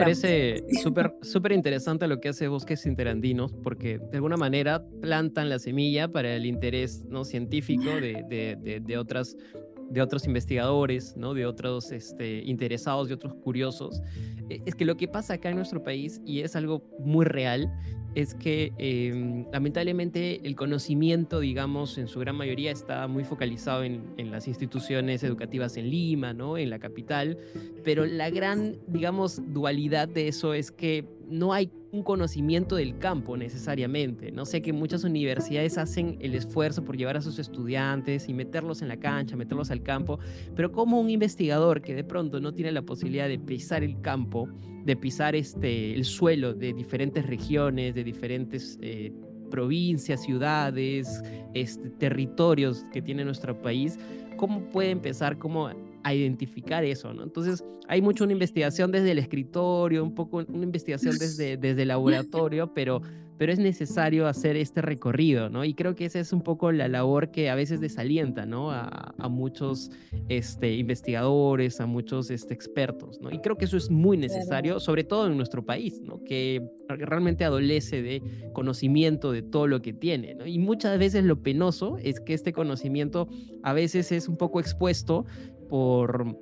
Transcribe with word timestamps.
parece 0.00 0.64
súper 0.82 1.14
súper 1.22 1.52
interesante 1.52 2.06
lo 2.06 2.20
que 2.20 2.30
hace 2.30 2.48
Bosques 2.48 2.86
Interandinos, 2.86 3.52
porque 3.62 3.98
de 3.98 4.16
alguna 4.16 4.36
manera 4.36 4.84
plantan 5.00 5.48
la 5.48 5.58
semilla 5.58 6.08
para 6.08 6.34
el 6.34 6.46
interés 6.46 7.04
¿no? 7.08 7.24
científico 7.24 7.84
de, 7.84 8.24
de, 8.28 8.80
de, 8.80 8.98
otras 8.98 9.36
de 9.90 10.00
otros 10.00 10.26
investigadores, 10.26 11.16
¿no? 11.16 11.34
de 11.34 11.46
otros 11.46 11.90
este, 11.92 12.42
interesados, 12.44 13.08
de 13.08 13.14
otros 13.14 13.34
curiosos. 13.34 14.00
E, 14.48 14.62
es 14.64 14.74
que 14.74 14.84
lo 14.84 14.96
que 14.96 15.08
pasa 15.08 15.34
acá 15.34 15.50
en 15.50 15.56
nuestro 15.56 15.82
país, 15.82 16.20
y 16.24 16.40
es 16.40 16.56
algo 16.56 16.84
muy 17.00 17.24
real, 17.24 17.70
es 18.14 18.34
que 18.34 18.72
em, 18.78 19.44
lamentablemente 19.52 20.40
el 20.44 20.56
conocimiento, 20.56 21.40
digamos, 21.40 21.98
en 21.98 22.08
su 22.08 22.20
gran 22.20 22.36
mayoría 22.36 22.72
está 22.72 23.06
muy 23.06 23.24
focalizado 23.24 23.84
en, 23.84 24.02
en, 24.16 24.30
las 24.30 24.48
instituciones 24.48 25.22
educativas 25.22 25.76
en 25.76 25.90
Lima, 25.90 26.32
¿no? 26.32 26.58
En 26.58 26.70
la 26.70 26.78
capital, 26.78 27.38
pero 27.84 28.06
la 28.06 28.30
gran, 28.30 28.76
digamos, 28.86 29.40
dualidad 29.52 30.08
de 30.08 30.28
eso 30.28 30.54
es 30.54 30.70
que 30.70 31.04
no 31.30 31.52
hay 31.52 31.70
un 31.92 32.02
conocimiento 32.02 32.76
del 32.76 32.98
campo 32.98 33.36
necesariamente. 33.36 34.30
No 34.30 34.44
sé 34.44 34.62
que 34.62 34.72
muchas 34.72 35.04
universidades 35.04 35.78
hacen 35.78 36.18
el 36.20 36.34
esfuerzo 36.34 36.84
por 36.84 36.96
llevar 36.96 37.16
a 37.16 37.22
sus 37.22 37.38
estudiantes 37.38 38.28
y 38.28 38.34
meterlos 38.34 38.82
en 38.82 38.88
la 38.88 38.96
cancha, 38.96 39.36
meterlos 39.36 39.70
al 39.70 39.82
campo, 39.82 40.18
pero 40.54 40.72
como 40.72 41.00
un 41.00 41.10
investigador 41.10 41.82
que 41.82 41.94
de 41.94 42.04
pronto 42.04 42.40
no 42.40 42.52
tiene 42.52 42.72
la 42.72 42.82
posibilidad 42.82 43.28
de 43.28 43.38
pisar 43.38 43.82
el 43.82 44.00
campo, 44.00 44.48
de 44.84 44.96
pisar 44.96 45.34
este, 45.34 45.94
el 45.94 46.04
suelo 46.04 46.54
de 46.54 46.72
diferentes 46.72 47.26
regiones, 47.26 47.94
de 47.94 48.04
diferentes 48.04 48.78
eh, 48.82 49.12
provincias, 49.50 50.22
ciudades, 50.22 51.22
este, 51.54 51.90
territorios 51.90 52.84
que 52.92 53.02
tiene 53.02 53.24
nuestro 53.24 53.60
país, 53.60 53.98
¿cómo 54.36 54.62
puede 54.70 54.90
empezar? 54.90 55.38
¿Cómo 55.38 55.70
a 56.04 56.14
identificar 56.14 56.84
eso, 56.84 57.12
¿no? 57.12 57.22
Entonces, 57.22 57.64
hay 57.88 58.02
mucho 58.02 58.24
una 58.24 58.32
investigación 58.32 58.90
desde 58.90 59.12
el 59.12 59.18
escritorio, 59.18 60.02
un 60.02 60.14
poco 60.14 60.38
una 60.38 60.64
investigación 60.64 61.18
desde, 61.18 61.56
desde 61.56 61.82
el 61.82 61.88
laboratorio, 61.88 62.72
pero 62.72 63.02
pero 63.40 63.54
es 63.54 63.58
necesario 63.58 64.26
hacer 64.26 64.54
este 64.58 64.82
recorrido, 64.82 65.48
¿no? 65.48 65.64
Y 65.64 65.72
creo 65.72 65.94
que 65.94 66.04
esa 66.04 66.20
es 66.20 66.34
un 66.34 66.42
poco 66.42 66.72
la 66.72 66.88
labor 66.88 67.30
que 67.30 67.48
a 67.48 67.54
veces 67.54 67.80
desalienta, 67.80 68.44
¿no? 68.44 68.70
A, 68.70 69.14
muchos 69.30 69.90
este, 70.28 70.74
investigadores, 70.74 71.80
a 71.80 71.86
muchos 71.86 72.30
este, 72.30 72.52
expertos, 72.52 73.18
¿no? 73.22 73.30
Y 73.30 73.38
creo 73.38 73.56
que 73.56 73.64
eso 73.64 73.78
es 73.78 73.90
muy 73.90 74.18
necesario, 74.18 74.78
sobre 74.78 75.04
todo 75.04 75.26
en 75.26 75.38
nuestro 75.38 75.64
país, 75.64 76.02
¿no? 76.02 76.22
Que 76.22 76.60
realmente 76.86 77.42
adolece 77.42 78.02
de 78.02 78.22
conocimiento 78.52 79.32
de 79.32 79.40
todo 79.40 79.66
lo 79.66 79.80
que 79.80 79.94
tiene, 79.94 80.34
¿no? 80.34 80.44
Y 80.44 80.58
muchas 80.58 80.98
veces 80.98 81.24
lo 81.24 81.42
penoso 81.42 81.96
es 81.96 82.20
que 82.20 82.34
este 82.34 82.52
conocimiento 82.52 83.26
a 83.62 83.72
veces 83.72 84.12
es 84.12 84.28
un 84.28 84.36
poco 84.36 84.60
expuesto 84.60 85.24
por 85.70 86.36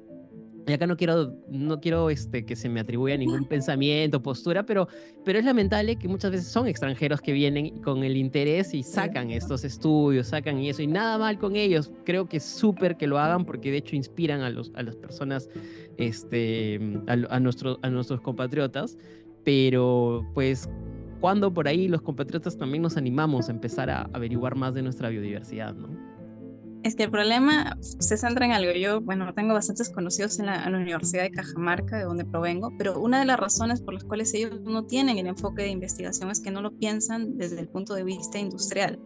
y 0.69 0.73
acá 0.75 0.87
no 0.87 0.99
quiero, 0.99 1.35
no 1.49 1.81
quiero 1.81 2.11
este, 2.11 2.45
que 2.45 2.55
se 2.55 2.69
me 2.69 2.81
atribuya 2.81 3.17
ningún 3.17 3.45
pensamiento, 3.49 4.23
postura, 4.23 4.67
pero, 4.67 4.87
pero 5.25 5.39
es 5.39 5.45
lamentable 5.45 5.97
que 5.97 6.09
muchas 6.09 6.31
veces 6.31 6.49
son 6.49 6.67
extranjeros 6.67 7.23
que 7.23 7.33
vienen 7.33 7.81
con 7.81 8.05
el 8.05 8.19
interés 8.19 8.75
y 8.75 8.83
sacan 8.83 9.31
estos 9.31 9.65
estudios, 9.65 10.29
sacan 10.29 10.59
y 10.59 10.69
eso, 10.69 10.83
y 10.83 10.87
nada 10.87 11.17
mal 11.17 11.39
con 11.39 11.57
ellos. 11.57 11.91
Creo 12.05 12.29
que 12.29 12.37
es 12.37 12.45
súper 12.45 12.99
que 12.99 13.07
lo 13.07 13.19
hagan 13.19 13.47
porque 13.47 13.71
de 13.71 13.79
hecho 13.79 13.97
inspiran 13.97 14.43
a, 14.43 14.51
los, 14.51 14.71
a 14.75 14.83
las 14.83 14.95
personas, 14.97 15.49
este, 15.97 16.79
a, 17.07 17.35
a, 17.35 17.41
nuestro, 17.41 17.79
a 17.81 17.89
nuestros 17.89 18.21
compatriotas, 18.21 18.99
pero 19.45 20.27
pues 20.35 20.69
cuando 21.21 21.53
por 21.53 21.67
ahí 21.67 21.89
los 21.89 22.03
compatriotas 22.03 22.59
también 22.59 22.83
nos 22.83 22.99
animamos 22.99 23.49
a 23.49 23.53
empezar 23.53 23.89
a 23.89 24.03
averiguar 24.13 24.55
más 24.55 24.75
de 24.75 24.83
nuestra 24.83 25.09
biodiversidad, 25.09 25.75
¿no? 25.75 26.18
Es 26.85 26.95
que 26.95 27.05
el 27.05 27.11
problema 27.11 27.77
se 27.81 28.17
centra 28.17 28.47
en 28.47 28.53
algo. 28.53 28.71
Yo, 28.73 29.01
bueno, 29.01 29.33
tengo 29.35 29.55
bastantes 29.55 29.91
conocidos 29.91 30.39
en 30.39 30.47
la, 30.47 30.67
Universidad 30.69 31.23
de 31.23 31.31
Cajamarca, 31.31 31.99
de 31.99 32.05
donde 32.05 32.25
provengo, 32.25 32.73
pero 32.79 33.01
una 33.01 33.19
de 33.19 33.25
las 33.25 33.39
razones 33.39 33.81
por 33.81 33.95
las 33.95 34.05
cuales 34.05 34.33
ellos 34.35 34.61
no 34.63 34.85
tienen 34.85 35.19
el 35.19 35.27
enfoque 35.27 35.63
de 35.63 35.71
investigación 35.71 36.31
es 36.31 36.41
que 36.41 36.51
no 36.51 36.63
lo 36.63 36.71
piensan 36.71 37.37
desde 37.37 37.59
el 37.61 37.69
punto 37.69 37.95
de 37.95 38.05
vista 38.05 38.39
industrial. 38.39 39.01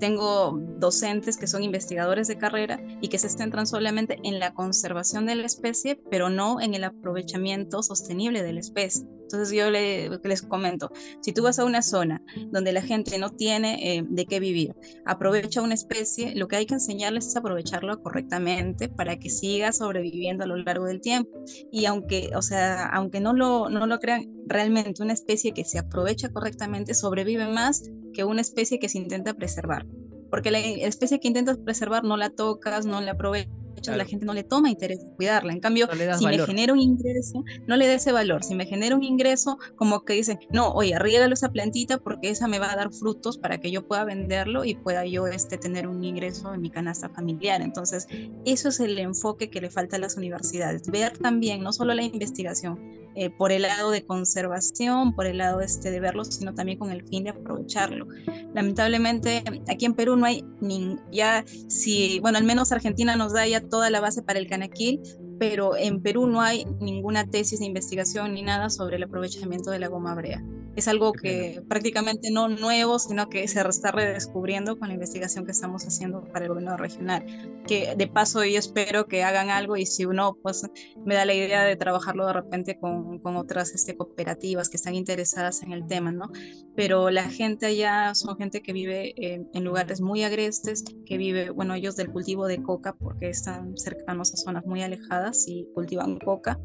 Tengo 0.00 0.58
docentes 0.78 1.36
que 1.36 1.46
son 1.46 1.62
investigadores 1.62 2.28
de 2.28 2.36
carrera 2.36 2.78
y 3.00 3.08
que 3.08 3.18
se 3.18 3.28
centran 3.28 3.66
solamente 3.66 4.18
en 4.22 4.38
la 4.38 4.52
conservación 4.52 5.24
de 5.26 5.36
la 5.36 5.46
especie, 5.46 6.00
pero 6.10 6.28
no 6.28 6.60
en 6.60 6.74
el 6.74 6.84
aprovechamiento 6.84 7.82
sostenible 7.82 8.42
de 8.42 8.52
la 8.52 8.60
especie. 8.60 9.06
Entonces 9.34 9.56
yo 9.56 9.68
les 9.70 10.42
comento, 10.42 10.92
si 11.20 11.32
tú 11.32 11.42
vas 11.42 11.58
a 11.58 11.64
una 11.64 11.82
zona 11.82 12.22
donde 12.52 12.72
la 12.72 12.82
gente 12.82 13.18
no 13.18 13.30
tiene 13.30 13.96
eh, 13.96 14.04
de 14.08 14.26
qué 14.26 14.38
vivir, 14.38 14.74
aprovecha 15.04 15.60
una 15.60 15.74
especie, 15.74 16.36
lo 16.36 16.46
que 16.46 16.56
hay 16.56 16.66
que 16.66 16.74
enseñarles 16.74 17.26
es 17.26 17.36
aprovecharlo 17.36 18.00
correctamente 18.00 18.88
para 18.88 19.18
que 19.18 19.30
siga 19.30 19.72
sobreviviendo 19.72 20.44
a 20.44 20.46
lo 20.46 20.56
largo 20.56 20.84
del 20.86 21.00
tiempo. 21.00 21.30
Y 21.72 21.86
aunque, 21.86 22.30
o 22.36 22.42
sea, 22.42 22.86
aunque 22.86 23.18
no 23.18 23.32
lo, 23.32 23.68
no 23.70 23.86
lo 23.86 23.98
crean, 23.98 24.30
realmente 24.46 25.02
una 25.02 25.14
especie 25.14 25.52
que 25.52 25.64
se 25.64 25.80
aprovecha 25.80 26.28
correctamente 26.28 26.94
sobrevive 26.94 27.48
más 27.48 27.90
que 28.12 28.22
una 28.22 28.40
especie 28.40 28.78
que 28.78 28.88
se 28.88 28.98
intenta 28.98 29.34
preservar. 29.34 29.84
Porque 30.30 30.52
la 30.52 30.60
especie 30.60 31.18
que 31.18 31.28
intentas 31.28 31.58
preservar 31.58 32.04
no 32.04 32.16
la 32.16 32.30
tocas, 32.30 32.86
no 32.86 33.00
la 33.00 33.12
aprovechas 33.12 33.63
la 33.86 34.04
gente 34.04 34.24
no 34.26 34.34
le 34.34 34.44
toma 34.44 34.70
interés 34.70 35.00
en 35.00 35.14
cuidarla. 35.14 35.52
En 35.52 35.60
cambio, 35.60 35.88
si 36.18 36.26
me 36.26 36.38
genera 36.38 36.72
un 36.72 36.80
ingreso, 36.80 37.44
no 37.66 37.76
le 37.76 37.86
da 37.86 37.94
ese 37.94 38.12
valor. 38.12 38.44
Si 38.44 38.54
me 38.54 38.66
genera 38.66 38.96
un 38.96 39.02
ingreso, 39.02 39.58
como 39.76 40.04
que 40.04 40.14
dicen, 40.14 40.38
no, 40.50 40.70
oye, 40.70 40.94
arriégalo 40.94 41.34
esa 41.34 41.50
plantita 41.50 41.98
porque 41.98 42.30
esa 42.30 42.48
me 42.48 42.58
va 42.58 42.72
a 42.72 42.76
dar 42.76 42.92
frutos 42.92 43.38
para 43.38 43.58
que 43.58 43.70
yo 43.70 43.86
pueda 43.86 44.04
venderlo 44.04 44.64
y 44.64 44.74
pueda 44.74 45.04
yo 45.04 45.26
este, 45.26 45.58
tener 45.58 45.86
un 45.86 46.04
ingreso 46.04 46.54
en 46.54 46.60
mi 46.60 46.70
canasta 46.70 47.08
familiar. 47.08 47.62
Entonces, 47.62 48.06
eso 48.44 48.68
es 48.68 48.80
el 48.80 48.98
enfoque 48.98 49.50
que 49.50 49.60
le 49.60 49.70
falta 49.70 49.96
a 49.96 49.98
las 49.98 50.16
universidades. 50.16 50.82
Ver 50.90 51.18
también, 51.18 51.62
no 51.62 51.72
solo 51.72 51.94
la 51.94 52.02
investigación, 52.02 53.03
eh, 53.14 53.30
por 53.30 53.52
el 53.52 53.62
lado 53.62 53.90
de 53.90 54.04
conservación, 54.04 55.14
por 55.14 55.26
el 55.26 55.38
lado 55.38 55.60
este 55.60 55.90
de 55.90 56.00
verlo, 56.00 56.24
sino 56.24 56.54
también 56.54 56.78
con 56.78 56.90
el 56.90 57.06
fin 57.06 57.24
de 57.24 57.30
aprovecharlo. 57.30 58.06
Lamentablemente, 58.54 59.44
aquí 59.68 59.86
en 59.86 59.94
Perú 59.94 60.16
no 60.16 60.26
hay 60.26 60.44
ni, 60.60 60.96
ya, 61.12 61.44
si, 61.68 62.20
bueno, 62.20 62.38
al 62.38 62.44
menos 62.44 62.72
Argentina 62.72 63.16
nos 63.16 63.32
da 63.32 63.46
ya 63.46 63.60
toda 63.60 63.90
la 63.90 64.00
base 64.00 64.22
para 64.22 64.38
el 64.38 64.48
canaquil, 64.48 65.00
pero 65.38 65.76
en 65.76 66.00
Perú 66.00 66.26
no 66.26 66.40
hay 66.40 66.64
ninguna 66.80 67.26
tesis 67.28 67.60
de 67.60 67.66
investigación 67.66 68.34
ni 68.34 68.42
nada 68.42 68.70
sobre 68.70 68.96
el 68.96 69.02
aprovechamiento 69.02 69.70
de 69.70 69.78
la 69.78 69.88
goma 69.88 70.14
brea 70.14 70.42
es 70.76 70.88
algo 70.88 71.12
que 71.12 71.62
prácticamente 71.68 72.30
no 72.30 72.48
nuevo, 72.48 72.98
sino 72.98 73.28
que 73.28 73.46
se 73.48 73.60
está 73.60 73.92
redescubriendo 73.92 74.78
con 74.78 74.88
la 74.88 74.94
investigación 74.94 75.44
que 75.44 75.52
estamos 75.52 75.84
haciendo 75.84 76.22
para 76.24 76.44
el 76.44 76.50
gobierno 76.50 76.76
regional. 76.76 77.24
Que 77.66 77.94
de 77.96 78.06
paso 78.06 78.44
yo 78.44 78.58
espero 78.58 79.06
que 79.06 79.22
hagan 79.22 79.50
algo 79.50 79.76
y 79.76 79.86
si 79.86 80.04
uno, 80.04 80.36
pues 80.42 80.66
me 81.04 81.14
da 81.14 81.24
la 81.24 81.34
idea 81.34 81.64
de 81.64 81.76
trabajarlo 81.76 82.26
de 82.26 82.32
repente 82.32 82.78
con, 82.78 83.18
con 83.20 83.36
otras 83.36 83.72
este, 83.74 83.96
cooperativas 83.96 84.68
que 84.68 84.76
están 84.76 84.94
interesadas 84.94 85.62
en 85.62 85.72
el 85.72 85.86
tema, 85.86 86.12
¿no? 86.12 86.30
Pero 86.74 87.10
la 87.10 87.28
gente 87.30 87.66
allá 87.66 88.14
son 88.14 88.36
gente 88.36 88.62
que 88.62 88.72
vive 88.72 89.14
en 89.16 89.64
lugares 89.64 90.00
muy 90.00 90.24
agrestes, 90.24 90.84
que 91.06 91.16
vive, 91.16 91.50
bueno, 91.50 91.74
ellos 91.74 91.96
del 91.96 92.10
cultivo 92.10 92.46
de 92.46 92.62
coca 92.62 92.94
porque 92.94 93.30
están 93.30 93.76
cercanos 93.76 94.32
a 94.34 94.36
zonas 94.36 94.66
muy 94.66 94.82
alejadas 94.82 95.46
y 95.46 95.66
cultivan 95.74 96.18
coca, 96.18 96.58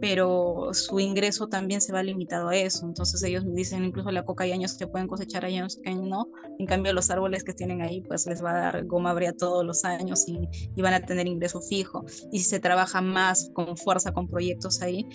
pero 0.00 0.70
su 0.72 1.00
ingreso 1.00 1.48
también 1.48 1.80
se 1.80 1.92
va 1.92 2.02
limitado 2.02 2.48
a 2.48 2.56
eso. 2.56 2.86
Entonces 2.86 3.22
ellos 3.22 3.45
dicen 3.54 3.84
incluso 3.84 4.10
la 4.10 4.24
coca 4.24 4.44
hay 4.44 4.52
años 4.52 4.74
que 4.74 4.86
pueden 4.86 5.08
cosechar, 5.08 5.44
años 5.44 5.78
que 5.82 5.94
no. 5.94 6.28
En 6.58 6.66
cambio 6.66 6.92
los 6.92 7.10
árboles 7.10 7.44
que 7.44 7.52
tienen 7.52 7.82
ahí 7.82 8.00
pues 8.00 8.26
les 8.26 8.42
va 8.44 8.50
a 8.50 8.58
dar 8.58 8.84
goma 8.86 9.12
brea 9.14 9.32
todos 9.32 9.64
los 9.64 9.84
años 9.84 10.24
y, 10.28 10.48
van 10.80 10.94
a 10.94 11.00
tener 11.00 11.26
ingreso 11.26 11.60
fijo. 11.60 12.04
Y 12.30 12.38
si 12.38 12.44
se 12.44 12.60
trabaja 12.60 13.00
más 13.00 13.50
con 13.52 13.76
fuerza 13.76 14.12
con 14.12 14.28
proyectos 14.28 14.82
ahí, 14.82 15.06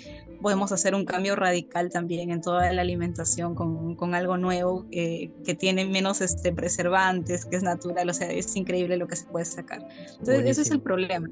podemos 0.41 0.72
hacer 0.72 0.96
un 0.96 1.06
cambio 1.06 1.36
radical 1.36 1.90
también 1.90 2.31
en 2.31 2.41
toda 2.41 2.72
la 2.74 2.81
alimentación 2.81 3.56
con, 3.56 3.96
con 3.96 4.16
algo 4.16 4.38
nuevo 4.38 4.86
que 4.90 5.56
tiene 5.58 5.86
menos 5.86 6.20
este, 6.22 6.52
preservantes, 6.52 7.46
que 7.46 7.56
es 7.56 7.64
natural. 7.64 8.09
O 8.09 8.14
sea, 8.14 8.31
es 8.31 8.56
increíble 8.56 8.97
lo 8.97 9.08
que 9.08 9.16
se 9.16 9.25
puede 9.25 9.46
sacar. 9.46 9.88
Entonces 10.20 10.46
ese 10.46 10.62
es 10.62 10.72
el 10.72 10.81
problema. 10.81 11.30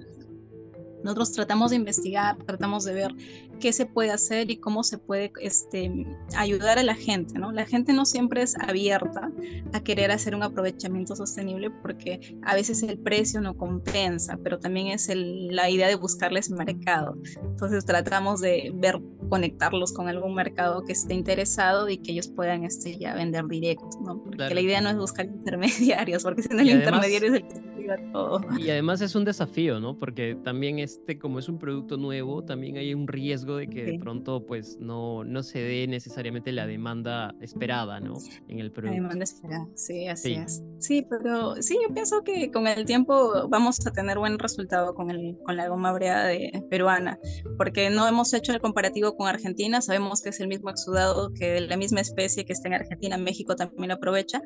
Nosotros 1.03 1.31
tratamos 1.31 1.71
de 1.71 1.77
investigar, 1.77 2.37
tratamos 2.45 2.83
de 2.83 2.93
ver 2.93 3.15
qué 3.59 3.73
se 3.73 3.85
puede 3.85 4.11
hacer 4.11 4.49
y 4.51 4.57
cómo 4.57 4.83
se 4.83 4.97
puede 4.97 5.31
este, 5.41 6.05
ayudar 6.35 6.79
a 6.79 6.83
la 6.83 6.95
gente, 6.95 7.37
¿no? 7.37 7.51
La 7.51 7.65
gente 7.65 7.93
no 7.93 8.05
siempre 8.05 8.41
es 8.41 8.55
abierta 8.59 9.31
a 9.73 9.79
querer 9.81 10.11
hacer 10.11 10.35
un 10.35 10.43
aprovechamiento 10.43 11.15
sostenible 11.15 11.69
porque 11.69 12.37
a 12.43 12.55
veces 12.55 12.83
el 12.83 12.97
precio 12.97 13.41
no 13.41 13.57
compensa, 13.57 14.37
pero 14.43 14.59
también 14.59 14.87
es 14.87 15.09
la 15.13 15.69
idea 15.69 15.87
de 15.87 15.95
buscarles 15.95 16.49
mercado. 16.49 17.17
Entonces 17.41 17.85
tratamos 17.85 18.41
de 18.41 18.71
ver, 18.75 18.99
conectarlos 19.29 19.93
con 19.93 20.07
algún 20.07 20.33
mercado 20.33 20.83
que 20.83 20.93
esté 20.93 21.13
interesado 21.13 21.89
y 21.89 21.97
que 21.97 22.11
ellos 22.11 22.27
puedan 22.27 22.63
este, 22.63 22.97
ya 22.97 23.13
vender 23.13 23.45
directo, 23.47 23.89
¿no? 24.01 24.23
Porque 24.23 24.53
la 24.53 24.61
idea 24.61 24.81
no 24.81 24.89
es 24.89 24.97
buscar 24.97 25.25
intermediarios, 25.39 26.23
porque 26.23 26.43
si 26.43 26.49
no 26.49 26.61
el 26.61 26.69
intermediario 26.69 27.29
es 27.29 27.33
el 27.35 27.47
que 27.47 27.68
arriba 27.93 28.11
todo. 28.11 28.41
Y 28.57 28.69
además 28.69 29.01
es 29.01 29.15
un 29.15 29.25
desafío, 29.25 29.79
¿no? 29.79 29.97
Porque 29.97 30.35
también 30.43 30.79
este, 30.79 31.17
como 31.19 31.39
es 31.39 31.49
un 31.49 31.59
producto 31.59 31.97
nuevo, 31.97 32.43
también 32.43 32.77
hay 32.77 32.93
un 32.93 33.07
riesgo 33.07 33.57
de 33.57 33.69
que 33.69 33.83
de 33.83 33.99
pronto 33.99 34.45
pues 34.45 34.77
no, 34.79 35.23
no 35.23 35.43
se 35.43 35.59
dé 35.59 35.87
necesariamente 35.87 36.51
la 36.51 36.67
demanda 36.67 37.35
esperada, 37.41 37.99
¿no? 37.99 38.17
En 38.47 38.59
el 38.59 38.71
producto. 38.71 38.97
La 38.97 39.03
demanda 39.03 39.23
esperada, 39.23 39.67
sí, 39.75 40.07
así 40.07 40.33
es. 40.33 40.63
Sí, 40.79 41.05
pero 41.09 41.61
sí, 41.61 41.77
yo 41.81 41.93
pienso 41.93 42.23
que 42.23 42.51
con 42.51 42.67
el 42.67 42.85
tiempo 42.85 43.47
vamos 43.49 43.85
a 43.85 43.91
tener 43.91 44.17
buen 44.17 44.39
resultado 44.39 44.93
con, 44.93 45.11
el, 45.11 45.37
con 45.45 45.57
la 45.57 45.67
goma 45.67 45.91
brea 45.91 46.25
de, 46.25 46.63
peruana, 46.69 47.19
porque 47.57 47.89
no 47.89 48.07
hemos 48.07 48.33
hecho 48.33 48.53
el 48.53 48.61
comparativo 48.61 49.15
con 49.15 49.27
Argentina, 49.27 49.81
sabemos 49.81 50.21
que 50.21 50.29
es 50.29 50.39
el 50.39 50.47
mismo 50.47 50.69
exudado 50.69 51.33
que 51.33 51.59
la 51.61 51.77
misma 51.77 52.01
especie 52.01 52.45
que 52.45 52.53
está 52.53 52.67
en 52.67 52.75
Argentina, 52.75 53.17
México 53.17 53.55
también 53.55 53.89
lo 53.89 53.95
aprovecha, 53.95 54.41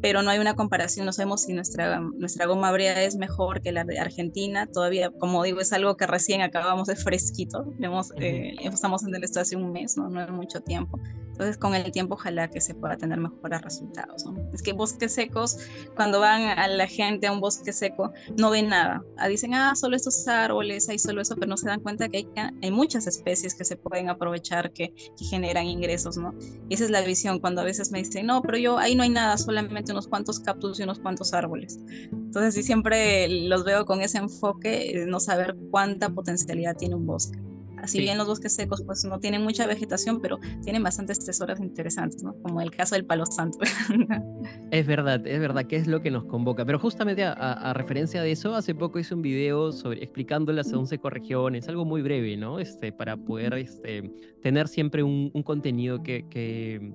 pero 0.00 0.22
no 0.22 0.30
hay 0.30 0.38
una 0.38 0.54
comparación, 0.54 1.06
no 1.06 1.12
sabemos 1.12 1.42
si 1.42 1.52
nuestra, 1.52 2.00
nuestra 2.00 2.46
goma 2.46 2.72
es 2.80 3.16
mejor 3.16 3.60
que 3.62 3.72
la 3.72 3.84
de 3.84 3.98
Argentina, 3.98 4.66
todavía, 4.66 5.10
como 5.10 5.42
digo, 5.42 5.60
es 5.60 5.72
algo 5.72 5.96
que 5.96 6.06
recién 6.06 6.40
acabamos 6.40 6.88
de 6.88 6.96
fresquito, 6.96 7.72
hemos, 7.80 8.12
eh, 8.20 8.54
estamos 8.60 9.04
en 9.04 9.14
el 9.14 9.24
estado 9.24 9.42
hace 9.42 9.56
un 9.56 9.72
mes, 9.72 9.96
¿no? 9.96 10.08
no 10.08 10.22
es 10.22 10.30
mucho 10.30 10.60
tiempo. 10.60 11.00
Entonces, 11.36 11.58
con 11.58 11.74
el 11.74 11.92
tiempo, 11.92 12.14
ojalá 12.14 12.48
que 12.48 12.62
se 12.62 12.74
pueda 12.74 12.96
tener 12.96 13.20
mejores 13.20 13.60
resultados. 13.60 14.24
¿no? 14.24 14.34
Es 14.54 14.62
que 14.62 14.72
bosques 14.72 15.12
secos, 15.12 15.58
cuando 15.94 16.18
van 16.18 16.58
a 16.58 16.66
la 16.66 16.86
gente 16.86 17.26
a 17.26 17.32
un 17.32 17.40
bosque 17.40 17.74
seco, 17.74 18.10
no 18.38 18.48
ven 18.48 18.70
nada. 18.70 19.04
Ah, 19.18 19.28
dicen, 19.28 19.52
ah, 19.52 19.74
solo 19.76 19.96
estos 19.96 20.26
árboles, 20.28 20.88
hay 20.88 20.98
solo 20.98 21.20
eso, 21.20 21.34
pero 21.34 21.48
no 21.48 21.58
se 21.58 21.68
dan 21.68 21.80
cuenta 21.80 22.08
que 22.08 22.16
hay, 22.18 22.28
hay 22.62 22.70
muchas 22.70 23.06
especies 23.06 23.54
que 23.54 23.66
se 23.66 23.76
pueden 23.76 24.08
aprovechar, 24.08 24.72
que, 24.72 24.94
que, 24.94 25.24
generan 25.26 25.66
ingresos, 25.66 26.16
¿no? 26.16 26.34
Y 26.70 26.74
esa 26.74 26.84
es 26.84 26.90
la 26.90 27.02
visión, 27.02 27.38
cuando 27.38 27.60
a 27.60 27.64
veces 27.64 27.92
me 27.92 27.98
dicen, 27.98 28.24
no, 28.24 28.40
pero 28.40 28.56
yo 28.56 28.78
ahí 28.78 28.94
no 28.94 29.02
hay 29.02 29.10
nada, 29.10 29.36
solamente 29.36 29.92
unos 29.92 30.08
cuantos 30.08 30.40
cactus 30.40 30.80
y 30.80 30.84
unos 30.84 31.00
cuantos 31.00 31.34
árboles. 31.34 31.78
Entonces, 32.26 32.54
sí, 32.54 32.62
siempre 32.62 33.28
los 33.28 33.64
veo 33.64 33.86
con 33.86 34.02
ese 34.02 34.18
enfoque, 34.18 35.04
no 35.08 35.20
saber 35.20 35.56
cuánta 35.70 36.10
potencialidad 36.10 36.76
tiene 36.76 36.94
un 36.94 37.06
bosque. 37.06 37.38
Si 37.84 38.00
bien 38.00 38.18
los 38.18 38.26
bosques 38.26 38.54
secos 38.54 38.82
pues 38.82 39.04
no 39.04 39.20
tienen 39.20 39.42
mucha 39.42 39.66
vegetación, 39.66 40.20
pero 40.20 40.38
tienen 40.62 40.82
bastantes 40.82 41.24
tesoros 41.24 41.60
interesantes, 41.60 42.22
¿no? 42.22 42.34
Como 42.42 42.60
el 42.60 42.70
caso 42.70 42.94
del 42.94 43.04
palo 43.04 43.26
santo. 43.26 43.58
es 44.70 44.86
verdad, 44.86 45.24
es 45.26 45.40
verdad 45.40 45.66
que 45.66 45.76
es 45.76 45.86
lo 45.86 46.00
que 46.02 46.10
nos 46.10 46.24
convoca. 46.24 46.64
Pero 46.64 46.78
justamente 46.78 47.24
a, 47.24 47.72
referencia 47.74 48.22
de 48.22 48.32
eso, 48.32 48.54
hace 48.54 48.74
poco 48.74 48.98
hice 48.98 49.14
un 49.14 49.22
video 49.22 49.72
sobre 49.72 50.02
explicando 50.02 50.52
las 50.52 50.72
11 50.72 50.94
ecorregiones, 50.94 51.68
algo 51.68 51.84
muy 51.84 52.02
breve, 52.02 52.36
¿no? 52.36 52.58
Este, 52.58 52.92
para 52.92 53.16
poder 53.16 53.54
este, 53.54 54.10
tener 54.42 54.68
siempre 54.68 55.02
un, 55.02 55.30
contenido 55.44 56.02
que, 56.02 56.26
que 56.28 56.92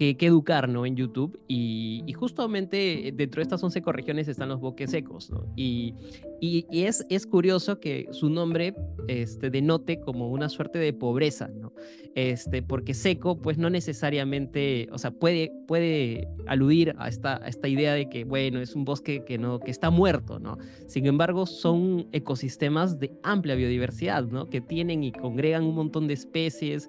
que, 0.00 0.26
educar 0.26 0.66
¿no? 0.66 0.86
en 0.86 0.96
YouTube 0.96 1.38
y, 1.46 2.10
justamente 2.14 3.12
dentro 3.14 3.40
de 3.40 3.42
estas 3.42 3.62
11 3.62 3.78
ecorregiones 3.80 4.28
están 4.28 4.48
los 4.48 4.58
bosques 4.58 4.90
secos 4.90 5.30
y, 5.56 5.94
y, 6.40 6.66
es, 6.84 7.04
es 7.10 7.26
curioso 7.26 7.80
que 7.80 8.08
su 8.12 8.30
nombre 8.30 8.74
este, 9.08 9.50
denote 9.50 10.00
como 10.00 10.30
una 10.30 10.48
suerte 10.48 10.78
de 10.78 10.92
pobreza, 10.92 11.48
¿no? 11.48 11.72
Este, 12.14 12.62
porque 12.62 12.94
seco, 12.94 13.40
pues 13.40 13.56
no 13.58 13.70
necesariamente, 13.70 14.88
o 14.90 14.98
sea, 14.98 15.10
puede, 15.12 15.52
puede 15.68 16.28
aludir 16.46 16.94
a 16.98 17.08
esta, 17.08 17.36
esta 17.46 17.68
idea 17.68 17.94
de 17.94 18.08
que, 18.08 18.24
bueno, 18.24 18.60
es 18.60 18.74
un 18.74 18.84
bosque 18.84 19.24
que, 19.24 19.38
no, 19.38 19.60
que 19.60 19.70
está 19.70 19.90
muerto, 19.90 20.38
¿no? 20.38 20.58
Sin 20.86 21.06
embargo, 21.06 21.46
son 21.46 22.08
ecosistemas 22.12 22.98
de 22.98 23.12
amplia 23.22 23.54
biodiversidad, 23.54 24.24
¿no? 24.24 24.48
Que 24.48 24.60
tienen 24.60 25.04
y 25.04 25.12
congregan 25.12 25.64
un 25.64 25.74
montón 25.74 26.08
de 26.08 26.14
especies, 26.14 26.88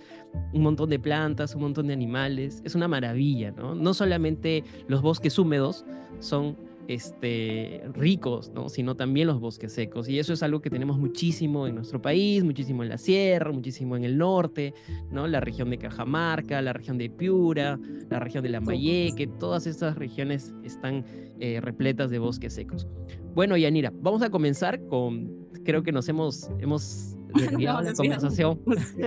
un 0.53 0.63
montón 0.63 0.89
de 0.89 0.97
plantas, 0.97 1.53
un 1.53 1.61
montón 1.61 1.87
de 1.87 1.93
animales. 1.93 2.61
Es 2.65 2.73
una 2.73 2.87
maravilla, 2.87 3.51
¿no? 3.51 3.75
No 3.75 3.93
solamente 3.93 4.63
los 4.87 5.01
bosques 5.01 5.37
húmedos 5.37 5.85
son 6.19 6.57
este, 6.87 7.81
ricos, 7.93 8.51
¿no? 8.53 8.69
sino 8.69 8.95
también 8.95 9.27
los 9.27 9.39
bosques 9.39 9.73
secos. 9.73 10.09
Y 10.09 10.19
eso 10.19 10.33
es 10.33 10.43
algo 10.43 10.61
que 10.61 10.69
tenemos 10.69 10.97
muchísimo 10.97 11.67
en 11.67 11.75
nuestro 11.75 12.01
país, 12.01 12.43
muchísimo 12.43 12.83
en 12.83 12.89
la 12.89 12.97
sierra, 12.97 13.51
muchísimo 13.51 13.95
en 13.95 14.03
el 14.03 14.17
norte, 14.17 14.73
¿no? 15.11 15.27
la 15.27 15.39
región 15.39 15.69
de 15.69 15.77
Cajamarca, 15.77 16.61
la 16.61 16.73
región 16.73 16.97
de 16.97 17.09
Piura, 17.09 17.79
la 18.09 18.19
región 18.19 18.43
de 18.43 18.49
Lambayeque, 18.49 19.27
todas 19.27 19.67
estas 19.67 19.95
regiones 19.95 20.53
están 20.63 21.05
eh, 21.39 21.59
repletas 21.61 22.09
de 22.09 22.19
bosques 22.19 22.53
secos. 22.53 22.87
Bueno, 23.33 23.57
Yanira, 23.57 23.91
vamos 24.01 24.21
a 24.21 24.29
comenzar 24.29 24.85
con, 24.87 25.47
creo 25.63 25.83
que 25.83 25.91
nos 25.91 26.09
hemos, 26.09 26.49
hemos 26.59 27.15
desviado 27.35 27.81
la 27.81 27.93
conversación 27.93 28.59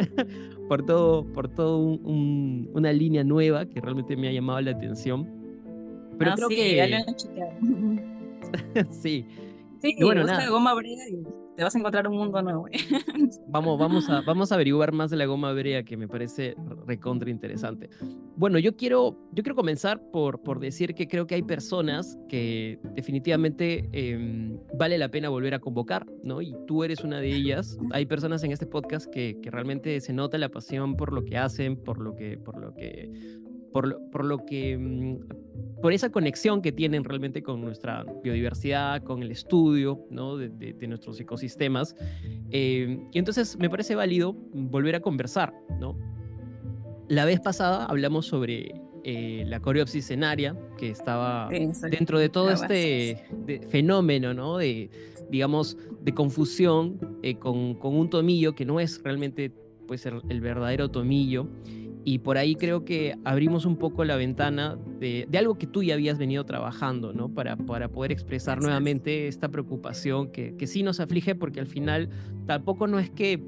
por 0.68 0.84
todo, 0.86 1.24
por 1.32 1.48
todo 1.48 1.78
una 1.78 2.92
línea 2.92 3.24
nueva 3.24 3.66
que 3.66 3.80
realmente 3.80 4.16
me 4.16 4.28
ha 4.28 4.32
llamado 4.32 4.60
la 4.62 4.70
atención 4.70 5.43
pero 6.18 6.32
ah, 6.32 6.34
creo 6.36 6.48
sí, 6.48 6.56
que. 6.56 6.76
Ya 6.76 6.86
lo 6.86 6.96
han 6.96 7.16
chequeado. 7.16 7.52
sí. 8.90 9.26
Sí, 9.80 9.94
y 9.98 10.02
bueno, 10.02 10.24
nada. 10.24 10.48
goma 10.48 10.72
brea 10.74 11.08
y 11.10 11.22
te 11.56 11.62
vas 11.62 11.74
a 11.74 11.78
encontrar 11.78 12.08
un 12.08 12.16
mundo 12.16 12.42
nuevo. 12.42 12.66
vamos, 13.48 13.78
vamos, 13.78 14.08
a, 14.08 14.22
vamos 14.22 14.50
a 14.50 14.56
averiguar 14.56 14.92
más 14.92 15.10
de 15.10 15.16
la 15.16 15.26
goma 15.26 15.52
brea 15.52 15.84
que 15.84 15.96
me 15.96 16.08
parece 16.08 16.56
recontra 16.86 17.30
interesante. 17.30 17.90
Bueno, 18.36 18.58
yo 18.58 18.76
quiero, 18.76 19.16
yo 19.32 19.42
quiero 19.42 19.54
comenzar 19.54 20.00
por, 20.10 20.42
por 20.42 20.58
decir 20.58 20.94
que 20.94 21.06
creo 21.06 21.26
que 21.26 21.36
hay 21.36 21.42
personas 21.42 22.18
que 22.28 22.78
definitivamente 22.94 23.88
em, 23.92 24.58
vale 24.76 24.98
la 24.98 25.08
pena 25.10 25.28
volver 25.28 25.54
a 25.54 25.60
convocar, 25.60 26.06
¿no? 26.24 26.42
Y 26.42 26.54
tú 26.66 26.82
eres 26.82 27.04
una 27.04 27.20
de 27.20 27.32
ellas. 27.32 27.78
Hay 27.92 28.06
personas 28.06 28.42
en 28.42 28.50
este 28.50 28.66
podcast 28.66 29.06
que, 29.10 29.38
que 29.40 29.50
realmente 29.50 30.00
se 30.00 30.12
nota 30.12 30.38
la 30.38 30.48
pasión 30.48 30.96
por 30.96 31.12
lo 31.12 31.24
que 31.24 31.36
hacen, 31.36 31.76
por 31.76 32.00
lo 32.00 32.16
que, 32.16 32.36
por 32.36 32.58
lo 32.58 32.74
que, 32.74 33.12
por 33.74 34.00
por 34.10 34.24
lo 34.24 34.46
que 34.46 34.78
mm, 34.78 35.18
por 35.84 35.92
esa 35.92 36.08
conexión 36.08 36.62
que 36.62 36.72
tienen 36.72 37.04
realmente 37.04 37.42
con 37.42 37.60
nuestra 37.60 38.06
biodiversidad, 38.22 39.02
con 39.02 39.22
el 39.22 39.30
estudio 39.30 40.06
¿no? 40.08 40.38
de, 40.38 40.86
nuestros 40.88 41.20
ecosistemas. 41.20 41.94
Eh, 42.50 43.00
y 43.12 43.18
entonces 43.18 43.58
me 43.58 43.68
parece 43.68 43.94
válido 43.94 44.32
volver 44.32 44.94
a 44.94 45.00
conversar. 45.00 45.52
¿no? 45.78 45.98
La 47.06 47.26
vez 47.26 47.38
pasada 47.38 47.84
hablamos 47.84 48.24
sobre 48.24 48.80
eh, 49.04 49.44
la 49.46 49.60
coreopsis 49.60 50.06
cenaria, 50.06 50.56
que 50.78 50.88
estaba 50.88 51.50
dentro 51.50 52.18
de 52.18 52.30
todo 52.30 52.50
este 52.50 53.22
fenómeno 53.68 54.32
¿no? 54.32 54.56
de, 54.56 54.88
digamos, 55.28 55.76
de 56.00 56.14
confusión 56.14 57.18
eh, 57.22 57.34
con, 57.34 57.74
con, 57.74 57.94
un 57.94 58.08
tomillo 58.08 58.54
que 58.54 58.64
no 58.64 58.80
es 58.80 59.02
realmente 59.04 59.52
pues, 59.86 60.06
el 60.06 60.40
verdadero 60.40 60.88
tomillo 60.90 61.46
y 62.04 62.18
por 62.18 62.36
ahí 62.36 62.54
creo 62.54 62.84
que 62.84 63.16
abrimos 63.24 63.64
un 63.64 63.76
poco 63.76 64.04
la 64.04 64.16
ventana 64.16 64.76
de, 65.00 65.26
algo 65.36 65.56
que 65.56 65.66
tú 65.66 65.82
ya 65.82 65.94
habías 65.94 66.18
venido 66.18 66.44
trabajando, 66.44 67.12
¿no? 67.14 67.30
Para, 67.30 67.56
para 67.56 67.88
poder 67.88 68.12
expresar 68.12 68.60
nuevamente 68.60 69.26
esta 69.26 69.48
preocupación 69.48 70.30
que, 70.30 70.54
que 70.56 70.66
sí 70.66 70.82
nos 70.82 71.00
aflige 71.00 71.34
porque 71.34 71.60
al 71.60 71.66
final 71.66 72.10
tampoco 72.46 72.86
no 72.86 72.98
es 72.98 73.08
que 73.10 73.42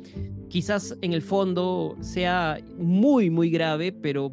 quizás 0.49 0.97
en 1.03 1.13
el 1.13 1.23
fondo 1.23 1.97
sea 2.01 2.59
muy, 2.79 3.29
muy 3.29 3.51
grave, 3.51 3.93
pero 3.93 4.33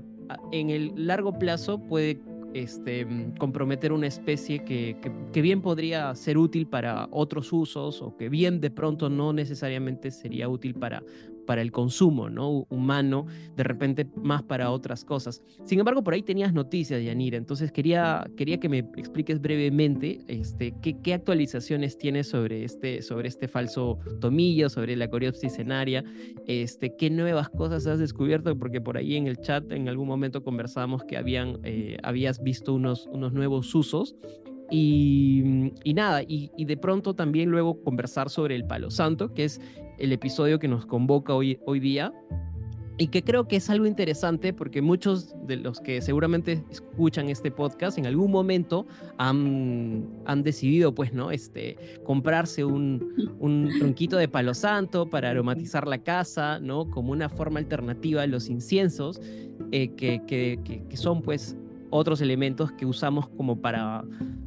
en 0.52 0.70
el 0.70 0.94
largo 0.96 1.38
plazo 1.38 1.80
puede 1.80 2.22
este, 2.54 3.06
comprometer 3.40 3.92
una 3.92 4.08
especie 4.08 4.64
que, 4.64 4.96
que, 5.02 5.12
que, 5.34 5.42
bien 5.42 5.62
podría 5.62 6.14
ser 6.16 6.38
útil 6.38 6.68
para 6.68 7.08
otros 7.12 7.52
usos 7.52 8.02
o 8.02 8.16
que 8.16 8.30
bien 8.30 8.62
de 8.62 8.70
pronto 8.70 9.10
no 9.10 9.34
necesariamente 9.34 10.12
sería 10.12 10.48
útil 10.48 10.76
para, 10.76 11.04
para 11.46 11.62
el 11.62 11.72
consumo 11.72 12.30
¿no? 12.30 12.66
humano, 12.70 13.26
de 13.56 13.64
repente 13.64 14.08
más 14.16 14.44
para 14.44 14.72
otras 14.72 15.06
cosas. 15.06 15.42
Sin 15.66 15.80
embargo, 15.80 16.04
por 16.04 16.14
ahí 16.14 16.24
tenías 16.24 16.54
noticias, 16.54 17.04
Yanira, 17.04 17.38
entonces 17.38 17.72
quería, 17.72 18.26
quería 18.36 18.60
que 18.60 18.70
me 18.70 18.80
expliques 18.98 19.42
brevemente 19.42 20.20
este, 20.28 20.74
qué, 20.82 20.98
qué 21.02 21.14
actualizaciones 21.14 21.98
tienes 21.98 22.28
sobre 22.28 22.64
este, 22.64 23.02
sobre 23.02 23.28
este 23.28 23.48
falso 23.48 24.00
tomillo, 24.20 24.70
sobre 24.70 24.96
la 24.96 25.10
coriopsis 25.10 25.56
cenaria, 25.56 26.04
este, 26.48 26.96
qué 26.98 27.10
nuevas 27.10 27.50
cosas 27.50 27.86
has 27.88 28.00
descubierto, 28.00 28.58
porque 28.58 28.82
por 28.82 28.98
ahí 28.98 29.16
en 29.16 29.28
el 29.28 29.38
chat 29.38 29.72
en 29.72 29.90
algún 29.90 30.08
momento 30.08 30.44
conversábamos 30.44 31.04
que 31.04 31.18
habían, 31.18 31.60
eh, 31.64 31.98
habías 32.04 32.42
visto 32.42 32.74
unos, 32.74 33.08
unos 33.08 33.34
nuevos 33.34 33.74
usos. 33.76 34.16
Y, 34.72 35.72
y, 35.84 35.94
nada, 35.94 36.24
y, 36.24 36.50
y, 36.58 36.66
de 36.66 36.78
pronto 36.78 37.14
también 37.14 37.52
luego 37.52 37.84
conversar 37.84 38.30
sobre 38.30 38.56
el 38.56 38.66
palo 38.66 38.90
santo, 38.90 39.34
que 39.34 39.44
es 39.44 39.62
el 39.98 40.12
episodio 40.12 40.60
que 40.60 40.68
nos 40.68 40.86
convoca 40.86 41.34
hoy, 41.34 41.60
hoy 41.66 41.80
día 41.80 42.14
y 42.98 43.08
que 43.08 43.24
creo 43.24 43.48
que 43.48 43.56
es 43.56 43.70
algo 43.70 43.86
interesante 43.86 44.54
porque 44.54 44.82
muchos 44.82 45.34
de 45.48 45.58
los 45.58 45.80
que 45.80 46.02
seguramente 46.02 46.64
escuchan 46.70 47.30
este 47.30 47.50
podcast 47.50 47.98
en 47.98 48.06
algún 48.06 48.32
momento 48.32 48.86
han, 49.18 50.08
han 50.26 50.44
decidido 50.44 50.94
pues 50.94 51.12
no 51.12 51.32
este 51.32 51.76
comprarse 52.04 52.64
un, 52.64 53.36
un, 53.40 53.70
tronquito 53.80 54.18
de 54.18 54.28
palo 54.28 54.54
santo 54.54 55.10
para 55.10 55.32
aromatizar 55.32 55.88
la 55.88 56.04
casa 56.04 56.60
no 56.60 56.90
como 56.90 57.12
una 57.12 57.30
forma 57.30 57.60
alternativa 57.60 58.22
a 58.22 58.28
los 58.28 58.48
inciensos 58.48 59.20
eh, 59.72 59.90
que, 59.96 60.22
que, 60.28 60.60
que, 60.88 60.98
son 60.98 61.24
pues 61.24 61.58
otros 61.90 62.22
elementos 62.22 62.72
que 62.74 62.86
usamos 62.86 63.28
como 63.30 63.60
para 63.60 64.04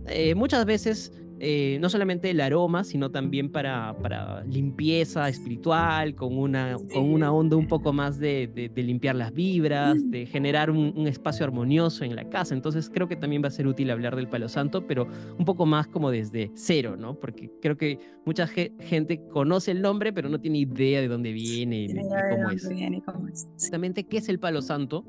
eh, 0.06 0.36
muchas 0.36 0.64
veces 0.66 1.12
eh, 1.38 1.78
no 1.80 1.88
solamente 1.90 2.30
el 2.30 2.40
aroma, 2.40 2.82
sino 2.82 3.10
también 3.10 3.50
para, 3.50 3.94
para 3.98 4.42
limpieza 4.44 5.28
espiritual, 5.28 6.14
con 6.14 6.38
una, 6.38 6.76
con 6.92 7.12
una 7.12 7.32
onda 7.32 7.56
un 7.56 7.68
poco 7.68 7.92
más 7.92 8.18
de, 8.18 8.46
de, 8.46 8.82
limpiar 8.82 9.16
las 9.16 9.34
vibras, 9.34 9.96
mm. 9.96 10.10
de 10.10 10.26
generar 10.26 10.70
un, 10.70 10.94
un, 10.96 11.06
espacio 11.06 11.44
armonioso 11.44 12.04
en 12.04 12.16
la 12.16 12.28
casa. 12.28 12.54
Entonces 12.54 12.88
creo 12.88 13.06
que 13.06 13.16
también 13.16 13.42
va 13.42 13.48
a 13.48 13.50
ser 13.50 13.66
útil 13.66 13.90
hablar 13.90 14.16
del 14.16 14.28
palo 14.28 14.48
santo, 14.48 14.86
pero 14.86 15.08
un 15.38 15.44
poco 15.44 15.66
más 15.66 15.86
como 15.88 16.10
desde 16.10 16.50
cero, 16.54 16.96
¿no? 16.98 17.18
Porque 17.18 17.50
creo 17.60 17.76
que 17.76 17.98
mucha 18.24 18.46
gente 18.46 19.20
conoce 19.28 19.72
el 19.72 19.82
nombre, 19.82 20.12
pero 20.12 20.28
no 20.28 20.40
tiene 20.40 20.58
idea 20.58 21.00
de 21.00 21.08
dónde 21.08 21.32
viene, 21.32 21.86
ni, 21.88 23.00
cómo 23.02 23.28
es. 23.28 23.46
Exactamente, 23.54 24.04
¿qué 24.04 24.18
es 24.18 24.28
el 24.28 24.38
palo 24.38 24.62
santo? 24.62 25.04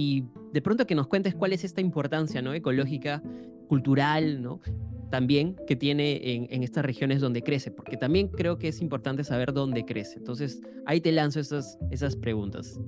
Y 0.00 0.22
de 0.52 0.62
pronto 0.62 0.86
que 0.86 0.94
nos 0.94 1.08
cuentes 1.08 1.34
cuál 1.34 1.52
es 1.52 1.64
esta 1.64 1.80
importancia 1.80 2.40
¿no? 2.40 2.54
ecológica, 2.54 3.20
cultural, 3.66 4.40
¿no? 4.40 4.60
también 5.10 5.56
que 5.66 5.74
tiene 5.74 6.20
en, 6.22 6.62
estas 6.62 6.84
regiones 6.84 7.20
donde 7.20 7.42
crece, 7.42 7.72
porque 7.72 7.96
también 7.96 8.28
creo 8.28 8.58
que 8.58 8.68
es 8.68 8.80
importante 8.80 9.24
saber 9.24 9.52
dónde 9.52 9.84
crece. 9.84 10.18
Entonces, 10.18 10.60
ahí 10.86 11.00
te 11.00 11.10
lanzo 11.10 11.40
esas, 11.40 11.80
esas 11.90 12.14
preguntas. 12.14 12.78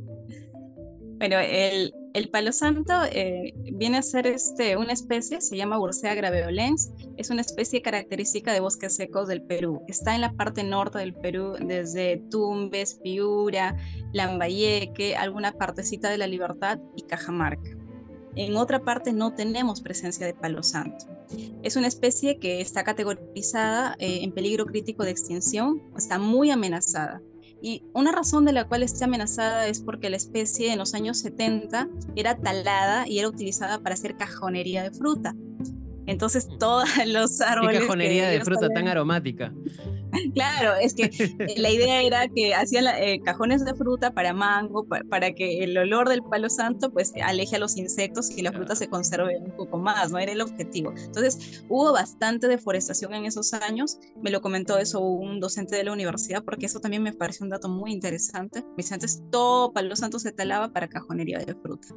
Bueno, 1.20 1.36
el, 1.38 1.92
palo 2.30 2.50
santo 2.50 2.94
eh, 3.12 3.52
viene 3.74 3.98
a 3.98 4.02
ser 4.02 4.26
este, 4.26 4.78
una 4.78 4.94
especie, 4.94 5.42
se 5.42 5.54
llama 5.54 5.76
Bursea 5.76 6.14
graveolens, 6.14 6.92
es 7.18 7.28
una 7.28 7.42
especie 7.42 7.82
característica 7.82 8.54
de 8.54 8.60
bosques 8.60 8.96
secos 8.96 9.28
del 9.28 9.42
Perú. 9.42 9.82
Está 9.86 10.14
en 10.14 10.22
la 10.22 10.32
parte 10.32 10.64
norte 10.64 10.96
del 10.98 11.12
Perú, 11.12 11.56
desde 11.60 12.22
Tumbes, 12.30 12.94
Piura, 13.02 13.76
Lambayeque, 14.14 15.14
alguna 15.14 15.52
partecita 15.52 16.08
de 16.08 16.16
La 16.16 16.26
Libertad 16.26 16.78
y 16.96 17.02
Cajamarca. 17.02 17.76
En 18.34 18.56
otra 18.56 18.82
parte 18.82 19.12
no 19.12 19.34
tenemos 19.34 19.82
presencia 19.82 20.24
de 20.24 20.32
palo 20.32 20.62
santo. 20.62 21.04
Es 21.62 21.76
una 21.76 21.88
especie 21.88 22.38
que 22.38 22.62
está 22.62 22.82
categorizada 22.82 23.94
eh, 23.98 24.20
en 24.22 24.32
peligro 24.32 24.64
crítico 24.64 25.04
de 25.04 25.10
extinción, 25.10 25.82
está 25.98 26.18
muy 26.18 26.50
amenazada. 26.50 27.20
Y 27.62 27.82
una 27.92 28.12
razón 28.12 28.44
de 28.44 28.52
la 28.52 28.66
cual 28.66 28.82
está 28.82 29.04
amenazada 29.04 29.66
es 29.66 29.80
porque 29.80 30.10
la 30.10 30.16
especie 30.16 30.72
en 30.72 30.78
los 30.78 30.94
años 30.94 31.18
70 31.18 31.88
era 32.16 32.36
talada 32.36 33.06
y 33.06 33.18
era 33.18 33.28
utilizada 33.28 33.80
para 33.80 33.94
hacer 33.94 34.16
cajonería 34.16 34.82
de 34.82 34.90
fruta. 34.90 35.34
Entonces 36.06 36.48
todos 36.58 36.88
los 37.06 37.40
árboles... 37.40 37.80
¿Qué 37.80 37.86
cajonería 37.86 38.28
de 38.28 38.40
fruta 38.40 38.68
tan 38.68 38.88
aromática? 38.88 39.52
Claro, 40.34 40.74
es 40.80 40.94
que 40.94 41.04
eh, 41.04 41.54
la 41.56 41.70
idea 41.70 42.02
era 42.02 42.28
que 42.28 42.54
hacían 42.54 42.86
eh, 42.86 43.20
cajones 43.24 43.64
de 43.64 43.74
fruta 43.74 44.12
para 44.12 44.32
mango, 44.32 44.86
para, 44.86 45.32
que 45.32 45.62
el 45.64 45.76
olor 45.76 46.08
del 46.08 46.22
palo 46.22 46.48
santo 46.48 46.90
pues 46.92 47.12
aleje 47.22 47.56
a 47.56 47.58
los 47.58 47.76
insectos 47.76 48.30
y 48.30 48.42
la 48.42 48.52
fruta 48.52 48.74
se 48.74 48.88
conserve 48.88 49.38
un 49.38 49.56
poco 49.56 49.78
más, 49.78 50.10
¿no? 50.10 50.18
Era 50.18 50.32
el 50.32 50.40
objetivo. 50.40 50.92
Entonces 50.96 51.64
hubo 51.68 51.92
bastante 51.92 52.48
deforestación 52.48 53.14
en 53.14 53.26
esos 53.26 53.52
años, 53.54 53.98
me 54.22 54.30
lo 54.30 54.40
comentó 54.40 54.78
eso 54.78 55.00
un 55.00 55.40
docente 55.40 55.76
de 55.76 55.84
la 55.84 55.92
universidad, 55.92 56.44
porque 56.44 56.66
eso 56.66 56.80
también 56.80 57.02
me 57.02 57.12
pareció 57.12 57.44
un 57.44 57.50
dato 57.50 57.68
muy 57.68 57.92
interesante. 57.92 58.64
Dice, 58.76 58.94
antes 58.94 59.22
todo 59.30 59.72
palo 59.72 59.94
santo 59.96 60.18
se 60.18 60.32
talaba 60.32 60.72
para 60.72 60.88
cajonería 60.88 61.38
de 61.38 61.54
fruta. 61.54 61.88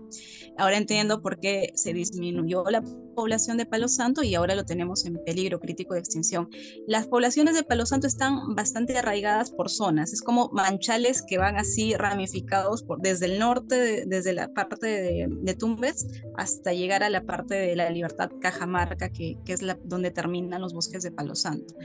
Ahora 0.57 0.77
entiendo 0.77 1.21
por 1.21 1.39
qué 1.39 1.71
se 1.75 1.93
disminuyó 1.93 2.63
la 2.69 2.83
población 3.13 3.57
de 3.57 3.65
palo 3.65 3.87
santo 3.87 4.23
y 4.23 4.35
ahora 4.35 4.55
lo 4.55 4.65
tenemos 4.65 5.05
en 5.05 5.23
peligro 5.23 5.59
crítico 5.59 5.93
de 5.93 5.99
extinción. 5.99 6.49
Las 6.87 7.07
poblaciones 7.07 7.55
de 7.55 7.63
palo 7.63 7.85
santo 7.85 8.07
están 8.07 8.55
bastante 8.55 8.97
arraigadas 8.97 9.51
por 9.51 9.69
zonas, 9.69 10.13
es 10.13 10.21
como 10.21 10.49
manchales 10.49 11.21
que 11.21 11.37
van 11.37 11.57
así 11.57 11.93
ramificados 11.95 12.83
por, 12.83 12.99
desde 13.01 13.25
el 13.25 13.39
norte, 13.39 14.05
desde 14.05 14.33
la 14.33 14.53
parte 14.53 14.87
de, 14.87 15.53
Tumbes 15.53 16.07
hasta 16.35 16.73
llegar 16.73 17.03
a 17.03 17.11
la 17.11 17.25
parte 17.25 17.53
de 17.53 17.75
la 17.75 17.89
Libertad 17.91 18.31
Cajamarca, 18.41 19.09
que, 19.09 19.37
que 19.45 19.53
es 19.53 19.61
la, 19.61 19.77
donde 19.83 20.09
terminan 20.09 20.61
los 20.61 20.73
bosques 20.73 21.03
de 21.03 21.11
Palo 21.11 21.35
Santo. 21.35 21.75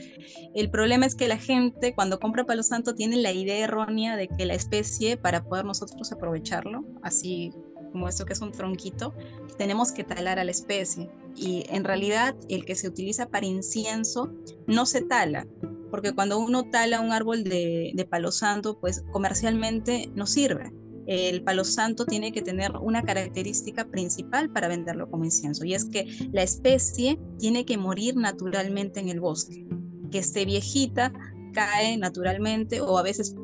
El 0.54 0.70
problema 0.70 1.04
es 1.04 1.14
que 1.14 1.28
la 1.28 1.36
gente 1.36 1.94
cuando 1.94 2.18
compra 2.18 2.44
Palo 2.44 2.62
Santo 2.62 2.94
tiene 2.94 3.16
la 3.16 3.32
idea 3.32 3.58
errónea 3.58 4.16
de 4.16 4.28
que 4.28 4.46
la 4.46 4.54
especie, 4.54 5.16
para 5.16 5.44
poder 5.44 5.66
nosotros 5.66 6.10
aprovecharlo, 6.12 6.84
así 7.02 7.52
como 7.90 8.08
esto 8.08 8.24
que 8.24 8.32
es 8.32 8.40
un 8.40 8.52
tronquito, 8.52 9.14
tenemos 9.56 9.92
que 9.92 10.04
talar 10.04 10.38
a 10.38 10.44
la 10.44 10.50
especie. 10.50 11.10
Y 11.36 11.64
en 11.68 11.84
realidad 11.84 12.34
el 12.48 12.64
que 12.64 12.74
se 12.74 12.88
utiliza 12.88 13.28
para 13.28 13.46
incienso 13.46 14.32
no 14.66 14.86
se 14.86 15.02
tala, 15.02 15.46
porque 15.90 16.12
cuando 16.12 16.38
uno 16.38 16.64
tala 16.70 17.00
un 17.00 17.12
árbol 17.12 17.44
de, 17.44 18.06
palo 18.10 18.32
santo, 18.32 18.78
pues 18.80 19.04
comercialmente 19.12 20.10
no 20.14 20.26
sirve. 20.26 20.72
El 21.06 21.42
palo 21.42 21.64
santo 21.64 22.04
tiene 22.04 22.32
que 22.32 22.42
tener 22.42 22.72
una 22.82 23.02
característica 23.02 23.86
principal 23.86 24.50
para 24.50 24.68
venderlo 24.68 25.10
como 25.10 25.24
incienso, 25.24 25.64
y 25.64 25.74
es 25.74 25.86
que 25.86 26.06
la 26.32 26.42
especie 26.42 27.18
tiene 27.38 27.64
que 27.64 27.78
morir 27.78 28.16
naturalmente 28.16 29.00
en 29.00 29.08
el 29.08 29.20
bosque, 29.20 29.66
que 30.10 30.18
esté 30.18 30.44
viejita, 30.44 31.12
cae 31.54 31.96
naturalmente 31.96 32.82
o 32.82 32.98
a 32.98 33.02
veces 33.02 33.34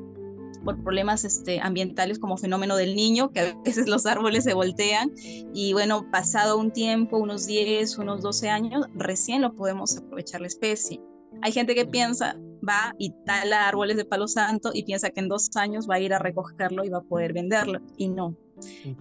por 0.64 0.83
problemas 0.83 1.25
este, 1.25 1.61
ambientales 1.61 2.18
como 2.18 2.37
fenómeno 2.37 2.76
del 2.76 2.97
niño, 2.97 3.30
que 3.30 3.40
a 3.40 3.54
veces 3.64 3.88
los 3.88 4.06
árboles 4.06 4.44
se 4.44 4.54
voltean 4.54 5.12
y 5.52 5.73
bueno, 5.73 6.11
pasado 6.11 6.59
un 6.59 6.73
tiempo, 6.73 7.18
unos 7.18 7.47
10, 7.47 7.99
unos 7.99 8.23
12 8.23 8.49
años, 8.49 8.87
recién 8.94 9.42
lo 9.42 9.54
podemos 9.54 9.97
aprovechar 9.97 10.40
la 10.40 10.49
especie. 10.49 11.00
Hay 11.42 11.52
gente 11.52 11.75
que 11.75 11.87
piensa, 11.87 12.37
va 12.66 12.94
y 12.99 13.12
tala 13.26 13.68
árboles 13.68 13.97
de 13.97 14.04
palo 14.04 14.28
santo 14.28 14.71
y 14.73 14.85
piensa 14.85 15.11
que 15.11 15.21
en 15.21 15.28
dos 15.28 15.50
años 15.56 15.88
va 15.88 15.97
a 15.97 16.00
ir 16.00 16.14
a 16.14 16.18
recogerlo 16.18 16.85
y 16.85 16.88
va 16.88 16.99
a 16.99 17.02
poder 17.02 17.33
venderlo. 17.33 17.80
Y 17.97 18.09
no. 18.09 18.37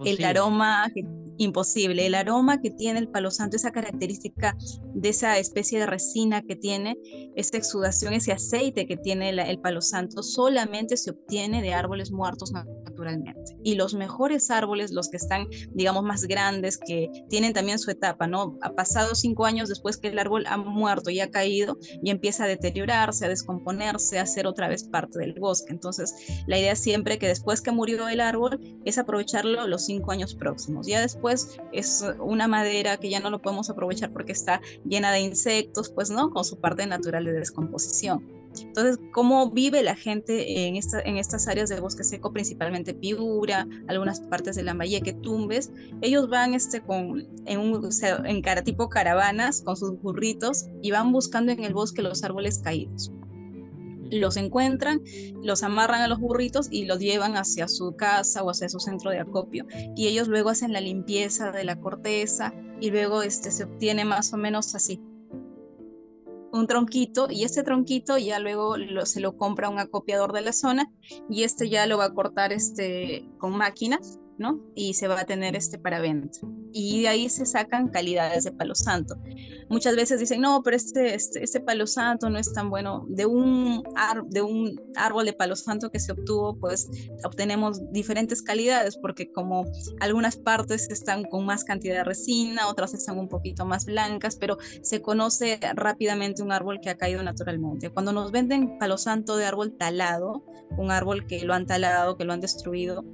El 0.04 0.24
aroma, 0.24 0.90
imposible. 1.36 2.06
El 2.06 2.14
aroma 2.14 2.60
que 2.60 2.70
tiene 2.70 2.98
el 3.00 3.08
palo 3.08 3.30
santo, 3.30 3.56
esa 3.56 3.72
característica 3.72 4.56
de 4.94 5.08
esa 5.08 5.38
especie 5.38 5.78
de 5.78 5.86
resina 5.86 6.42
que 6.42 6.56
tiene, 6.56 6.96
esa 7.34 7.56
exudación, 7.56 8.14
ese 8.14 8.32
aceite 8.32 8.86
que 8.86 8.96
tiene 8.96 9.30
el 9.30 9.60
palo 9.60 9.80
santo, 9.80 10.22
solamente 10.22 10.96
se 10.96 11.10
obtiene 11.10 11.62
de 11.62 11.74
árboles 11.74 12.12
muertos 12.12 12.52
Y 13.62 13.74
los 13.74 13.94
mejores 13.94 14.50
árboles, 14.50 14.92
los 14.92 15.08
que 15.08 15.16
están, 15.16 15.48
digamos, 15.72 16.02
más 16.02 16.24
grandes, 16.24 16.78
que 16.78 17.10
tienen 17.28 17.52
también 17.52 17.78
su 17.78 17.90
etapa, 17.90 18.26
¿no? 18.26 18.58
Ha 18.62 18.70
pasado 18.70 19.14
cinco 19.14 19.46
años 19.46 19.68
después 19.68 19.96
que 19.96 20.08
el 20.08 20.18
árbol 20.18 20.44
ha 20.46 20.56
muerto 20.56 21.10
y 21.10 21.20
ha 21.20 21.30
caído 21.30 21.78
y 22.02 22.10
empieza 22.10 22.44
a 22.44 22.48
deteriorarse, 22.48 23.26
a 23.26 23.28
descomponerse, 23.28 24.18
a 24.18 24.26
ser 24.26 24.46
otra 24.46 24.68
vez 24.68 24.84
parte 24.84 25.18
del 25.18 25.34
bosque. 25.34 25.72
Entonces, 25.72 26.14
la 26.46 26.58
idea 26.58 26.76
siempre 26.76 27.18
que 27.18 27.28
después 27.28 27.60
que 27.60 27.72
murió 27.72 28.08
el 28.08 28.20
árbol 28.20 28.60
es 28.84 28.98
aprovecharlo 28.98 29.66
los 29.66 29.84
cinco 29.84 30.12
años 30.12 30.34
próximos. 30.34 30.86
Ya 30.86 31.00
después 31.00 31.58
es 31.72 32.04
una 32.20 32.48
madera 32.48 32.96
que 32.96 33.10
ya 33.10 33.20
no 33.20 33.30
lo 33.30 33.40
podemos 33.40 33.70
aprovechar 33.70 34.12
porque 34.12 34.32
está 34.32 34.60
llena 34.84 35.12
de 35.12 35.20
insectos, 35.20 35.90
pues 35.90 36.10
no, 36.10 36.30
con 36.30 36.44
su 36.44 36.58
parte 36.60 36.86
natural 36.86 37.24
de 37.24 37.32
descomposición. 37.32 38.43
Entonces, 38.62 38.98
¿cómo 39.12 39.50
vive 39.50 39.82
la 39.82 39.96
gente 39.96 40.66
en, 40.66 40.76
esta, 40.76 41.00
en 41.00 41.16
estas 41.16 41.48
áreas 41.48 41.68
de 41.68 41.80
bosque 41.80 42.04
seco, 42.04 42.32
principalmente 42.32 42.94
Piura, 42.94 43.66
algunas 43.88 44.20
partes 44.20 44.56
de 44.56 44.62
Lambayeque, 44.62 45.12
Tumbes? 45.14 45.70
Ellos 46.02 46.28
van 46.28 46.54
este, 46.54 46.80
con, 46.80 47.26
en, 47.46 47.58
un, 47.58 47.88
en 48.24 48.42
cara, 48.42 48.62
tipo 48.62 48.88
caravanas 48.88 49.62
con 49.62 49.76
sus 49.76 50.00
burritos 50.00 50.66
y 50.82 50.90
van 50.90 51.12
buscando 51.12 51.52
en 51.52 51.64
el 51.64 51.74
bosque 51.74 52.02
los 52.02 52.22
árboles 52.24 52.58
caídos 52.58 53.10
los 54.10 54.36
encuentran, 54.36 55.02
los 55.42 55.62
amarran 55.62 56.02
a 56.02 56.08
los 56.08 56.20
burritos 56.20 56.68
y 56.70 56.84
los 56.84 57.00
llevan 57.00 57.36
hacia 57.36 57.68
su 57.68 57.96
casa 57.96 58.42
o 58.42 58.50
hacia 58.50 58.68
su 58.68 58.78
centro 58.78 59.10
de 59.10 59.18
acopio. 59.18 59.66
Y 59.96 60.06
ellos 60.06 60.28
luego 60.28 60.50
hacen 60.50 60.72
la 60.72 60.80
limpieza 60.80 61.50
de 61.50 61.64
la 61.64 61.80
corteza 61.80 62.54
y 62.80 62.90
luego 62.90 63.22
este, 63.22 63.50
se 63.50 63.64
obtiene 63.64 64.04
más 64.04 64.32
o 64.32 64.36
menos 64.36 64.74
así 64.74 65.00
un 66.54 66.66
tronquito 66.66 67.28
y 67.30 67.44
este 67.44 67.62
tronquito 67.62 68.16
ya 68.16 68.38
luego 68.38 68.76
se 69.04 69.20
lo 69.20 69.36
compra 69.36 69.68
un 69.68 69.78
acopiador 69.78 70.32
de 70.32 70.40
la 70.40 70.52
zona 70.52 70.90
y 71.28 71.42
este 71.42 71.68
ya 71.68 71.86
lo 71.86 71.98
va 71.98 72.06
a 72.06 72.14
cortar 72.14 72.52
este, 72.52 73.28
con 73.38 73.56
máquinas 73.56 74.18
¿no? 74.38 74.60
Y 74.74 74.94
se 74.94 75.08
va 75.08 75.20
a 75.20 75.24
tener 75.24 75.56
este 75.56 75.78
para 75.78 76.00
venta. 76.00 76.40
Y 76.76 77.02
de 77.02 77.08
ahí 77.08 77.28
se 77.28 77.46
sacan 77.46 77.88
calidades 77.88 78.42
de 78.42 78.50
palo 78.50 78.74
santo. 78.74 79.14
Muchas 79.68 79.94
veces 79.94 80.18
dicen, 80.18 80.40
no, 80.40 80.60
pero 80.64 80.76
este, 80.76 81.14
este, 81.14 81.44
este 81.44 81.60
palo 81.60 81.86
santo 81.86 82.28
no 82.28 82.36
es 82.36 82.52
tan 82.52 82.68
bueno. 82.68 83.06
De 83.08 83.26
un, 83.26 83.84
de 84.26 84.42
un 84.42 84.80
árbol 84.96 85.24
de 85.24 85.32
palo 85.34 85.54
santo 85.54 85.92
que 85.92 86.00
se 86.00 86.10
obtuvo, 86.10 86.58
pues 86.58 86.90
obtenemos 87.24 87.80
diferentes 87.92 88.42
calidades, 88.42 88.98
porque 88.98 89.30
como 89.30 89.64
algunas 90.00 90.36
partes 90.36 90.90
están 90.90 91.22
con 91.22 91.46
más 91.46 91.62
cantidad 91.62 91.94
de 91.94 92.04
resina, 92.04 92.66
otras 92.68 92.92
están 92.92 93.20
un 93.20 93.28
poquito 93.28 93.64
más 93.64 93.86
blancas, 93.86 94.34
pero 94.34 94.58
se 94.82 95.00
conoce 95.00 95.60
rápidamente 95.74 96.42
un 96.42 96.50
árbol 96.50 96.80
que 96.82 96.90
ha 96.90 96.96
caído 96.96 97.22
naturalmente. 97.22 97.90
Cuando 97.90 98.12
nos 98.12 98.32
venden 98.32 98.78
palo 98.78 98.98
santo 98.98 99.36
de 99.36 99.44
árbol 99.44 99.76
talado, 99.78 100.44
un 100.76 100.90
árbol 100.90 101.28
que 101.28 101.44
lo 101.44 101.54
han 101.54 101.66
talado, 101.66 102.16
que 102.16 102.24
lo 102.24 102.32
han 102.32 102.40
destruido, 102.40 103.04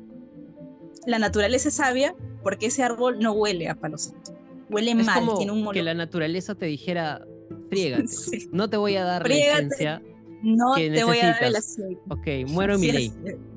la 1.07 1.19
naturaleza 1.19 1.69
es 1.69 1.75
sabia 1.75 2.15
porque 2.43 2.67
ese 2.67 2.83
árbol 2.83 3.19
no 3.21 3.33
huele 3.33 3.69
a 3.69 3.75
palo 3.75 3.99
santo. 3.99 4.33
Huele 4.71 4.95
mal, 4.95 5.29
tiene 5.37 5.53
un 5.53 5.71
que 5.73 5.83
la 5.83 5.95
naturaleza 5.95 6.55
te 6.55 6.67
dijera, 6.67 7.27
friégate, 7.69 8.07
no 8.53 8.71
te 8.71 8.77
voy 8.77 8.97
a 8.97 9.05
dar 9.05 9.29
la 9.29 9.35
esencia 9.35 10.03
no 10.43 10.75
te 10.75 11.05
voy 11.05 11.19
a 11.19 11.27
dar 11.33 11.45
el 11.45 11.57
aceite. 11.57 12.01
Ok, 12.09 12.49
muero 12.49 12.79
mi 12.79 12.93
ley. 12.93 13.13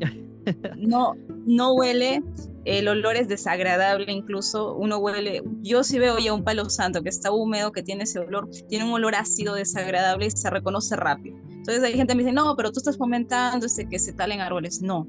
no, 0.78 1.16
no 1.46 1.74
huele, 1.74 2.22
el 2.66 2.88
olor 2.88 3.16
es 3.16 3.28
desagradable, 3.28 4.12
incluso 4.12 4.76
uno 4.76 4.98
huele, 4.98 5.44
yo 5.62 5.84
sí 5.84 6.00
veo 6.00 6.18
ya 6.20 6.34
un 6.34 6.44
palo 6.44 6.70
santo 6.70 7.02
que 7.02 7.10
está 7.10 7.32
húmedo, 7.32 7.72
que 7.72 7.84
tiene 7.84 8.04
ese 8.04 8.20
olor, 8.20 8.50
tiene 8.68 8.86
un 8.86 8.92
olor 8.92 9.16
ácido 9.16 9.56
desagradable 9.56 10.28
y 10.28 10.32
se 10.32 10.50
reconoce 10.50 10.96
rápido. 10.96 11.38
Entonces 11.50 11.84
hay 11.84 11.94
gente 11.94 12.12
que 12.12 12.18
me 12.18 12.24
dice, 12.24 12.34
no, 12.34 12.56
pero 12.58 12.72
tú 12.72 12.80
estás 12.80 12.98
fomentando 12.98 13.66
este, 13.66 13.88
que 13.88 13.98
se 14.00 14.12
talen 14.12 14.42
árboles. 14.42 14.82
No, 14.82 15.08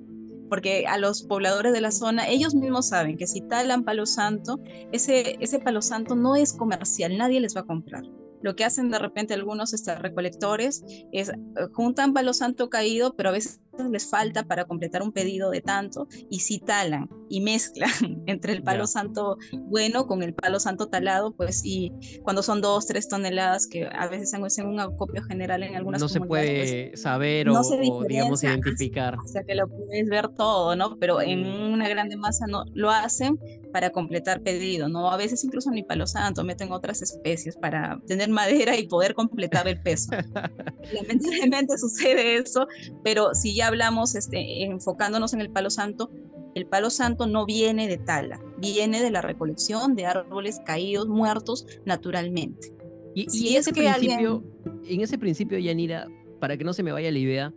porque 0.54 0.86
a 0.86 0.98
los 0.98 1.24
pobladores 1.24 1.72
de 1.72 1.80
la 1.80 1.90
zona, 1.90 2.28
ellos 2.28 2.54
mismos 2.54 2.86
saben 2.86 3.16
que 3.16 3.26
si 3.26 3.40
talan 3.40 3.82
palo 3.82 4.06
santo, 4.06 4.60
ese, 4.92 5.36
ese 5.40 5.58
palo 5.58 5.82
santo 5.82 6.14
no 6.14 6.36
es 6.36 6.52
comercial, 6.52 7.18
nadie 7.18 7.40
les 7.40 7.56
va 7.56 7.62
a 7.62 7.66
comprar. 7.66 8.04
Lo 8.40 8.54
que 8.54 8.64
hacen 8.64 8.88
de 8.88 9.00
repente 9.00 9.34
algunos 9.34 9.72
este, 9.72 9.96
recolectores 9.96 10.84
es 11.10 11.30
eh, 11.30 11.34
juntan 11.72 12.12
palo 12.12 12.32
santo 12.32 12.70
caído, 12.70 13.16
pero 13.16 13.30
a 13.30 13.32
veces 13.32 13.62
les 13.90 14.08
falta 14.08 14.44
para 14.44 14.64
completar 14.64 15.02
un 15.02 15.12
pedido 15.12 15.50
de 15.50 15.60
tanto 15.60 16.06
y 16.30 16.40
si 16.40 16.58
talan 16.58 17.08
y 17.28 17.40
mezclan 17.40 17.90
entre 18.26 18.52
el 18.52 18.62
palo 18.62 18.86
santo 18.86 19.36
bueno 19.52 20.06
con 20.06 20.22
el 20.22 20.34
palo 20.34 20.60
santo 20.60 20.88
talado, 20.88 21.34
pues 21.34 21.62
y 21.64 21.92
cuando 22.22 22.42
son 22.42 22.60
dos, 22.60 22.86
tres 22.86 23.08
toneladas 23.08 23.66
que 23.66 23.86
a 23.86 24.08
veces 24.08 24.32
en 24.58 24.66
un 24.66 24.80
acopio 24.80 25.22
general 25.22 25.62
en 25.62 25.76
algunas 25.76 26.00
no 26.00 26.08
se 26.08 26.20
puede 26.20 26.88
pues, 26.90 27.02
saber 27.02 27.48
o, 27.48 28.04
digamos 28.06 28.42
identificar. 28.42 29.16
O 29.18 29.28
sea 29.28 29.42
que 29.42 29.54
lo 29.54 29.68
puedes 29.68 30.08
ver 30.08 30.28
todo, 30.28 30.76
¿no? 30.76 30.96
Pero 30.98 31.20
en 31.20 31.46
una 31.46 31.88
grande 31.88 32.16
masa 32.16 32.46
no 32.46 32.64
lo 32.74 32.90
hacen 32.90 33.38
para 33.72 33.90
completar 33.90 34.40
pedido, 34.40 34.88
¿no? 34.88 35.10
A 35.10 35.16
veces 35.16 35.42
incluso 35.44 35.70
ni 35.70 35.82
palo 35.82 36.06
santo 36.06 36.44
meten 36.44 36.70
otras 36.70 37.02
especies 37.02 37.56
para 37.56 38.00
tener 38.06 38.28
madera 38.28 38.76
y 38.76 38.86
poder 38.86 39.14
completar 39.14 39.66
el 39.66 39.80
peso. 39.80 40.12
Lamentablemente 40.92 41.76
sucede 41.78 42.36
eso, 42.36 42.66
pero 43.02 43.34
si 43.34 43.54
ya 43.54 43.63
hablamos 43.66 44.14
este, 44.14 44.64
enfocándonos 44.64 45.34
en 45.34 45.40
el 45.40 45.50
palo 45.50 45.70
santo, 45.70 46.10
el 46.54 46.66
palo 46.66 46.90
santo 46.90 47.26
no 47.26 47.46
viene 47.46 47.88
de 47.88 47.98
tala, 47.98 48.40
viene 48.58 49.02
de 49.02 49.10
la 49.10 49.20
recolección 49.20 49.96
de 49.96 50.06
árboles 50.06 50.60
caídos, 50.64 51.08
muertos 51.08 51.66
naturalmente. 51.84 52.72
Y, 53.14 53.54
ese 53.54 53.72
principio, 53.72 54.42
en 54.88 55.00
ese 55.00 55.18
principio, 55.18 55.58
Yanira, 55.58 56.08
para 56.40 56.56
que 56.56 56.64
no 56.64 56.72
se 56.72 56.82
me 56.82 56.90
vaya 56.90 57.12
la 57.12 57.18
idea, 57.18 57.52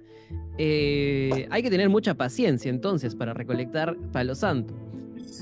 eh, 0.58 1.48
hay 1.50 1.64
que 1.64 1.70
tener 1.70 1.90
mucha 1.90 2.16
paciencia 2.16 2.70
entonces 2.70 3.16
para 3.16 3.34
recolectar 3.34 3.98
palo 4.12 4.36
santo. 4.36 4.76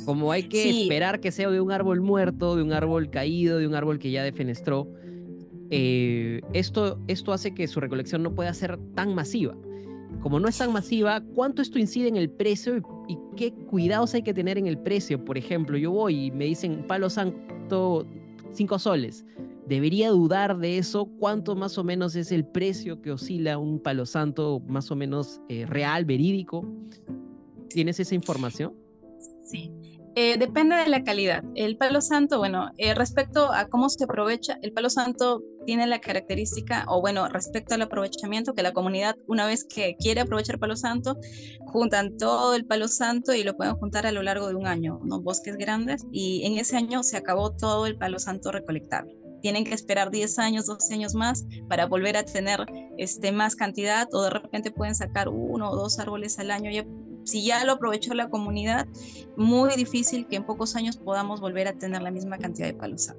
Como 0.06 0.32
hay 0.32 0.44
que 0.44 0.70
esperar 0.84 1.20
que 1.20 1.32
sea 1.32 1.50
de 1.50 1.60
un 1.60 1.72
árbol 1.72 2.02
muerto, 2.02 2.56
de 2.56 2.64
un 2.64 2.72
árbol 2.74 3.10
caído, 3.10 3.58
de 3.58 3.68
un 3.68 3.76
árbol 3.76 4.00
que 4.00 4.12
ya 4.12 4.24
defenestró, 4.24 4.88
eh, 5.70 6.42
esto, 6.54 7.00
esto 7.08 7.34
hace 7.34 7.54
que 7.54 7.68
su 7.68 7.80
recolección 7.80 8.22
no 8.24 8.36
pueda 8.36 8.54
ser 8.54 8.78
tan 8.94 9.16
masiva 9.16 9.56
como 10.26 10.40
no 10.40 10.48
es 10.48 10.58
tan 10.58 10.74
masiva, 10.74 11.22
¿cuánto 11.36 11.62
esto 11.62 11.78
incide 11.78 12.08
en 12.08 12.16
el 12.16 12.32
precio 12.32 12.78
y, 13.08 13.16
qué 13.38 13.54
cuidados 13.54 14.16
hay 14.16 14.24
que 14.24 14.34
tener 14.34 14.58
en 14.58 14.66
el 14.66 14.76
precio? 14.76 15.24
Por 15.24 15.38
ejemplo, 15.38 15.78
yo 15.78 15.92
voy 15.92 16.26
y 16.26 16.32
me 16.32 16.46
dicen 16.46 16.84
palo 16.88 17.12
santo 17.12 18.08
5 18.52 18.80
soles. 18.80 19.24
¿Debería 19.68 20.10
dudar 20.10 20.58
de 20.58 20.80
eso? 20.80 21.06
¿Cuánto 21.20 21.56
más 21.56 21.78
o 21.78 21.84
menos 21.84 22.16
es 22.16 22.32
el 22.32 22.44
precio 22.44 23.04
que 23.04 23.12
oscila 23.12 23.60
un 23.60 23.80
palo 23.80 24.08
santo 24.08 24.64
más 24.68 24.90
o 24.90 24.96
menos 24.96 25.42
eh, 25.48 25.68
real, 25.68 26.06
verídico? 26.06 26.66
¿Tienes 27.70 28.00
esa 28.00 28.16
información? 28.16 28.74
Sí, 29.44 29.72
eh, 30.16 30.38
depende 30.38 30.76
de 30.76 30.88
la 30.88 31.04
calidad. 31.04 31.44
El 31.56 31.78
palo 31.78 32.02
santo, 32.02 32.38
bueno, 32.38 32.72
eh, 32.78 32.94
respecto 32.94 33.52
a 33.52 33.68
cómo 33.68 33.90
se 33.90 34.04
aprovecha, 34.04 34.58
el 34.62 34.72
palo 34.72 34.90
santo 34.90 35.44
tiene 35.66 35.88
la 35.88 36.00
característica, 36.00 36.86
o 36.88 37.02
bueno, 37.02 37.28
respecto 37.28 37.76
al 37.76 37.82
aprovechamiento, 37.82 38.54
que 38.54 38.64
la 38.64 38.72
comunidad, 38.72 39.16
una 39.28 39.46
vez 39.46 39.66
que 39.66 39.96
quiere 40.00 40.22
aprovechar 40.22 40.60
palo 40.60 40.76
santo, 40.76 41.18
juntan 41.66 42.18
todo 42.18 42.56
el 42.56 42.66
palo 42.66 42.88
santo 42.88 43.34
y 43.34 43.44
lo 43.44 43.58
pueden 43.58 43.76
juntar 43.76 44.06
a 44.06 44.12
lo 44.12 44.24
largo 44.24 44.48
de 44.48 44.56
un 44.56 44.68
año, 44.68 45.00
unos 45.02 45.22
bosques 45.22 45.58
grandes, 45.58 46.06
y 46.12 46.46
en 46.46 46.58
ese 46.58 46.78
año 46.78 47.04
se 47.04 47.18
acabó 47.18 47.52
todo 47.52 47.86
el 47.86 47.98
palo 47.98 48.20
santo 48.20 48.52
recolectable 48.52 49.16
tienen 49.42 49.64
que 49.64 49.76
esperar 49.76 50.10
10 50.10 50.40
años, 50.40 50.66
12 50.66 50.92
años 50.96 51.14
más 51.14 51.46
para 51.70 51.86
volver 51.86 52.18
a 52.18 52.24
tener 52.24 52.66
este, 52.98 53.32
más 53.32 53.56
cantidad 53.56 54.08
o 54.12 54.24
de 54.24 54.32
repente 54.32 54.72
pueden 54.72 54.96
sacar 54.96 55.30
uno 55.30 55.70
o 55.70 55.76
dos 55.76 56.00
árboles 56.00 56.40
al 56.40 56.50
año. 56.50 56.72
Ya, 56.72 56.84
si 57.26 57.44
ya 57.44 57.64
lo 57.66 57.74
aprovechó 57.74 58.14
la 58.14 58.30
comunidad, 58.30 58.88
muy 59.36 59.76
difícil 59.76 60.28
que 60.28 60.38
en 60.38 60.46
pocos 60.46 60.76
años 60.76 60.98
podamos 60.98 61.42
volver 61.42 61.68
a 61.68 61.74
tener 61.74 62.02
la 62.02 62.12
misma 62.12 62.38
cantidad 62.38 62.68
de 62.68 62.74
palos. 62.74 63.12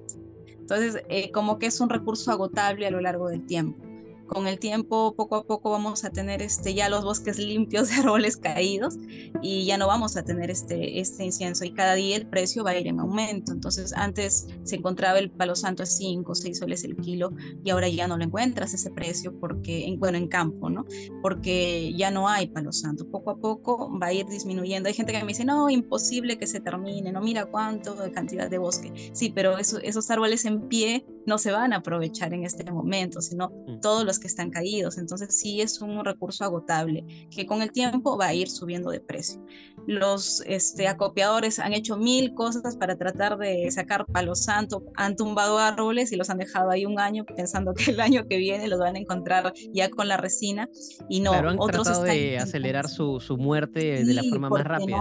Entonces, 0.47 1.03
eh, 1.09 1.31
como 1.31 1.59
que 1.59 1.67
es 1.67 1.81
un 1.81 1.91
recurso 1.91 2.31
agotable 2.31 2.87
a 2.87 2.91
lo 2.91 3.01
largo 3.01 3.29
del 3.29 3.45
tiempo 3.47 3.96
con 4.27 4.47
el 4.47 4.59
tiempo, 4.59 5.15
poco 5.17 5.37
a 5.37 5.45
poco 5.45 5.71
vamos 5.71 6.05
a 6.05 6.11
tener 6.11 6.43
este, 6.43 6.75
ya 6.75 6.89
los 6.89 7.05
bosques 7.05 7.39
limpios 7.39 7.89
de 7.89 7.95
árboles 8.03 8.37
caídos 8.37 8.97
y 9.43 9.65
ya 9.65 9.79
no 9.79 9.87
vamos 9.87 10.17
a 10.17 10.25
tener 10.25 10.51
este, 10.51 11.01
este 11.01 11.25
incienso 11.25 11.65
y 11.65 11.73
cada 11.73 11.95
día 11.95 12.17
el 12.17 12.27
precio 12.27 12.65
va 12.65 12.71
a 12.71 12.79
ir 12.79 12.87
en 12.87 13.01
aumento. 13.01 13.53
Entonces, 13.53 13.93
antes 13.93 14.47
se 14.65 14.77
encontraba 14.77 15.19
el 15.19 15.31
palo 15.31 15.55
santo 15.55 15.83
a 15.83 15.87
5 15.87 16.31
o 16.31 16.35
6 16.35 16.59
soles 16.59 16.85
el 16.85 16.97
kilo 16.97 17.33
y 17.65 17.71
ahora 17.71 17.89
ya 17.89 18.07
no 18.09 18.17
lo 18.17 18.25
encuentras 18.25 18.75
ese 18.75 18.91
precio 18.91 19.39
porque, 19.39 19.87
en, 19.87 19.99
bueno, 19.99 20.19
en 20.19 20.29
campo, 20.29 20.71
¿no? 20.71 20.85
Porque 21.23 21.95
ya 21.97 22.11
no 22.11 22.29
hay 22.29 22.49
palo 22.49 22.73
santo. 22.73 23.09
Poco 23.09 23.31
a 23.31 23.37
poco 23.37 23.91
va 23.99 24.09
a 24.09 24.13
ir 24.13 24.27
disminuyendo. 24.27 24.89
Hay 24.89 24.95
gente 24.95 25.13
que 25.13 25.21
me 25.21 25.29
dice, 25.29 25.45
no, 25.45 25.71
imposible 25.71 26.39
que 26.39 26.47
se 26.47 26.61
termine, 26.61 27.13
no 27.13 27.21
mira 27.21 27.47
cuánto 27.47 27.95
de 27.95 28.11
cantidad 28.11 28.51
de 28.51 28.59
bosque. 28.59 28.93
Sí, 29.13 29.31
pero 29.35 29.59
esos 29.59 30.11
árboles 30.11 30.45
en 30.45 30.69
pie 30.69 31.05
no 31.27 31.39
se 31.39 31.51
van 31.51 31.73
a 31.73 31.77
aprovechar 31.77 32.33
en 32.33 32.45
este 32.45 32.71
momento, 32.71 33.21
sino 33.21 33.51
mm. 33.67 33.81
todos 33.81 34.05
los 34.05 34.19
que 34.19 34.29
están 34.29 34.51
caídos. 34.51 34.97
Entonces 34.97 35.37
sí 35.39 35.61
es 35.61 35.81
un 35.81 36.05
recurso 36.05 36.45
agotable 36.45 37.05
que 37.31 37.47
con 37.47 37.63
el 37.63 37.73
tiempo 37.73 38.17
va 38.17 38.27
a 38.27 38.35
ir 38.35 38.49
subiendo 38.49 38.91
de 38.91 39.01
precio. 39.01 39.45
Los 39.87 40.43
este, 40.47 40.89
acopiadores 40.89 41.59
han 41.59 41.73
hecho 41.73 41.97
mil 41.97 42.33
cosas 42.35 42.77
para 42.77 42.97
tratar 42.97 43.37
de 43.39 43.71
sacar 43.71 44.07
palo 44.07 44.35
santo, 44.35 44.85
han 44.97 45.17
tumbado 45.17 45.59
árboles 45.59 46.13
y 46.13 46.17
los 46.17 46.31
han 46.31 46.39
dejado 46.39 46.71
ahí 46.71 46.87
un 46.87 46.99
año 46.99 47.25
pensando 47.25 47.75
que 47.75 47.91
el 47.91 48.01
año 48.01 48.27
que 48.29 48.37
viene 48.39 48.69
los 48.69 48.79
van 48.79 48.97
a 48.97 48.99
encontrar 48.99 49.53
ya 49.73 49.91
con 49.91 50.09
la 50.09 50.17
resina 50.17 50.69
y 51.09 51.21
no. 51.21 51.33
Pero 51.33 51.51
han 51.51 51.57
otros 51.59 51.85
tratado 51.85 52.05
de 52.05 52.39
acelerar 52.39 52.89
su, 52.89 53.21
su 53.21 53.37
muerte 53.37 54.05
de 54.05 54.15
la 54.15 54.23
forma 54.23 54.49
más 54.49 54.65
rápida. 54.65 54.97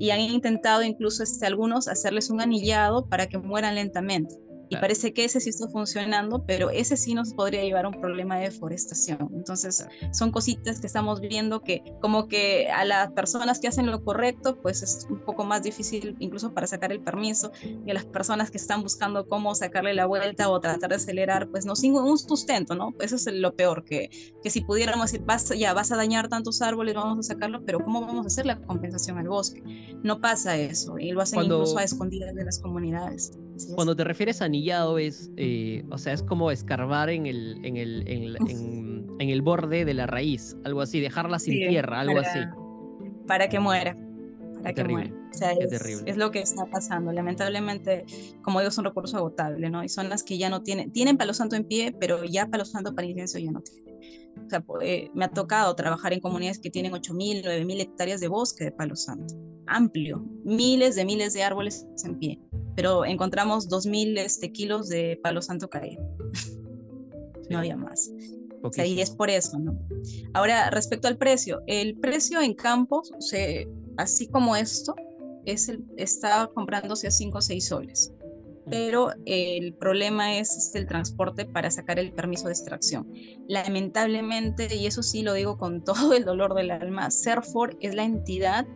Y 0.00 0.10
han 0.10 0.20
intentado 0.20 0.84
incluso 0.84 1.24
este, 1.24 1.44
algunos 1.44 1.88
hacerles 1.88 2.30
un 2.30 2.40
anillado 2.40 3.06
para 3.08 3.26
que 3.26 3.36
mueran 3.36 3.74
lentamente 3.74 4.36
y 4.68 4.76
parece 4.76 5.12
que 5.12 5.24
ese 5.24 5.40
sí 5.40 5.50
está 5.50 5.68
funcionando, 5.68 6.44
pero 6.46 6.70
ese 6.70 6.96
sí 6.96 7.14
nos 7.14 7.32
podría 7.34 7.62
llevar 7.62 7.84
a 7.84 7.88
un 7.88 8.00
problema 8.00 8.36
de 8.36 8.44
deforestación. 8.44 9.30
Entonces, 9.34 9.86
son 10.12 10.30
cositas 10.30 10.80
que 10.80 10.86
estamos 10.86 11.20
viendo 11.20 11.60
que 11.62 11.82
como 12.00 12.28
que 12.28 12.68
a 12.70 12.84
las 12.84 13.12
personas 13.12 13.60
que 13.60 13.68
hacen 13.68 13.86
lo 13.86 14.04
correcto, 14.04 14.58
pues 14.60 14.82
es 14.82 15.06
un 15.10 15.24
poco 15.24 15.44
más 15.44 15.62
difícil 15.62 16.16
incluso 16.18 16.52
para 16.52 16.66
sacar 16.66 16.92
el 16.92 17.00
permiso, 17.00 17.52
y 17.86 17.90
a 17.90 17.94
las 17.94 18.04
personas 18.04 18.50
que 18.50 18.58
están 18.58 18.82
buscando 18.82 19.26
cómo 19.26 19.54
sacarle 19.54 19.94
la 19.94 20.06
vuelta 20.06 20.48
o 20.50 20.60
tratar 20.60 20.90
de 20.90 20.96
acelerar, 20.96 21.48
pues 21.48 21.64
no 21.64 21.74
sin 21.76 21.94
un 21.94 22.18
sustento, 22.18 22.74
¿no? 22.74 22.94
Eso 23.00 23.16
es 23.16 23.26
lo 23.32 23.54
peor, 23.54 23.84
que, 23.84 24.10
que 24.42 24.50
si 24.50 24.60
pudiéramos 24.60 25.10
decir, 25.10 25.24
vas, 25.26 25.48
ya 25.56 25.72
vas 25.72 25.92
a 25.92 25.96
dañar 25.96 26.28
tantos 26.28 26.62
árboles, 26.62 26.94
vamos 26.94 27.18
a 27.18 27.34
sacarlo, 27.34 27.64
pero 27.64 27.80
¿cómo 27.80 28.00
vamos 28.00 28.26
a 28.26 28.28
hacer 28.28 28.46
la 28.46 28.60
compensación 28.60 29.18
al 29.18 29.28
bosque? 29.28 29.62
No 30.02 30.20
pasa 30.20 30.56
eso, 30.56 30.98
y 30.98 31.10
lo 31.12 31.22
hacen 31.22 31.42
incluso 31.42 31.78
a 31.78 31.84
escondidas 31.84 32.34
de 32.34 32.44
las 32.44 32.58
comunidades. 32.58 33.32
Cuando 33.74 33.96
te 33.96 34.04
refieres 34.04 34.42
a 34.42 34.46
anillado 34.46 34.98
es, 34.98 35.30
eh, 35.36 35.84
o 35.90 35.98
sea, 35.98 36.12
es 36.12 36.22
como 36.22 36.50
escarbar 36.50 37.10
en 37.10 37.26
el, 37.26 37.60
en 37.64 37.76
el, 37.76 38.06
en, 38.06 39.30
el 39.30 39.42
borde 39.42 39.84
de 39.84 39.94
la 39.94 40.06
raíz, 40.06 40.56
algo 40.64 40.80
así, 40.80 41.00
dejarla 41.00 41.38
sin 41.38 41.68
tierra, 41.68 42.00
algo 42.00 42.18
así. 42.20 42.38
Para 43.26 43.48
que 43.48 43.58
muera. 43.58 43.96
Para 44.62 44.74
que 44.74 44.84
muera. 44.84 45.12
O 45.30 45.34
sea, 45.34 45.52
es, 45.52 45.72
es, 46.06 46.16
lo 46.16 46.30
que 46.30 46.40
está 46.40 46.66
pasando. 46.66 47.12
Lamentablemente, 47.12 48.04
como 48.42 48.60
digo, 48.60 48.70
es 48.70 48.78
un 48.78 48.84
recurso 48.84 49.16
agotable, 49.18 49.70
¿no? 49.70 49.84
Y 49.84 49.88
son 49.88 50.08
las 50.08 50.22
que 50.22 50.38
ya 50.38 50.48
no 50.48 50.62
tienen, 50.62 50.90
tienen 50.90 51.16
palo 51.16 51.34
santo 51.34 51.54
en 51.54 51.64
pie, 51.64 51.94
pero 51.98 52.24
ya 52.24 52.46
palo 52.46 52.64
santo 52.64 52.94
para 52.94 53.06
incienso 53.06 53.38
ya 53.38 53.50
no 53.50 53.60
tienen. 53.60 53.98
O 54.46 54.48
sea, 54.48 54.64
eh, 54.80 55.10
me 55.14 55.26
ha 55.26 55.28
tocado 55.28 55.74
trabajar 55.74 56.12
en 56.12 56.20
comunidades 56.20 56.58
que 56.58 56.70
tienen 56.70 56.92
8.000, 56.92 57.44
9.000 57.44 57.80
hectáreas 57.80 58.20
de 58.20 58.28
bosque 58.28 58.64
de 58.64 58.72
palo 58.72 58.96
santo. 58.96 59.34
Amplio, 59.66 60.24
miles 60.44 60.96
de 60.96 61.04
miles 61.04 61.34
de 61.34 61.42
árboles 61.42 61.86
en 62.04 62.18
pie 62.18 62.40
pero 62.78 63.04
encontramos 63.04 63.68
2.000 63.68 64.20
este, 64.20 64.52
kilos 64.52 64.88
de 64.88 65.18
palo 65.20 65.42
santo 65.42 65.68
caído. 65.68 66.00
No 67.50 67.58
había 67.58 67.76
más. 67.76 68.10
O 68.62 68.70
sea, 68.70 68.84
y 68.84 69.00
es 69.00 69.10
por 69.10 69.30
eso, 69.30 69.58
¿no? 69.58 69.76
Ahora, 70.34 70.68
respecto 70.68 71.08
al 71.08 71.16
precio, 71.16 71.62
el 71.66 71.98
precio 71.98 72.42
en 72.42 72.52
campos, 72.52 73.10
así 73.96 74.28
como 74.28 74.54
esto, 74.54 74.94
es 75.46 75.70
el, 75.70 75.82
está 75.96 76.50
comprándose 76.54 77.06
a 77.06 77.10
5 77.10 77.38
o 77.38 77.40
6 77.40 77.66
soles. 77.66 78.12
Pero 78.70 79.12
el 79.24 79.72
problema 79.72 80.36
es 80.36 80.72
el 80.74 80.86
transporte 80.86 81.46
para 81.46 81.70
sacar 81.70 81.98
el 81.98 82.12
permiso 82.12 82.48
de 82.48 82.52
extracción. 82.52 83.10
Lamentablemente, 83.48 84.72
y 84.76 84.84
eso 84.84 85.02
sí 85.02 85.22
lo 85.22 85.32
digo 85.32 85.56
con 85.56 85.82
todo 85.84 86.12
el 86.12 86.26
dolor 86.26 86.54
del 86.54 86.70
alma, 86.70 87.10
Serfor 87.10 87.78
es 87.80 87.94
la 87.94 88.04
entidad 88.04 88.66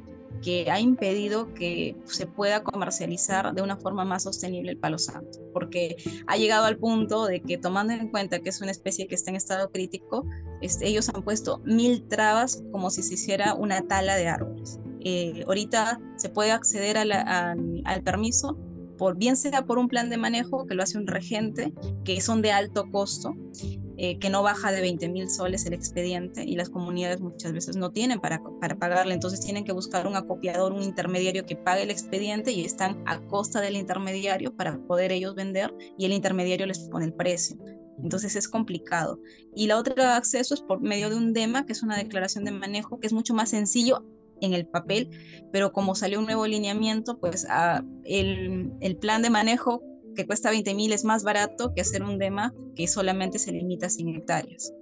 que 0.40 0.70
ha 0.70 0.80
impedido 0.80 1.52
que 1.54 1.96
se 2.04 2.26
pueda 2.26 2.62
comercializar 2.62 3.54
de 3.54 3.62
una 3.62 3.76
forma 3.76 4.04
más 4.04 4.24
sostenible 4.24 4.72
el 4.72 4.78
palo 4.78 4.98
santo, 4.98 5.38
porque 5.52 5.96
ha 6.26 6.36
llegado 6.36 6.64
al 6.66 6.78
punto 6.78 7.26
de 7.26 7.40
que 7.40 7.58
tomando 7.58 7.92
en 7.92 8.08
cuenta 8.08 8.40
que 8.40 8.48
es 8.48 8.60
una 8.60 8.70
especie 8.70 9.06
que 9.06 9.14
está 9.14 9.30
en 9.30 9.36
estado 9.36 9.70
crítico, 9.70 10.26
este, 10.60 10.88
ellos 10.88 11.08
han 11.08 11.22
puesto 11.22 11.60
mil 11.64 12.06
trabas 12.08 12.62
como 12.72 12.90
si 12.90 13.02
se 13.02 13.14
hiciera 13.14 13.54
una 13.54 13.82
tala 13.82 14.16
de 14.16 14.28
árboles. 14.28 14.80
Eh, 15.04 15.44
ahorita 15.46 16.00
se 16.16 16.28
puede 16.28 16.52
acceder 16.52 16.96
al 16.96 18.02
permiso 18.04 18.56
por 19.02 19.16
bien 19.16 19.36
sea 19.36 19.66
por 19.66 19.78
un 19.78 19.88
plan 19.88 20.10
de 20.10 20.16
manejo 20.16 20.64
que 20.64 20.76
lo 20.76 20.82
hace 20.84 20.96
un 20.96 21.08
regente, 21.08 21.72
que 22.04 22.20
son 22.20 22.40
de 22.40 22.52
alto 22.52 22.88
costo, 22.92 23.34
eh, 24.04 24.18
que 24.18 24.30
no 24.30 24.42
baja 24.42 24.72
de 24.72 24.80
20 24.80 25.10
mil 25.10 25.30
soles 25.30 25.64
el 25.64 25.74
expediente 25.74 26.42
y 26.44 26.56
las 26.56 26.70
comunidades 26.70 27.20
muchas 27.20 27.52
veces 27.52 27.76
no 27.76 27.92
tienen 27.92 28.18
para, 28.18 28.42
para 28.60 28.76
pagarle, 28.76 29.14
entonces 29.14 29.38
tienen 29.38 29.64
que 29.64 29.70
buscar 29.70 30.08
un 30.08 30.16
acopiador, 30.16 30.72
un 30.72 30.82
intermediario 30.82 31.46
que 31.46 31.54
pague 31.54 31.84
el 31.84 31.90
expediente 31.92 32.50
y 32.50 32.64
están 32.64 33.00
a 33.06 33.20
costa 33.28 33.60
del 33.60 33.76
intermediario 33.76 34.56
para 34.56 34.76
poder 34.88 35.12
ellos 35.12 35.36
vender 35.36 35.72
y 35.96 36.04
el 36.04 36.10
intermediario 36.10 36.66
les 36.66 36.80
pone 36.80 37.04
el 37.04 37.14
precio. 37.14 37.56
Entonces 38.02 38.34
es 38.34 38.48
complicado. 38.48 39.20
Y 39.54 39.68
la 39.68 39.78
otra 39.78 40.16
acceso 40.16 40.54
es 40.54 40.62
por 40.62 40.80
medio 40.80 41.08
de 41.08 41.14
un 41.14 41.32
DEMA, 41.32 41.64
que 41.64 41.72
es 41.72 41.84
una 41.84 41.96
declaración 41.96 42.42
de 42.44 42.50
manejo, 42.50 42.98
que 42.98 43.06
es 43.06 43.12
mucho 43.12 43.34
más 43.34 43.50
sencillo 43.50 44.04
en 44.40 44.52
el 44.52 44.66
papel, 44.66 45.10
pero 45.52 45.72
como 45.72 45.94
salió 45.94 46.18
un 46.18 46.24
nuevo 46.24 46.44
lineamiento, 46.48 47.20
pues 47.20 47.46
ah, 47.48 47.84
el, 48.02 48.72
el, 48.80 48.96
plan 48.96 49.22
de 49.22 49.30
manejo 49.30 49.80
que 50.14 50.26
cuesta 50.26 50.50
20 50.50 50.74
mil 50.74 50.92
es 50.92 51.04
más 51.04 51.22
barato 51.22 51.72
que 51.74 51.80
hacer 51.80 52.02
un 52.02 52.18
DEMA 52.18 52.54
que 52.76 52.86
solamente 52.86 53.38
se 53.38 53.52
limita 53.52 53.86
a 53.86 53.90
100 53.90 54.08
hectáreas, 54.16 54.72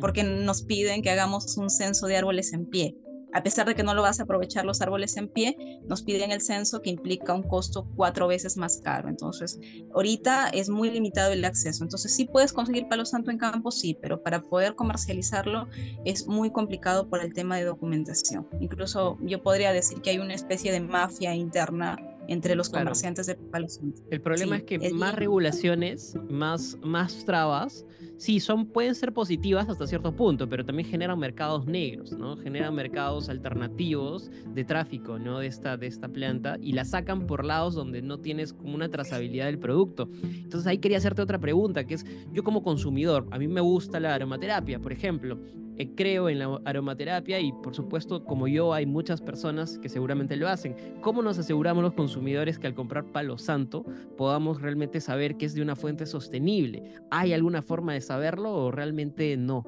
porque 0.00 0.22
nos 0.22 0.62
piden 0.62 1.02
que 1.02 1.10
hagamos 1.10 1.56
un 1.56 1.70
censo 1.70 2.06
de 2.06 2.16
árboles 2.16 2.52
en 2.52 2.66
pie 2.66 2.96
a 3.34 3.42
pesar 3.42 3.66
de 3.66 3.74
que 3.74 3.82
no 3.82 3.94
lo 3.94 4.02
vas 4.02 4.20
a 4.20 4.22
aprovechar 4.22 4.64
los 4.64 4.80
árboles 4.80 5.16
en 5.16 5.28
pie, 5.28 5.56
nos 5.88 6.02
piden 6.02 6.30
el 6.30 6.40
censo 6.40 6.80
que 6.80 6.90
implica 6.90 7.34
un 7.34 7.42
costo 7.42 7.84
cuatro 7.96 8.28
veces 8.28 8.56
más 8.56 8.78
caro. 8.78 9.08
Entonces, 9.08 9.58
ahorita 9.92 10.50
es 10.50 10.68
muy 10.68 10.88
limitado 10.88 11.32
el 11.32 11.44
acceso. 11.44 11.82
Entonces, 11.82 12.14
sí 12.14 12.26
puedes 12.26 12.52
conseguir 12.52 12.86
palo 12.86 13.04
santo 13.04 13.32
en 13.32 13.38
campo, 13.38 13.72
sí, 13.72 13.98
pero 14.00 14.22
para 14.22 14.40
poder 14.40 14.76
comercializarlo 14.76 15.66
es 16.04 16.28
muy 16.28 16.52
complicado 16.52 17.08
por 17.08 17.20
el 17.20 17.34
tema 17.34 17.56
de 17.56 17.64
documentación. 17.64 18.46
Incluso 18.60 19.18
yo 19.20 19.42
podría 19.42 19.72
decir 19.72 20.00
que 20.00 20.10
hay 20.10 20.18
una 20.18 20.34
especie 20.34 20.70
de 20.70 20.80
mafia 20.80 21.34
interna 21.34 21.96
entre 22.28 22.54
los 22.54 22.68
comerciantes 22.68 23.26
de 23.26 23.34
palo 23.36 23.68
santo. 23.68 24.02
El 24.10 24.20
problema 24.20 24.56
es 24.56 24.62
que 24.64 24.78
más 24.92 25.14
regulaciones, 25.14 26.16
más, 26.28 26.78
más 26.82 27.24
trabas, 27.24 27.84
sí, 28.16 28.40
son, 28.40 28.66
pueden 28.66 28.94
ser 28.94 29.12
positivas 29.12 29.68
hasta 29.68 29.86
cierto 29.86 30.14
punto, 30.14 30.48
pero 30.48 30.64
también 30.64 30.88
generan 30.88 31.18
mercados 31.18 31.66
negros, 31.66 32.12
¿no? 32.12 32.36
Generan 32.36 32.74
mercados 32.74 33.28
alternativos 33.28 34.30
de 34.54 34.64
tráfico, 34.64 35.18
¿no? 35.18 35.40
De 35.40 35.46
esta, 35.46 35.76
de 35.76 35.86
esta 35.86 36.08
planta 36.08 36.56
y 36.60 36.72
la 36.72 36.84
sacan 36.84 37.26
por 37.26 37.44
lados 37.44 37.74
donde 37.74 38.02
no 38.02 38.18
tienes 38.18 38.52
como 38.52 38.74
una 38.74 38.88
trazabilidad 38.88 39.46
del 39.46 39.58
producto. 39.58 40.08
Entonces 40.22 40.66
ahí 40.66 40.78
quería 40.78 40.98
hacerte 40.98 41.22
otra 41.22 41.38
pregunta, 41.38 41.84
que 41.84 41.94
es, 41.94 42.06
yo 42.32 42.42
como 42.42 42.62
consumidor, 42.62 43.26
a 43.30 43.38
mí 43.38 43.48
me 43.48 43.60
gusta 43.60 44.00
la 44.00 44.14
aromaterapia, 44.14 44.78
por 44.78 44.92
ejemplo, 44.92 45.38
eh, 45.76 45.90
creo 45.94 46.28
en 46.28 46.38
la 46.38 46.60
aromaterapia 46.64 47.40
y 47.40 47.52
por 47.52 47.74
supuesto 47.74 48.24
como 48.24 48.46
yo 48.48 48.72
hay 48.72 48.86
muchas 48.86 49.20
personas 49.20 49.78
que 49.78 49.88
seguramente 49.88 50.36
lo 50.36 50.48
hacen. 50.48 50.76
¿Cómo 51.00 51.22
nos 51.22 51.38
aseguramos 51.38 51.82
los 51.82 51.94
consumidores 51.94 52.58
que 52.58 52.66
al 52.66 52.74
comprar 52.74 53.04
palo 53.04 53.38
santo 53.38 53.84
podamos 54.16 54.62
realmente 54.62 55.00
saber 55.00 55.36
que 55.36 55.46
es 55.46 55.54
de 55.54 55.62
una 55.62 55.76
fuente 55.76 56.06
sostenible? 56.06 56.82
¿Hay 57.10 57.32
alguna 57.32 57.62
forma 57.62 57.94
de 57.94 58.00
saberlo 58.00 58.52
o 58.54 58.70
realmente 58.70 59.36
no? 59.36 59.64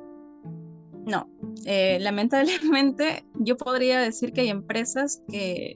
No, 1.06 1.28
eh, 1.64 1.98
lamentablemente 2.00 3.24
yo 3.34 3.56
podría 3.56 4.00
decir 4.00 4.32
que 4.32 4.42
hay 4.42 4.48
empresas 4.48 5.22
que 5.28 5.74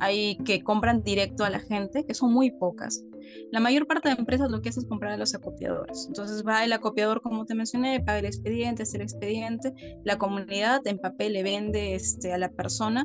hay 0.00 0.36
que 0.44 0.62
compran 0.62 1.02
directo 1.02 1.44
a 1.44 1.50
la 1.50 1.60
gente, 1.60 2.04
que 2.04 2.14
son 2.14 2.32
muy 2.32 2.50
pocas. 2.50 3.02
La 3.50 3.60
mayor 3.60 3.86
parte 3.86 4.08
de 4.08 4.14
empresas 4.16 4.50
lo 4.50 4.60
que 4.60 4.68
hace 4.68 4.80
es 4.80 4.86
comprar 4.86 5.12
a 5.12 5.16
los 5.16 5.34
acopiadores. 5.34 6.06
Entonces 6.06 6.44
va 6.46 6.64
el 6.64 6.72
acopiador, 6.72 7.20
como 7.22 7.44
te 7.44 7.54
mencioné, 7.54 8.00
paga 8.00 8.18
el 8.18 8.26
expediente, 8.26 8.82
hace 8.82 8.96
el 8.96 9.02
expediente, 9.02 9.72
la 10.04 10.18
comunidad 10.18 10.86
en 10.86 10.98
papel 10.98 11.34
le 11.34 11.42
vende 11.42 11.94
este, 11.94 12.32
a 12.32 12.38
la 12.38 12.50
persona, 12.50 13.04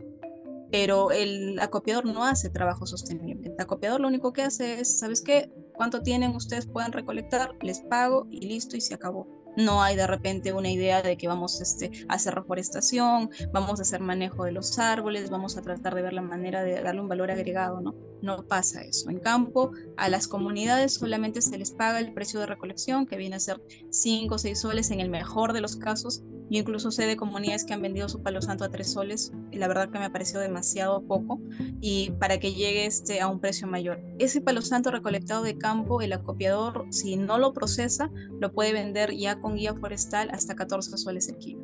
pero 0.71 1.12
el 1.12 1.60
acopiador 1.60 2.05
no 2.05 2.25
hace 2.25 2.49
trabajo 2.49 2.86
sostenible. 2.86 3.49
El 3.49 3.62
acopiador 3.62 4.01
lo 4.01 4.08
único 4.08 4.34
que 4.34 4.43
hace 4.43 4.79
es, 4.79 4.99
¿sabes 4.99 5.21
qué? 5.21 5.51
¿Cuánto 5.73 6.01
tienen? 6.01 6.36
Ustedes 6.36 6.67
pueden 6.67 6.91
recolectar, 6.91 7.51
les 7.62 7.82
pago 7.82 8.27
y 8.29 8.47
listo 8.47 8.77
y 8.77 8.82
se 8.82 8.93
acabó 8.93 9.39
no 9.60 9.82
hay 9.82 9.95
de 9.95 10.08
repente 10.08 10.53
una 10.53 10.69
idea 10.69 11.01
de 11.01 11.17
que 11.17 11.27
vamos 11.27 11.62
este, 11.62 11.91
a 12.08 12.15
hacer 12.15 12.36
reforestación, 12.36 13.29
vamos 13.51 13.79
a 13.79 13.82
hacer 13.84 13.99
manejo 13.99 14.45
de 14.45 14.51
los 14.51 14.79
árboles, 14.79 15.29
vamos 15.29 15.58
a 15.58 15.62
tratar 15.62 15.95
de 15.95 16.01
ver 16.01 16.13
la 16.13 16.21
manera 16.21 16.63
de 16.63 16.82
darle 16.82 17.01
un 17.01 17.10
valor 17.10 17.32
agregado, 17.32 17.82
¿no? 17.82 17.95
No 18.21 18.45
pasa 18.47 18.82
eso. 18.82 19.10
En 19.10 19.19
campo, 19.19 19.71
a 19.97 20.10
las 20.10 20.27
comunidades 20.27 20.93
solamente 20.93 21.41
se 21.41 21.58
les 21.58 21.71
paga 21.71 21.99
el 21.99 22.13
precio 22.13 22.39
de 22.39 22.45
recolección, 22.45 23.05
que 23.05 23.17
viene 23.17 23.36
a 23.36 23.39
ser 23.39 23.62
5 23.89 24.36
o 24.36 24.38
6 24.38 24.60
soles 24.60 24.91
en 24.91 24.99
el 24.99 25.10
mejor 25.10 25.53
de 25.53 25.62
los 25.62 25.75
casos, 25.75 26.23
yo 26.49 26.60
incluso 26.60 26.89
sé 26.89 27.05
de 27.05 27.15
comunidades 27.15 27.63
que 27.63 27.73
han 27.73 27.82
vendido 27.82 28.10
su 28.10 28.23
palo 28.23 28.41
santo 28.41 28.63
a 28.63 28.69
tres 28.69 28.91
soles 28.91 29.32
y 29.51 29.58
la 29.58 29.67
verdad 29.67 29.91
que 29.91 29.99
me 29.99 30.05
ha 30.05 30.12
parecido 30.12 30.41
demasiado 30.41 31.03
poco 31.03 31.39
y 31.79 32.12
para 32.19 32.39
que 32.39 32.53
llegue 32.53 32.88
este 32.88 33.21
a 33.21 33.27
un 33.27 33.39
precio 33.39 33.67
mayor. 33.67 34.01
Ese 34.17 34.41
palo 34.41 34.63
santo 34.63 34.89
recolectado 34.89 35.43
de 35.43 35.60
campo, 35.60 36.01
el 36.01 36.12
acopiador, 36.12 36.88
si 36.89 37.17
no 37.17 37.38
lo 37.38 37.53
procesa, 37.53 38.10
lo 38.39 38.51
puede 38.51 38.73
vender 38.73 39.15
ya 39.15 39.39
con 39.39 39.58
guía 39.58 39.75
forestal 39.75 40.29
hasta 40.32 40.55
14 40.55 40.97
soles 40.97 41.29
el 41.29 41.38
kilo. 41.38 41.62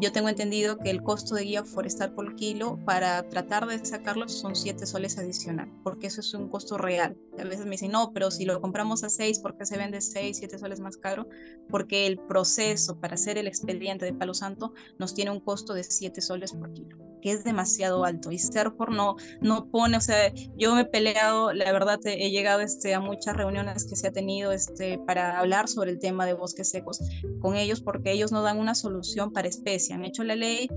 Yo 0.00 0.10
tengo 0.10 0.28
entendido 0.28 0.78
que 0.78 0.90
el 0.90 1.02
costo 1.02 1.36
de 1.36 1.44
guía 1.44 1.64
forestal 1.64 2.12
por 2.14 2.34
kilo 2.34 2.78
para 2.84 3.28
tratar 3.28 3.66
de 3.66 3.84
sacarlo 3.84 4.28
son 4.28 4.56
7 4.56 4.86
soles 4.86 5.18
adicional, 5.18 5.70
porque 5.84 6.08
eso 6.08 6.20
es 6.20 6.34
un 6.34 6.48
costo 6.48 6.78
real. 6.78 7.16
A 7.38 7.44
veces 7.44 7.64
me 7.64 7.72
dicen, 7.72 7.92
no, 7.92 8.12
pero 8.12 8.30
si 8.32 8.44
lo 8.44 8.60
compramos 8.60 9.04
a 9.04 9.08
6, 9.08 9.38
¿por 9.38 9.56
qué 9.56 9.66
se 9.66 9.78
vende 9.78 10.00
6, 10.00 10.36
7 10.36 10.58
soles 10.58 10.80
más 10.80 10.96
caro? 10.96 11.28
Porque 11.68 12.06
el 12.06 12.18
proceso 12.18 12.98
para 12.98 13.14
hacer 13.14 13.38
el 13.38 13.46
expediente 13.46 14.04
de 14.04 14.14
Palo 14.14 14.34
Santo 14.34 14.74
nos 14.98 15.14
tiene 15.14 15.30
un 15.30 15.40
costo 15.40 15.74
de 15.74 15.84
7 15.84 16.20
soles 16.20 16.52
por 16.52 16.72
kilo 16.72 17.03
que 17.24 17.32
es 17.32 17.42
demasiado 17.42 18.04
alto 18.04 18.30
y 18.30 18.38
Serfor 18.38 18.92
no, 18.92 19.16
no 19.40 19.70
pone, 19.70 19.96
o 19.96 20.00
sea, 20.02 20.30
yo 20.58 20.74
me 20.74 20.82
he 20.82 20.84
peleado, 20.84 21.54
la 21.54 21.72
verdad 21.72 21.98
he 22.04 22.30
llegado 22.30 22.60
este, 22.60 22.92
a 22.92 23.00
muchas 23.00 23.34
reuniones 23.34 23.86
que 23.86 23.96
se 23.96 24.08
ha 24.08 24.12
tenido 24.12 24.52
este, 24.52 24.98
para 24.98 25.38
hablar 25.38 25.66
sobre 25.66 25.90
el 25.90 25.98
tema 25.98 26.26
de 26.26 26.34
bosques 26.34 26.68
secos 26.68 27.00
con 27.40 27.56
ellos 27.56 27.80
porque 27.80 28.12
ellos 28.12 28.30
no 28.30 28.42
dan 28.42 28.58
una 28.58 28.74
solución 28.74 29.32
para 29.32 29.48
especie, 29.48 29.94
han 29.94 30.04
hecho 30.04 30.22
la 30.22 30.36
ley 30.36 30.68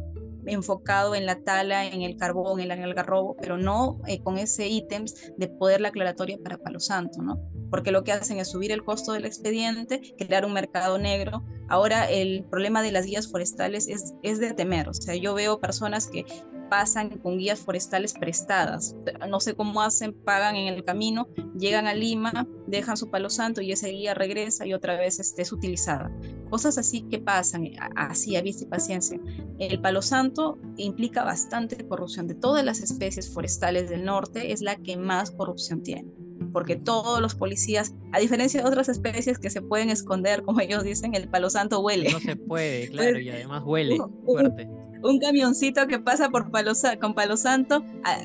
enfocado 0.45 1.15
en 1.15 1.25
la 1.25 1.43
tala, 1.43 1.85
en 1.85 2.01
el 2.01 2.15
carbón, 2.15 2.61
en 2.61 2.71
el 2.71 2.81
algarrobo, 2.81 3.35
pero 3.41 3.57
no 3.57 3.99
eh, 4.07 4.21
con 4.21 4.37
ese 4.37 4.69
ítems 4.69 5.33
de 5.35 5.49
poder 5.49 5.81
la 5.81 5.89
aclaratoria 5.89 6.37
para 6.41 6.57
Palo 6.57 6.79
Santo, 6.79 7.21
¿no? 7.21 7.41
Porque 7.69 7.91
lo 7.91 8.03
que 8.03 8.11
hacen 8.11 8.39
es 8.39 8.49
subir 8.49 8.71
el 8.71 8.83
costo 8.83 9.13
del 9.13 9.25
expediente, 9.25 10.15
crear 10.17 10.45
un 10.45 10.53
mercado 10.53 10.97
negro. 10.97 11.43
Ahora 11.69 12.09
el 12.09 12.45
problema 12.45 12.81
de 12.81 12.91
las 12.91 13.05
guías 13.05 13.29
forestales 13.29 13.87
es, 13.87 14.13
es 14.23 14.39
de 14.39 14.53
temer, 14.53 14.87
o 14.87 14.93
sea, 14.93 15.15
yo 15.15 15.33
veo 15.33 15.59
personas 15.59 16.07
que 16.07 16.25
pasan 16.69 17.17
con 17.19 17.37
guías 17.37 17.59
forestales 17.59 18.13
prestadas. 18.13 18.95
No 19.27 19.39
sé 19.39 19.55
cómo 19.55 19.81
hacen, 19.81 20.13
pagan 20.13 20.55
en 20.55 20.73
el 20.73 20.83
camino, 20.83 21.27
llegan 21.57 21.87
a 21.87 21.93
Lima, 21.93 22.47
dejan 22.67 22.97
su 22.97 23.09
palo 23.09 23.29
santo 23.29 23.61
y 23.61 23.71
esa 23.71 23.87
guía 23.87 24.13
regresa 24.13 24.65
y 24.65 24.73
otra 24.73 24.97
vez 24.97 25.19
este, 25.19 25.41
es 25.41 25.51
utilizada. 25.51 26.11
Cosas 26.49 26.77
así 26.77 27.01
que 27.03 27.19
pasan, 27.19 27.71
así 27.95 28.35
a 28.35 28.41
vista 28.41 28.63
y 28.63 28.67
paciencia. 28.67 29.19
El 29.59 29.81
palo 29.81 30.01
santo 30.01 30.57
implica 30.77 31.23
bastante 31.23 31.87
corrupción. 31.87 32.27
De 32.27 32.35
todas 32.35 32.63
las 32.63 32.79
especies 32.81 33.29
forestales 33.29 33.89
del 33.89 34.05
norte, 34.05 34.51
es 34.51 34.61
la 34.61 34.75
que 34.75 34.97
más 34.97 35.31
corrupción 35.31 35.81
tiene 35.83 36.26
porque 36.51 36.75
todos 36.75 37.21
los 37.21 37.35
policías, 37.35 37.93
a 38.11 38.19
diferencia 38.19 38.61
de 38.61 38.67
otras 38.67 38.89
especies 38.89 39.39
que 39.39 39.49
se 39.49 39.61
pueden 39.61 39.89
esconder, 39.89 40.43
como 40.43 40.59
ellos 40.59 40.83
dicen, 40.83 41.15
el 41.15 41.27
palo 41.29 41.49
santo 41.49 41.79
huele. 41.79 42.11
No 42.11 42.19
se 42.19 42.35
puede, 42.35 42.87
claro, 42.91 43.19
y 43.19 43.29
además 43.29 43.63
huele 43.65 43.97
fuerte 44.25 44.69
un 45.03 45.19
camioncito 45.19 45.87
que 45.87 45.99
pasa 45.99 46.29
por 46.29 46.51
Palo, 46.51 46.73
con 46.99 47.13
Palo 47.13 47.37
Santo 47.37 47.83
ah, 48.03 48.17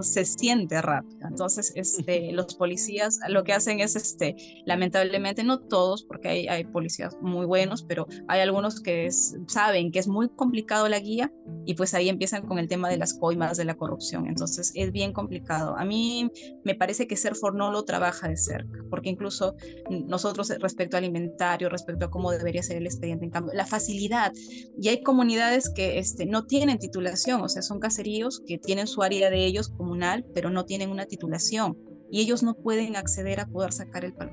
se 0.00 0.24
siente 0.24 0.80
rápido. 0.82 1.18
Entonces, 1.28 1.72
este, 1.74 2.32
los 2.32 2.54
policías 2.54 3.18
lo 3.28 3.44
que 3.44 3.52
hacen 3.52 3.80
es, 3.80 3.96
este, 3.96 4.36
lamentablemente, 4.64 5.44
no 5.44 5.60
todos, 5.60 6.04
porque 6.04 6.28
hay, 6.28 6.48
hay 6.48 6.64
policías 6.64 7.16
muy 7.20 7.46
buenos, 7.46 7.82
pero 7.82 8.06
hay 8.28 8.40
algunos 8.40 8.80
que 8.80 9.08
saben 9.46 9.90
que 9.90 9.98
es 9.98 10.08
muy 10.08 10.28
complicado 10.28 10.88
la 10.88 10.98
guía 10.98 11.32
y 11.64 11.74
pues 11.74 11.94
ahí 11.94 12.08
empiezan 12.08 12.46
con 12.46 12.58
el 12.58 12.68
tema 12.68 12.88
de 12.88 12.96
las 12.96 13.14
coimas, 13.14 13.56
de 13.56 13.64
la 13.64 13.74
corrupción. 13.74 14.26
Entonces, 14.26 14.72
es 14.74 14.92
bien 14.92 15.12
complicado. 15.12 15.76
A 15.76 15.84
mí 15.84 16.30
me 16.64 16.74
parece 16.74 17.06
que 17.06 17.16
Serfor 17.16 17.54
no 17.54 17.70
lo 17.70 17.84
trabaja 17.84 18.28
de 18.28 18.36
cerca, 18.36 18.78
porque 18.90 19.10
incluso 19.10 19.56
nosotros 19.90 20.52
respecto 20.60 20.96
al 20.96 21.04
inventario, 21.04 21.68
respecto 21.68 22.06
a 22.06 22.10
cómo 22.10 22.30
debería 22.30 22.62
ser 22.62 22.76
el 22.76 22.86
expediente 22.86 23.24
en 23.24 23.30
cambio, 23.30 23.52
la 23.54 23.66
facilidad. 23.66 24.32
Y 24.80 24.88
hay 24.88 25.02
comunidades 25.02 25.70
que 25.70 25.98
este, 25.98 26.26
no 26.26 26.46
tienen 26.46 26.78
titulación, 26.78 27.42
o 27.42 27.48
sea, 27.48 27.62
son 27.62 27.80
caseríos 27.80 28.42
que 28.46 28.58
tienen 28.58 28.86
su 28.86 29.02
área 29.02 29.30
de 29.30 29.44
ellos 29.44 29.65
comunal, 29.68 30.24
pero 30.34 30.50
no 30.50 30.64
tienen 30.64 30.90
una 30.90 31.06
titulación 31.06 31.76
y 32.10 32.20
ellos 32.20 32.42
no 32.42 32.54
pueden 32.54 32.96
acceder 32.96 33.40
a 33.40 33.46
poder 33.46 33.72
sacar 33.72 34.04
el 34.04 34.14
palo 34.14 34.32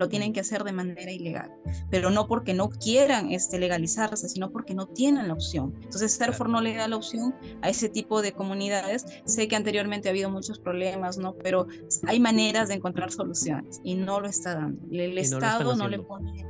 lo 0.00 0.08
tienen 0.08 0.32
que 0.32 0.40
hacer 0.40 0.64
de 0.64 0.72
manera 0.72 1.12
ilegal, 1.12 1.52
pero 1.90 2.10
no 2.10 2.26
porque 2.26 2.54
no 2.54 2.70
quieran 2.70 3.32
este, 3.32 3.58
legalizarse, 3.58 4.30
sino 4.30 4.50
porque 4.50 4.74
no 4.74 4.86
tienen 4.86 5.28
la 5.28 5.34
opción. 5.34 5.74
Entonces, 5.82 6.12
Serfor 6.12 6.48
no 6.48 6.62
le 6.62 6.74
da 6.74 6.88
la 6.88 6.96
opción 6.96 7.34
a 7.60 7.68
ese 7.68 7.90
tipo 7.90 8.22
de 8.22 8.32
comunidades. 8.32 9.04
Sé 9.26 9.46
que 9.46 9.56
anteriormente 9.56 10.08
ha 10.08 10.12
habido 10.12 10.30
muchos 10.30 10.58
problemas, 10.58 11.18
¿no? 11.18 11.34
Pero 11.34 11.66
hay 12.06 12.18
maneras 12.18 12.68
de 12.68 12.76
encontrar 12.76 13.12
soluciones 13.12 13.82
y 13.84 13.94
no 13.94 14.20
lo 14.20 14.26
está 14.26 14.54
dando. 14.54 14.80
El 14.90 15.18
Estado 15.18 15.76
no 15.76 15.86
le 15.86 15.98
pone... 15.98 16.46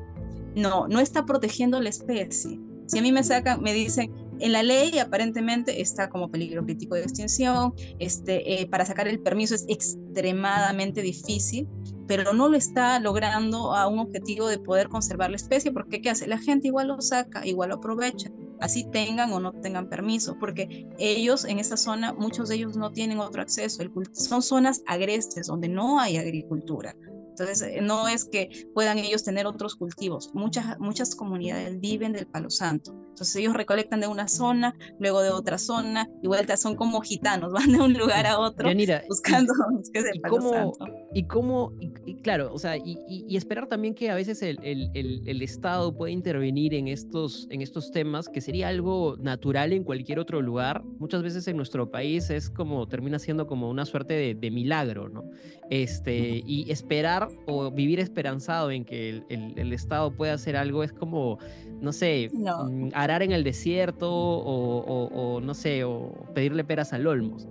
No, 0.54 0.86
no 0.86 1.00
está 1.00 1.26
protegiendo 1.26 1.80
la 1.80 1.88
especie. 1.88 2.60
Si 2.86 2.98
a 2.98 3.02
mí 3.02 3.10
me 3.10 3.24
sacan, 3.24 3.62
me 3.62 3.72
dicen, 3.72 4.12
en 4.40 4.52
la 4.52 4.62
ley 4.62 4.98
aparentemente 4.98 5.80
está 5.80 6.08
como 6.08 6.30
peligro 6.30 6.64
crítico 6.64 6.94
de 6.94 7.02
extinción, 7.02 7.74
este, 7.98 8.62
eh, 8.62 8.66
para 8.66 8.84
sacar 8.84 9.08
el 9.08 9.20
permiso 9.20 9.54
es 9.54 9.64
extremadamente 9.68 11.02
difícil, 11.02 11.68
pero 12.06 12.32
no 12.32 12.48
lo 12.48 12.56
está 12.56 12.98
logrando 12.98 13.74
a 13.74 13.86
un 13.86 14.00
objetivo 14.00 14.48
de 14.48 14.58
poder 14.58 14.88
conservar 14.88 15.30
la 15.30 15.36
especie, 15.36 15.70
porque 15.72 16.02
¿qué 16.02 16.10
hace? 16.10 16.26
La 16.26 16.38
gente 16.38 16.68
igual 16.68 16.88
lo 16.88 17.00
saca, 17.00 17.46
igual 17.46 17.68
lo 17.68 17.76
aprovecha, 17.76 18.30
así 18.60 18.84
tengan 18.90 19.32
o 19.32 19.40
no 19.40 19.52
tengan 19.52 19.88
permiso, 19.88 20.36
porque 20.38 20.88
ellos 20.98 21.44
en 21.44 21.58
esa 21.58 21.76
zona, 21.76 22.12
muchos 22.12 22.48
de 22.48 22.56
ellos 22.56 22.76
no 22.76 22.90
tienen 22.90 23.20
otro 23.20 23.42
acceso, 23.42 23.82
son 24.12 24.42
zonas 24.42 24.82
agrestes 24.86 25.46
donde 25.46 25.68
no 25.68 26.00
hay 26.00 26.16
agricultura. 26.16 26.96
Entonces, 27.30 27.62
eh, 27.62 27.80
no 27.80 28.08
es 28.08 28.24
que 28.24 28.66
puedan 28.74 28.98
ellos 28.98 29.24
tener 29.24 29.46
otros 29.46 29.74
cultivos. 29.74 30.30
Muchas, 30.34 30.78
muchas 30.78 31.14
comunidades 31.14 31.80
viven 31.80 32.12
del 32.12 32.26
palo 32.26 32.50
santo. 32.50 32.92
Entonces, 32.92 33.36
ellos 33.36 33.54
recolectan 33.54 34.00
de 34.00 34.06
una 34.06 34.28
zona, 34.28 34.74
luego 34.98 35.22
de 35.22 35.30
otra 35.30 35.58
zona, 35.58 36.08
y 36.22 36.28
vuelta 36.28 36.56
son 36.56 36.74
como 36.76 37.00
gitanos, 37.00 37.52
van 37.52 37.72
de 37.72 37.78
un 37.78 37.92
lugar 37.92 38.26
a 38.26 38.38
otro 38.38 38.70
buscando 39.08 39.52
y, 39.94 40.18
y 40.18 40.20
cómo, 40.22 40.50
santo. 40.50 40.86
Y 41.12 41.24
cómo, 41.24 41.72
y, 41.80 42.16
claro, 42.22 42.50
o 42.52 42.58
sea, 42.58 42.76
y, 42.76 43.36
esperar 43.36 43.66
también 43.66 43.94
que 43.94 44.10
a 44.10 44.14
veces 44.14 44.42
el, 44.42 44.58
el, 44.62 44.90
el, 44.94 45.42
Estado 45.42 45.94
pueda 45.96 46.12
intervenir 46.12 46.74
en 46.74 46.88
estos, 46.88 47.46
en 47.50 47.62
estos 47.62 47.90
temas, 47.90 48.28
que 48.28 48.40
sería 48.40 48.68
algo 48.68 49.16
natural 49.18 49.72
en 49.72 49.84
cualquier 49.84 50.18
otro 50.18 50.40
lugar. 50.42 50.82
Muchas 50.98 51.22
veces 51.22 51.48
en 51.48 51.56
nuestro 51.56 51.90
país 51.90 52.30
es 52.30 52.50
como, 52.50 52.86
termina 52.86 53.18
siendo 53.18 53.46
como 53.46 53.70
una 53.70 53.86
suerte 53.86 54.14
de, 54.14 54.34
de 54.34 54.50
milagro, 54.50 55.08
¿no? 55.08 55.24
Este, 55.70 56.42
y 56.44 56.70
esperar 56.70 57.19
o 57.46 57.70
vivir 57.70 58.00
esperanzado 58.00 58.70
en 58.70 58.84
que 58.84 59.22
el, 59.28 59.72
Estado 59.72 60.10
pueda 60.12 60.34
hacer 60.34 60.56
algo 60.56 60.82
es 60.82 60.92
como, 60.92 61.38
no 61.80 61.92
sé, 61.92 62.28
mm, 62.32 62.88
arar 62.92 63.22
en 63.22 63.32
el 63.32 63.44
desierto 63.44 64.10
o, 64.10 65.40
no 65.40 65.54
sé, 65.54 65.84
o 65.84 66.12
pedirle 66.34 66.64
peras 66.64 66.92
al 66.92 67.06
olmos. 67.06 67.48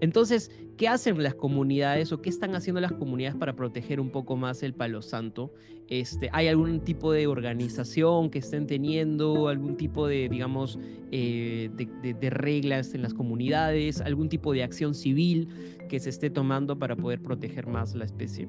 Entonces, 0.00 0.50
¿qué 0.78 0.88
hacen 0.88 1.22
las 1.22 1.34
comunidades 1.34 2.10
o 2.12 2.22
qué 2.22 2.30
están 2.30 2.54
haciendo 2.54 2.80
las 2.80 2.92
comunidades 2.92 3.36
para 3.36 3.54
proteger 3.54 4.00
un 4.00 4.10
poco 4.10 4.36
más 4.36 4.62
el 4.62 4.72
Palo 4.72 5.02
Santo? 5.02 5.52
Este, 5.88 6.30
¿Hay 6.32 6.48
algún 6.48 6.80
tipo 6.80 7.12
de 7.12 7.26
organización 7.26 8.30
que 8.30 8.38
estén 8.38 8.66
teniendo, 8.66 9.48
algún 9.48 9.76
tipo 9.76 10.06
de, 10.06 10.28
digamos, 10.28 10.78
eh, 11.10 11.68
de, 11.74 12.30
reglas 12.30 12.94
en 12.94 13.02
las 13.02 13.12
comunidades, 13.12 14.00
algún 14.00 14.28
tipo 14.28 14.52
de 14.52 14.62
acción 14.62 14.94
civil 14.94 15.48
que 15.88 16.00
se 16.00 16.08
esté 16.08 16.30
tomando 16.30 16.78
para 16.78 16.96
poder 16.96 17.20
proteger 17.20 17.66
más 17.66 17.94
la 17.94 18.04
especie? 18.04 18.48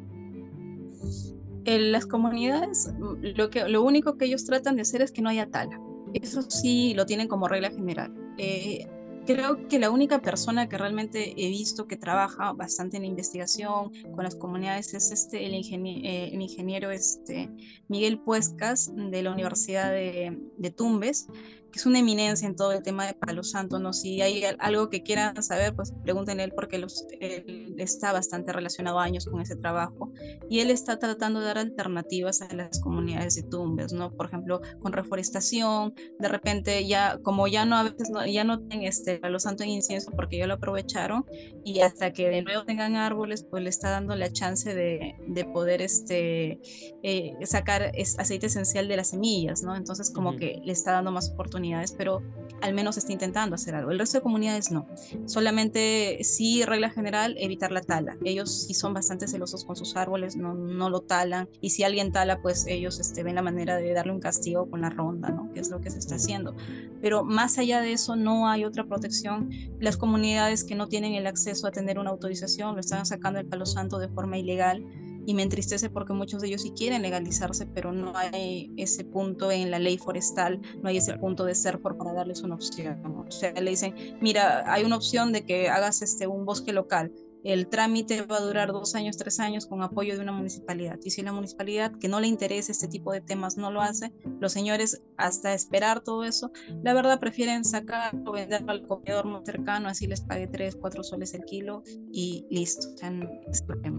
En 1.65 1.91
las 1.91 2.05
comunidades, 2.05 2.91
lo, 3.21 3.49
que, 3.49 3.67
lo 3.69 3.83
único 3.83 4.17
que 4.17 4.25
ellos 4.25 4.45
tratan 4.45 4.75
de 4.75 4.81
hacer 4.81 5.01
es 5.01 5.11
que 5.11 5.21
no 5.21 5.29
haya 5.29 5.49
tala. 5.49 5.79
Eso 6.13 6.41
sí 6.41 6.93
lo 6.95 7.05
tienen 7.05 7.27
como 7.27 7.47
regla 7.47 7.69
general. 7.69 8.13
Eh, 8.37 8.87
creo 9.25 9.67
que 9.67 9.77
la 9.77 9.91
única 9.91 10.21
persona 10.21 10.67
que 10.67 10.77
realmente 10.77 11.33
he 11.37 11.49
visto 11.49 11.87
que 11.87 11.97
trabaja 11.97 12.53
bastante 12.53 12.97
en 12.97 13.05
investigación 13.05 13.91
con 14.15 14.23
las 14.23 14.35
comunidades 14.35 14.93
es 14.95 15.11
este, 15.11 15.45
el, 15.45 15.53
eh, 15.53 16.31
el 16.33 16.41
ingeniero 16.41 16.89
este, 16.89 17.49
Miguel 17.87 18.19
Puescas 18.19 18.91
de 18.95 19.21
la 19.21 19.31
Universidad 19.31 19.91
de 19.91 20.73
Tumbes 20.75 21.27
que 21.71 21.79
es 21.79 21.86
una 21.86 21.99
eminencia 21.99 22.47
en 22.47 22.55
todo 22.55 22.73
el 22.73 22.84
tema 22.84 23.05
de 23.05 23.13
Palo 23.13 23.43
Santo, 23.43 23.79
¿no? 23.79 23.93
Si 23.93 24.21
hay 24.21 24.43
algo 24.60 24.89
que 24.89 25.03
quieran 25.03 25.41
saber, 25.41 25.73
pues 25.75 25.93
pregúntenle 26.03 26.43
él 26.43 26.53
porque 26.53 26.77
los, 26.77 27.05
él 27.19 27.75
está 27.77 28.12
bastante 28.12 28.51
relacionado 28.51 28.99
años 28.99 29.25
con 29.25 29.41
ese 29.41 29.55
trabajo 29.55 30.12
y 30.49 30.60
él 30.60 30.69
está 30.69 30.99
tratando 30.99 31.39
de 31.39 31.45
dar 31.45 31.57
alternativas 31.57 32.41
a 32.41 32.53
las 32.53 32.79
comunidades 32.79 33.36
de 33.36 33.43
tumbes, 33.43 33.93
¿no? 33.93 34.12
Por 34.12 34.25
ejemplo, 34.25 34.62
con 34.81 34.91
reforestación, 34.91 35.93
de 36.19 36.27
repente 36.27 36.86
ya, 36.86 37.19
como 37.23 37.47
ya 37.47 37.65
no 37.65 37.77
a 37.77 37.84
veces 37.84 38.10
no, 38.10 38.25
ya 38.25 38.43
no 38.43 38.60
tienen 38.60 38.88
este 38.88 39.19
Palo 39.19 39.39
Santo 39.39 39.63
en 39.63 39.69
incienso 39.69 40.12
porque 40.12 40.38
ya 40.38 40.47
lo 40.47 40.55
aprovecharon 40.55 41.25
y 41.63 41.79
hasta 41.79 42.12
que 42.12 42.29
de 42.29 42.41
nuevo 42.41 42.65
tengan 42.65 42.95
árboles, 42.95 43.45
pues 43.49 43.63
le 43.63 43.69
está 43.69 43.91
dando 43.91 44.15
la 44.15 44.31
chance 44.31 44.75
de, 44.75 45.15
de 45.25 45.45
poder 45.45 45.81
este, 45.81 46.60
eh, 47.03 47.34
sacar 47.45 47.93
aceite 48.17 48.47
esencial 48.47 48.88
de 48.89 48.97
las 48.97 49.10
semillas, 49.12 49.63
¿no? 49.63 49.75
Entonces 49.75 50.12
como 50.12 50.36
que 50.36 50.60
le 50.63 50.73
está 50.73 50.91
dando 50.91 51.12
más 51.12 51.29
oportunidades 51.29 51.61
pero 51.97 52.21
al 52.62 52.74
menos 52.74 52.97
está 52.97 53.12
intentando 53.12 53.56
hacer 53.56 53.76
algo. 53.76 53.91
El 53.91 54.00
resto 54.00 54.17
de 54.17 54.21
comunidades 54.21 54.71
no. 54.71 54.88
Solamente 55.26 56.19
sí, 56.24 56.63
regla 56.63 56.89
general, 56.89 57.36
evitar 57.39 57.71
la 57.71 57.82
tala. 57.82 58.17
Ellos 58.24 58.65
sí 58.67 58.74
son 58.74 58.93
bastante 58.93 59.28
celosos 59.28 59.65
con 59.65 59.76
sus 59.76 59.95
árboles, 59.95 60.36
no, 60.36 60.54
no 60.54 60.89
lo 60.89 61.02
talan. 61.02 61.50
Y 61.60 61.71
si 61.71 61.84
alguien 61.84 62.12
tala, 62.12 62.41
pues 62.41 62.65
ellos 62.67 63.00
este, 63.00 63.24
ven 63.24 63.36
la 63.36 63.41
manera 63.41 63.78
de 63.78 63.93
darle 63.93 64.13
un 64.13 64.19
castigo 64.19 64.69
con 64.69 64.82
la 64.82 64.89
ronda, 64.89 65.30
¿no? 65.30 65.52
Que 65.54 65.60
es 65.60 65.69
lo 65.69 65.82
que 65.82 65.89
se 65.89 66.00
está 66.00 66.15
haciendo. 66.15 66.56
Pero 67.02 67.24
más 67.24 67.58
allá 67.58 67.82
de 67.82 67.93
eso, 67.93 68.15
no 68.15 68.47
hay 68.47 68.63
otra 68.63 68.86
protección. 68.86 69.50
Las 69.80 69.97
comunidades 69.97 70.63
que 70.63 70.76
no 70.76 70.88
tienen 70.88 71.13
el 71.15 71.28
acceso 71.28 71.67
a 71.67 71.71
tener 71.71 71.97
una 72.00 72.12
autorización 72.12 72.76
lo 72.76 72.82
están 72.82 73.06
sacando 73.06 73.39
el 73.39 73.47
palo 73.47 73.65
santo 73.65 73.97
de 73.97 74.08
forma 74.08 74.38
ilegal 74.38 74.86
y 75.25 75.34
me 75.34 75.43
entristece 75.43 75.89
porque 75.89 76.13
muchos 76.13 76.41
de 76.41 76.47
ellos 76.47 76.62
sí 76.62 76.71
quieren 76.71 77.01
legalizarse, 77.01 77.65
pero 77.67 77.91
no 77.91 78.13
hay 78.15 78.71
ese 78.77 79.03
punto 79.03 79.51
en 79.51 79.71
la 79.71 79.79
ley 79.79 79.97
forestal, 79.97 80.60
no 80.81 80.89
hay 80.89 80.97
ese 80.97 81.17
punto 81.17 81.45
de 81.45 81.55
ser 81.55 81.79
por 81.79 81.97
para 81.97 82.13
darles 82.13 82.41
una 82.41 82.55
opción. 82.55 83.01
O 83.05 83.31
sea, 83.31 83.51
le 83.53 83.69
dicen, 83.69 83.95
mira, 84.21 84.63
hay 84.71 84.84
una 84.84 84.95
opción 84.95 85.31
de 85.31 85.45
que 85.45 85.69
hagas 85.69 86.01
este, 86.01 86.27
un 86.27 86.45
bosque 86.45 86.73
local, 86.73 87.12
el 87.43 87.67
trámite 87.67 88.21
va 88.23 88.38
a 88.38 88.41
durar 88.41 88.71
dos 88.71 88.95
años, 88.95 89.17
tres 89.17 89.39
años 89.39 89.65
con 89.65 89.82
apoyo 89.82 90.15
de 90.15 90.21
una 90.21 90.32
municipalidad. 90.32 90.99
Y 91.04 91.12
si 91.12 91.21
la 91.21 91.32
municipalidad 91.32 91.91
que 91.99 92.08
no 92.08 92.19
le 92.19 92.27
interesa 92.27 92.71
este 92.71 92.88
tipo 92.88 93.12
de 93.12 93.21
temas 93.21 93.58
no 93.58 93.71
lo 93.71 93.82
hace, 93.82 94.12
los 94.39 94.51
señores 94.51 95.01
hasta 95.17 95.54
esperar 95.54 96.01
todo 96.01 96.23
eso, 96.23 96.51
la 96.84 96.93
verdad 96.93 97.19
prefieren 97.19 97.65
sacar 97.65 98.15
o 98.25 98.32
vender 98.32 98.63
al 98.67 98.86
comedor 98.88 99.25
más 99.25 99.43
cercano, 99.45 99.89
así 99.89 100.08
les 100.08 100.21
pague 100.21 100.47
tres, 100.47 100.75
cuatro 100.75 101.04
soles 101.04 101.34
el 101.34 101.43
kilo 101.45 101.84
y 102.12 102.45
listo. 102.49 102.88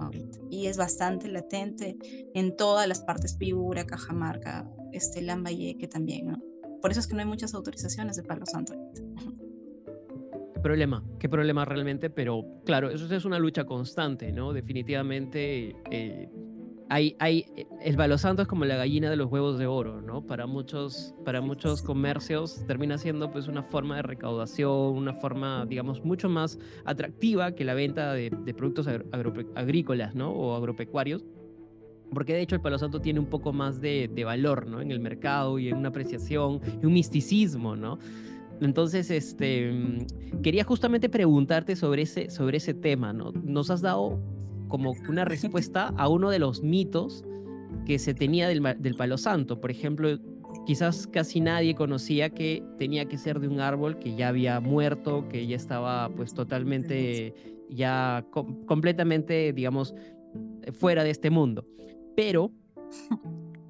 Ahorita. 0.01 0.39
Y 0.51 0.67
es 0.67 0.77
bastante 0.77 1.29
latente 1.29 1.97
en 2.35 2.57
todas 2.57 2.87
las 2.89 3.01
partes, 3.01 3.35
Piura, 3.35 3.85
Cajamarca, 3.85 4.69
este, 4.93 5.23
Lambayeque 5.23 5.89
también, 5.89 6.27
¿no? 6.27 6.43
Por 6.81 6.91
eso 6.91 7.01
es 7.01 7.07
que 7.07 7.15
no 7.15 7.21
hay 7.21 7.27
muchas 7.27 7.55
autorizaciones 7.55 8.17
de 8.17 8.25
Palo 8.25 8.45
Santo 8.45 8.75
problema, 10.63 11.05
qué 11.19 11.29
problema 11.29 11.65
realmente, 11.65 12.11
pero 12.11 12.45
claro, 12.65 12.91
eso 12.91 13.13
es 13.15 13.25
una 13.25 13.39
lucha 13.39 13.65
constante, 13.65 14.33
¿no? 14.33 14.53
Definitivamente 14.53 15.77
eh, 15.91 16.29
hay, 16.89 17.17
hay, 17.19 17.47
el 17.81 17.97
Palo 17.97 18.19
Santo 18.19 18.43
es 18.43 18.49
como 18.49 18.65
la 18.67 18.77
gallina 18.77 19.09
de 19.09 19.17
los 19.17 19.31
huevos 19.31 19.59
de 19.59 19.67
oro, 19.67 20.03
¿no? 20.03 20.27
Para 20.27 20.47
muchos, 20.47 21.15
para 21.25 21.41
muchos 21.41 21.83
comercios 21.83 22.65
termina 22.67 22.99
siendo 22.99 23.31
pues 23.31 23.49
una 23.49 23.63
forma 23.63 23.97
de 23.97 24.03
recaudación, 24.03 24.71
una 24.71 25.15
forma, 25.15 25.65
digamos, 25.67 26.05
mucho 26.05 26.29
más 26.29 26.59
atractiva 26.85 27.53
que 27.53 27.65
la 27.65 27.75
venta 27.75 28.13
de, 28.13 28.31
productos 28.57 28.87
agrícolas, 29.55 30.15
¿no? 30.15 30.31
O 30.31 30.55
agropecuarios 30.55 31.25
porque 32.13 32.35
de 32.35 32.43
hecho 32.43 32.55
el 32.55 32.61
Palo 32.61 32.79
Santo 32.79 33.01
tiene 33.01 33.21
un 33.21 33.27
poco 33.31 33.55
más 33.55 33.81
de, 33.81 34.11
de, 34.13 34.25
valor, 34.25 34.67
¿no? 34.67 34.83
En 34.83 34.91
el 34.91 35.01
mercado 35.01 35.59
y 35.59 35.69
en 35.69 35.79
una 35.79 35.89
apreciación 35.89 36.61
y 36.83 36.85
un 36.85 36.93
misticismo, 36.93 37.75
¿no? 37.75 37.99
Entonces, 38.63 39.11
este, 39.11 39.73
mm, 39.73 40.41
quería 40.43 40.65
justamente 40.65 41.09
preguntarte 41.09 41.75
sobre 41.77 42.03
ese, 42.03 42.31
sobre 42.31 42.59
ese 42.59 42.75
tema, 42.75 43.13
¿no? 43.13 43.33
Nos 43.33 43.71
has 43.71 43.83
dado 43.83 44.21
como 44.69 44.95
una 45.09 45.25
respuesta 45.25 45.93
a 45.97 46.09
uno 46.09 46.31
de 46.31 46.39
los 46.39 46.63
mitos 46.63 47.25
que 47.85 47.99
se 47.99 48.15
tenía 48.15 48.49
del, 48.49 48.63
del 48.79 48.95
palo 48.95 49.19
santo. 49.19 49.61
Por 49.61 49.71
ejemplo, 49.71 50.17
quizás 50.65 51.07
casi 51.07 51.41
nadie 51.41 51.75
conocía 51.75 52.31
que 52.31 52.63
tenía 52.79 53.07
que 53.07 53.19
ser 53.19 53.41
de 53.41 53.49
un 53.49 53.61
árbol 53.61 53.99
que 53.99 54.15
ya 54.15 54.29
había 54.29 54.61
muerto, 54.61 55.29
que 55.29 55.47
ya 55.47 55.57
estaba 55.57 56.09
pues 56.15 56.33
totalmente, 56.33 57.35
ya 57.69 58.25
completamente, 58.67 59.53
digamos, 59.53 59.95
fuera 60.73 61.03
de 61.03 61.11
este 61.11 61.31
mundo. 61.31 61.67
Pero 62.15 62.53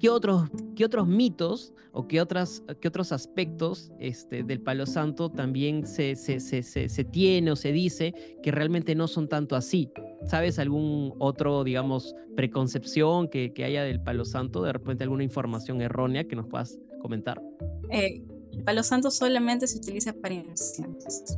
¿qué 0.03 0.09
otros, 0.09 0.49
qué 0.75 0.83
otros 0.83 1.07
mitos 1.07 1.73
o 1.93 2.09
qué, 2.09 2.19
otras, 2.19 2.61
qué 2.81 2.89
otros 2.89 3.13
aspectos 3.13 3.93
este, 3.99 4.43
del 4.43 4.59
Palo 4.59 4.85
Santo 4.85 5.31
también 5.31 5.87
se, 5.87 6.17
se, 6.17 6.41
se, 6.41 6.61
se, 6.61 7.03
tiene 7.05 7.51
o 7.51 7.55
se 7.55 7.71
dice 7.71 8.13
que 8.43 8.51
realmente 8.51 8.95
no 8.95 9.07
son 9.07 9.29
tanto 9.29 9.55
así? 9.55 9.89
¿Sabes 10.25 10.59
algún 10.59 11.13
otro, 11.19 11.63
digamos, 11.63 12.15
preconcepción 12.35 13.29
que, 13.29 13.53
que 13.53 13.63
haya 13.63 13.83
del 13.83 14.01
Palo 14.01 14.25
Santo? 14.25 14.61
De 14.61 14.73
repente 14.73 15.05
alguna 15.05 15.23
información 15.23 15.79
errónea 15.79 16.25
que 16.25 16.35
nos 16.35 16.47
puedas 16.47 16.77
comentar. 17.01 17.41
Eh, 17.89 18.25
el 18.51 18.63
Palo 18.65 18.83
Santo 18.83 19.09
solamente 19.09 19.67
se 19.67 19.77
utiliza 19.77 20.11
para 20.11 20.33
inciensos. 20.33 21.37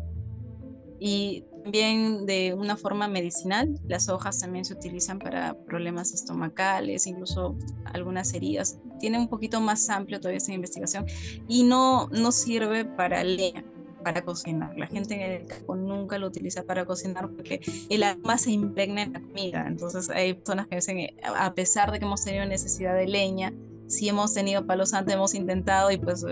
Y 1.00 1.44
también 1.64 2.26
de 2.26 2.54
una 2.54 2.78
forma 2.78 3.08
medicinal. 3.08 3.80
Las 3.88 4.10
hojas 4.10 4.40
también 4.40 4.66
se 4.66 4.74
utilizan 4.74 5.20
para 5.20 5.56
problemas 5.66 6.14
estomacales, 6.14 7.08
incluso 7.08 7.58
algunas 7.86 8.34
heridas. 8.34 8.78
Tiene 9.00 9.18
un 9.18 9.28
poquito 9.28 9.60
más 9.62 9.90
amplio 9.90 10.20
todavía 10.20 10.38
esta 10.38 10.54
investigación 10.54 11.06
y 11.48 11.64
no, 11.64 12.08
no 12.10 12.32
sirve 12.32 12.86
para 12.86 13.24
leña 13.24 13.66
para 14.04 14.24
cocinar. 14.24 14.78
La 14.78 14.86
gente 14.86 15.16
en 15.16 15.22
el 15.22 15.48
campo 15.48 15.76
nunca 15.76 16.20
lo 16.20 16.28
utiliza 16.28 16.62
para 16.64 16.86
cocinar 16.86 17.28
porque 17.28 17.60
el 17.90 18.04
aroma 18.04 18.38
se 18.38 18.52
impregna 18.52 19.02
en 19.02 19.14
la 19.14 19.20
comida. 19.20 19.66
Entonces 19.68 20.12
hay 20.12 20.36
personas 20.36 20.68
que 20.68 20.76
dicen, 20.76 21.10
a 21.24 21.56
pesar 21.56 21.92
de 21.92 21.98
que 21.98 22.06
hemos 22.06 22.24
tenido 22.24 22.46
necesidad 22.46 22.94
de 22.94 23.08
leña, 23.08 23.52
si 23.88 24.08
hemos 24.08 24.34
tenido 24.34 24.68
palo 24.68 24.86
santo, 24.86 25.12
hemos 25.12 25.34
intentado 25.34 25.90
y 25.90 25.98
pues 25.98 26.24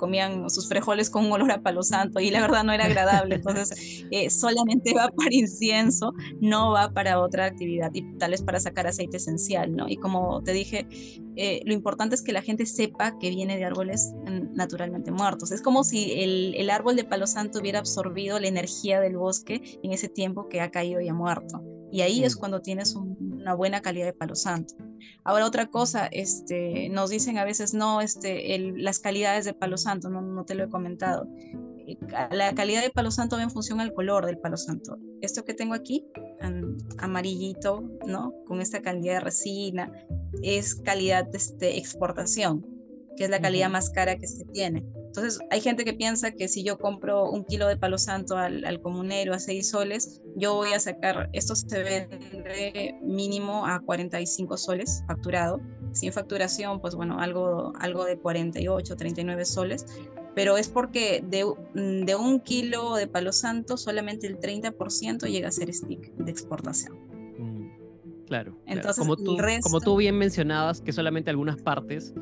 comían 0.00 0.48
sus 0.50 0.68
frijoles 0.68 1.10
con 1.10 1.26
un 1.26 1.32
olor 1.32 1.52
a 1.52 1.62
palo 1.62 1.82
santo 1.82 2.18
y 2.18 2.30
la 2.30 2.40
verdad 2.40 2.64
no 2.64 2.72
era 2.72 2.86
agradable. 2.86 3.36
Entonces, 3.36 4.04
eh, 4.10 4.30
solamente 4.30 4.94
va 4.94 5.08
para 5.08 5.32
incienso, 5.32 6.14
no 6.40 6.72
va 6.72 6.92
para 6.92 7.20
otra 7.20 7.44
actividad 7.44 7.90
y 7.94 8.02
tal 8.16 8.32
es 8.32 8.42
para 8.42 8.58
sacar 8.58 8.86
aceite 8.86 9.18
esencial, 9.18 9.76
¿no? 9.76 9.88
Y 9.88 9.96
como 9.96 10.42
te 10.42 10.52
dije, 10.52 10.88
eh, 11.36 11.60
lo 11.64 11.74
importante 11.74 12.14
es 12.14 12.22
que 12.22 12.32
la 12.32 12.42
gente 12.42 12.66
sepa 12.66 13.18
que 13.18 13.30
viene 13.30 13.56
de 13.58 13.64
árboles 13.64 14.12
mm, 14.26 14.54
naturalmente 14.54 15.12
muertos. 15.12 15.52
Es 15.52 15.62
como 15.62 15.84
si 15.84 16.20
el, 16.22 16.54
el 16.56 16.70
árbol 16.70 16.96
de 16.96 17.04
palo 17.04 17.26
santo 17.26 17.60
hubiera 17.60 17.78
absorbido 17.78 18.40
la 18.40 18.48
energía 18.48 19.00
del 19.00 19.16
bosque 19.16 19.78
en 19.82 19.92
ese 19.92 20.08
tiempo 20.08 20.48
que 20.48 20.60
ha 20.60 20.70
caído 20.70 21.00
y 21.00 21.08
ha 21.08 21.14
muerto. 21.14 21.62
Y 21.92 22.02
ahí 22.02 22.24
es 22.24 22.36
cuando 22.36 22.60
tienes 22.60 22.94
una 23.40 23.54
buena 23.54 23.80
calidad 23.80 24.06
de 24.06 24.12
palo 24.12 24.34
santo. 24.34 24.74
Ahora 25.24 25.46
otra 25.46 25.66
cosa, 25.66 26.06
este, 26.06 26.88
nos 26.90 27.10
dicen 27.10 27.38
a 27.38 27.44
veces, 27.44 27.74
no, 27.74 28.00
este, 28.00 28.58
las 28.76 28.98
calidades 28.98 29.44
de 29.44 29.54
palo 29.54 29.76
santo, 29.76 30.10
no, 30.10 30.20
no 30.20 30.44
te 30.44 30.54
lo 30.54 30.64
he 30.64 30.68
comentado. 30.68 31.26
Eh, 31.86 31.96
la 32.30 32.54
calidad 32.54 32.82
de 32.82 32.90
palo 32.90 33.10
santo 33.10 33.36
va 33.36 33.42
en 33.42 33.50
función 33.50 33.80
al 33.80 33.92
color 33.92 34.26
del 34.26 34.38
palo 34.38 34.56
santo. 34.56 34.98
Esto 35.20 35.44
que 35.44 35.54
tengo 35.54 35.74
aquí, 35.74 36.06
amarillito, 36.98 37.82
¿no? 38.06 38.34
Con 38.46 38.60
esta 38.60 38.82
calidad 38.82 39.14
de 39.14 39.20
resina, 39.20 39.92
es 40.42 40.74
calidad 40.74 41.26
de 41.26 41.38
este, 41.38 41.78
exportación, 41.78 42.66
que 43.16 43.24
es 43.24 43.30
la 43.30 43.40
calidad 43.40 43.70
más 43.70 43.90
cara 43.90 44.16
que 44.16 44.26
se 44.26 44.44
tiene. 44.46 44.84
Entonces, 45.10 45.40
hay 45.50 45.60
gente 45.60 45.84
que 45.84 45.92
piensa 45.92 46.30
que 46.30 46.46
si 46.46 46.62
yo 46.62 46.78
compro 46.78 47.28
un 47.28 47.44
kilo 47.44 47.66
de 47.66 47.76
palo 47.76 47.98
santo 47.98 48.36
al, 48.36 48.80
comunero 48.80 49.34
a 49.34 49.40
6 49.40 49.68
soles, 49.68 50.22
yo 50.36 50.54
voy 50.54 50.72
a 50.72 50.78
sacar, 50.78 51.28
esto 51.32 51.56
se 51.56 51.82
vende 51.82 52.94
mínimo 53.02 53.66
a 53.66 53.80
45 53.80 54.56
soles 54.56 55.02
facturado. 55.08 55.60
Sin 55.90 56.12
facturación, 56.12 56.80
pues 56.80 56.94
bueno, 56.94 57.18
algo, 57.18 57.72
algo 57.80 58.04
de 58.04 58.18
48, 58.18 58.94
39 58.94 59.44
soles. 59.46 59.84
Pero 60.36 60.56
es 60.56 60.68
porque 60.68 61.24
de, 61.26 61.44
de 61.74 62.14
un 62.14 62.38
kilo 62.38 62.94
de 62.94 63.08
palo 63.08 63.32
santo, 63.32 63.76
solamente 63.76 64.28
el 64.28 64.38
30% 64.38 65.28
llega 65.28 65.48
a 65.48 65.50
ser 65.50 65.74
stick 65.74 66.14
de 66.14 66.30
exportación. 66.30 66.96
Mm, 67.36 68.26
claro. 68.26 68.56
Entonces, 68.66 69.04
Como, 69.04 69.16
tú, 69.16 69.36
como 69.62 69.80
tú 69.80 69.96
bien 69.96 70.16
mencionabas, 70.16 70.80
que 70.80 70.92
solamente 70.92 71.30
algunas 71.30 71.60
partes 71.60 72.14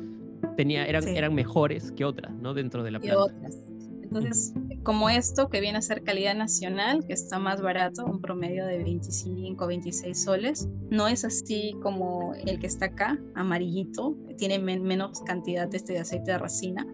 tenía, 0.59 0.85
eran, 0.85 1.07
eran 1.07 1.33
mejores 1.33 1.93
que 1.93 2.03
otras, 2.03 2.33
¿no? 2.33 2.53
Dentro 2.53 2.83
de 2.83 2.91
la 2.91 2.99
planta. 2.99 3.17
otras. 3.17 3.55
Entonces, 4.03 4.53
como 4.83 5.09
esto 5.09 5.47
que 5.47 5.61
viene 5.61 5.77
a 5.77 5.81
ser 5.81 6.03
calidad 6.03 6.35
nacional, 6.35 7.05
que 7.07 7.13
está 7.13 7.39
más 7.39 7.61
barato, 7.61 8.03
un 8.03 8.19
promedio 8.19 8.65
de 8.65 8.83
25, 8.83 9.65
26 9.65 10.21
soles, 10.21 10.67
no 10.89 11.07
es 11.07 11.23
así 11.23 11.77
como 11.81 12.33
el 12.45 12.59
que 12.59 12.67
está 12.67 12.87
acá, 12.87 13.17
amarillito, 13.35 14.17
tiene 14.37 14.59
menos 14.59 15.21
cantidad 15.21 15.65
de 15.65 15.77
este 15.77 15.97
aceite 15.97 16.31
de 16.31 16.39
resina. 16.39 16.85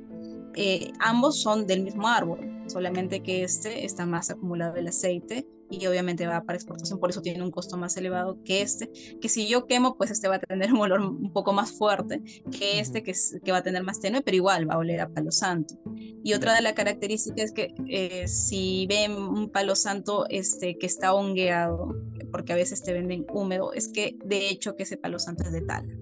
Eh, 0.54 0.92
ambos 1.00 1.42
son 1.42 1.66
del 1.66 1.82
mismo 1.82 2.08
árbol, 2.08 2.40
solamente 2.68 3.24
que 3.24 3.44
este 3.44 3.84
está 3.84 4.06
más 4.06 4.30
acumulado 4.30 4.76
el 4.76 4.90
aceite 4.90 5.48
y 5.70 5.86
obviamente 5.88 6.28
va 6.28 6.44
para 6.44 6.58
exportación, 6.58 7.00
por 7.00 7.10
eso 7.10 7.22
tiene 7.22 7.44
un 7.44 7.52
costo 7.52 7.78
más 7.78 7.98
elevado 7.98 8.42
que 8.44 8.62
este, 8.62 8.90
que 9.20 9.30
si 9.30 9.48
yo 9.48 9.66
quemo, 9.66 9.98
pues 9.98 10.12
este 10.12 10.28
va 10.28 10.36
a 10.36 10.40
tener 10.40 10.74
un 10.74 10.80
olor 10.80 11.02
un 11.02 11.32
poco 11.32 11.54
más 11.54 11.72
fuerte 11.72 12.22
que 12.52 12.80
este, 12.80 13.04
que, 13.04 13.14
que 13.44 13.52
va 13.52 13.60
a 13.60 13.64
tener 13.64 13.84
más 13.84 14.00
tenue, 14.00 14.22
pero 14.22 14.38
igual 14.38 14.70
va 14.70 14.76
a 14.76 14.78
oler 14.78 15.02
a 15.02 15.10
palo 15.10 15.32
santo. 15.32 15.76
Y 16.24 16.34
otra 16.34 16.56
de 16.56 16.62
las 16.62 16.74
características 16.74 17.46
es 17.46 17.52
que 17.52 17.74
eh, 17.88 18.28
si 18.28 18.88
ven 18.88 19.14
un 19.14 19.50
palo 19.50 19.76
santo 19.76 20.26
este, 20.30 20.78
que 20.78 20.86
está 20.86 21.14
hongueado, 21.14 21.96
porque 22.32 22.54
a 22.54 22.56
veces 22.56 22.84
te 22.84 22.94
venden 22.94 23.26
húmedo, 23.34 23.74
es 23.74 23.88
que 23.88 24.18
de 24.26 24.50
hecho 24.50 24.76
que 24.76 24.84
ese 24.84 24.98
palo 24.98 25.20
santo 25.20 25.44
es 25.44 25.52
de 25.52 25.62
tala. 25.62 25.94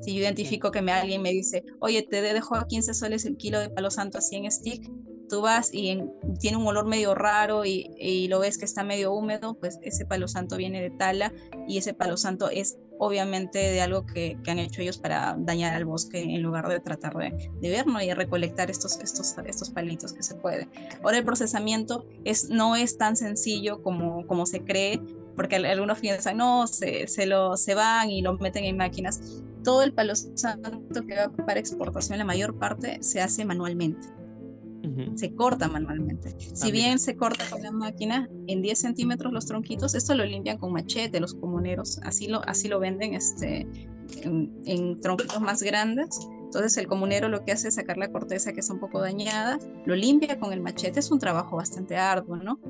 Si 0.00 0.14
yo 0.14 0.20
identifico 0.20 0.70
que 0.70 0.82
me, 0.82 0.92
alguien 0.92 1.22
me 1.22 1.30
dice, 1.30 1.64
oye, 1.78 2.02
te 2.02 2.20
dejo 2.22 2.56
a 2.56 2.66
15 2.66 2.92
soles 2.92 3.24
el 3.24 3.36
kilo 3.36 3.60
de 3.60 3.70
palo 3.70 3.90
santo 3.90 4.18
así 4.18 4.36
en 4.36 4.50
stick, 4.50 4.90
tú 5.32 5.40
vas 5.40 5.70
y 5.72 5.98
tiene 6.40 6.58
un 6.58 6.66
olor 6.66 6.86
medio 6.86 7.14
raro 7.14 7.64
y, 7.64 8.28
lo 8.28 8.40
ves 8.40 8.58
que 8.58 8.66
está 8.66 8.84
medio 8.84 9.14
húmedo, 9.14 9.54
pues 9.54 9.78
ese 9.80 10.04
palo 10.04 10.28
santo 10.28 10.58
viene 10.58 10.82
de 10.82 10.90
tala 10.90 11.32
y 11.66 11.78
ese 11.78 11.94
palo 11.94 12.18
santo 12.18 12.50
es 12.50 12.76
obviamente 12.98 13.58
de 13.58 13.80
algo 13.80 14.04
que, 14.04 14.36
han 14.46 14.58
hecho 14.58 14.82
ellos 14.82 14.98
para 14.98 15.34
dañar 15.38 15.74
al 15.74 15.86
bosque 15.86 16.20
en 16.20 16.42
lugar 16.42 16.68
de 16.68 16.80
tratar 16.80 17.14
de, 17.16 17.50
de 17.62 17.70
ver 17.70 17.86
¿no? 17.86 18.02
y 18.02 18.12
recolectar 18.12 18.70
estos, 18.70 19.00
estos, 19.00 19.34
estos 19.46 19.70
palitos 19.70 20.12
que 20.12 20.22
se 20.22 20.34
puede. 20.34 20.68
Ahora 21.02 21.16
el 21.16 21.24
procesamiento 21.24 22.06
es, 22.24 22.50
no 22.50 22.76
es 22.76 22.98
tan 22.98 23.16
sencillo 23.16 23.82
como, 23.82 24.26
como 24.26 24.44
se 24.44 24.62
cree, 24.62 25.00
porque 25.34 25.56
algunos 25.56 25.98
piensan, 26.00 26.36
no, 26.36 26.66
se, 26.66 27.06
lo, 27.24 27.56
se 27.56 27.74
van 27.74 28.10
y 28.10 28.20
lo 28.20 28.34
meten 28.36 28.64
en 28.64 28.76
máquinas. 28.76 29.42
Todo 29.64 29.82
el 29.82 29.94
palo 29.94 30.14
santo 30.14 31.06
que 31.06 31.16
va 31.16 31.30
para 31.46 31.58
exportación, 31.58 32.18
la 32.18 32.26
mayor 32.26 32.58
parte 32.58 32.98
se 33.02 33.22
hace 33.22 33.46
manualmente 33.46 34.21
se 35.14 35.34
corta 35.34 35.68
manualmente. 35.68 36.34
Si 36.54 36.72
bien 36.72 36.98
se 36.98 37.16
corta 37.16 37.44
con 37.50 37.62
la 37.62 37.70
máquina 37.70 38.28
en 38.46 38.62
10 38.62 38.78
centímetros 38.78 39.32
los 39.32 39.46
tronquitos, 39.46 39.94
esto 39.94 40.14
lo 40.14 40.24
limpian 40.24 40.58
con 40.58 40.72
machete 40.72 41.20
los 41.20 41.34
comuneros, 41.34 41.98
así 42.02 42.28
lo, 42.28 42.42
así 42.48 42.68
lo 42.68 42.80
venden 42.80 43.14
este, 43.14 43.66
en, 44.22 45.00
tronquitos 45.00 45.40
más 45.40 45.62
grandes. 45.62 46.28
Entonces 46.44 46.76
el 46.76 46.86
comunero 46.86 47.28
lo 47.28 47.44
que 47.44 47.52
hace 47.52 47.68
es 47.68 47.76
sacar 47.76 47.96
la 47.96 48.10
corteza 48.12 48.52
que 48.52 48.60
está 48.60 48.74
un 48.74 48.80
poco 48.80 49.00
dañada, 49.00 49.58
lo 49.86 49.94
limpia 49.94 50.38
con 50.38 50.52
el 50.52 50.60
machete, 50.60 51.00
es 51.00 51.10
un 51.10 51.18
trabajo 51.18 51.56
bastante 51.56 51.96
arduo, 51.96 52.36
¿no? 52.36 52.60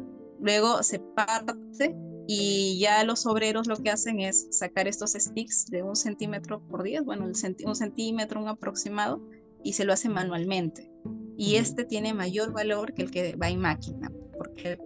Luego 0.41 0.83
se 0.83 1.01
parte 1.01 1.97
y 2.29 2.79
ya 2.79 3.03
los 3.03 3.27
obreros 3.27 3.67
lo 3.67 3.77
que 3.77 3.91
hacen 3.91 4.21
es 4.21 4.47
sacar 4.51 4.87
estos 4.87 5.13
sticks 5.13 5.67
de 5.67 5.83
un 5.83 5.97
centímetro 5.97 6.61
por 6.69 6.85
día, 6.85 7.03
bueno, 7.03 7.25
un 7.25 7.35
centímetro, 7.75 8.41
un 8.41 8.49
aproximado, 8.49 9.21
y 9.65 9.73
se 9.73 9.85
lo 9.85 9.93
hace 9.93 10.09
manualmente 10.09 10.92
y 11.37 11.57
este 11.57 11.85
tiene 11.85 12.15
mayor 12.15 12.53
valor 12.53 12.95
que 12.95 13.03
el 13.03 13.11
que 13.11 13.37
va 13.37 13.49
en 13.49 13.59
máquina, 13.59 14.13
porque 14.37 14.79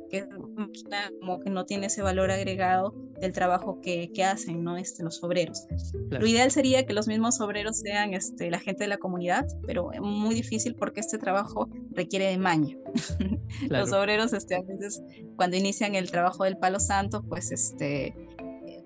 máquina 0.55 1.11
como 1.21 1.41
que 1.41 1.51
no 1.51 1.65
tiene 1.65 1.87
ese 1.87 2.03
valor 2.03 2.31
agregado 2.31 2.95
del 3.21 3.33
trabajo 3.33 3.81
que, 3.81 4.11
que 4.13 4.25
hacen 4.25 4.63
¿no? 4.63 4.77
este, 4.77 5.03
los 5.03 5.23
obreros. 5.23 5.67
Lo 6.11 6.27
ideal 6.27 6.51
sería 6.51 6.87
que 6.87 6.93
los 6.93 7.09
mismos 7.09 7.41
obreros 7.41 7.79
sean 7.79 8.15
este, 8.15 8.51
la 8.51 8.59
gente 8.59 8.85
de 8.85 8.89
la 8.89 8.99
comunidad, 8.99 9.47
pero 9.67 9.93
es 9.93 10.01
muy 10.01 10.35
difícil 10.35 10.75
porque 10.75 11.01
este 11.01 11.19
trabajo 11.19 11.69
requiere 11.93 12.27
de 12.27 12.39
maña. 12.39 12.77
Los 13.69 13.93
obreros 13.93 14.33
este, 14.33 14.55
a 14.57 14.63
veces 14.63 15.03
cuando 15.37 15.57
inician 15.57 15.95
el 15.95 16.11
trabajo 16.11 16.45
del 16.45 16.59
palo 16.59 16.81
santo, 16.81 17.23
pues 17.23 17.53
este, 17.53 18.15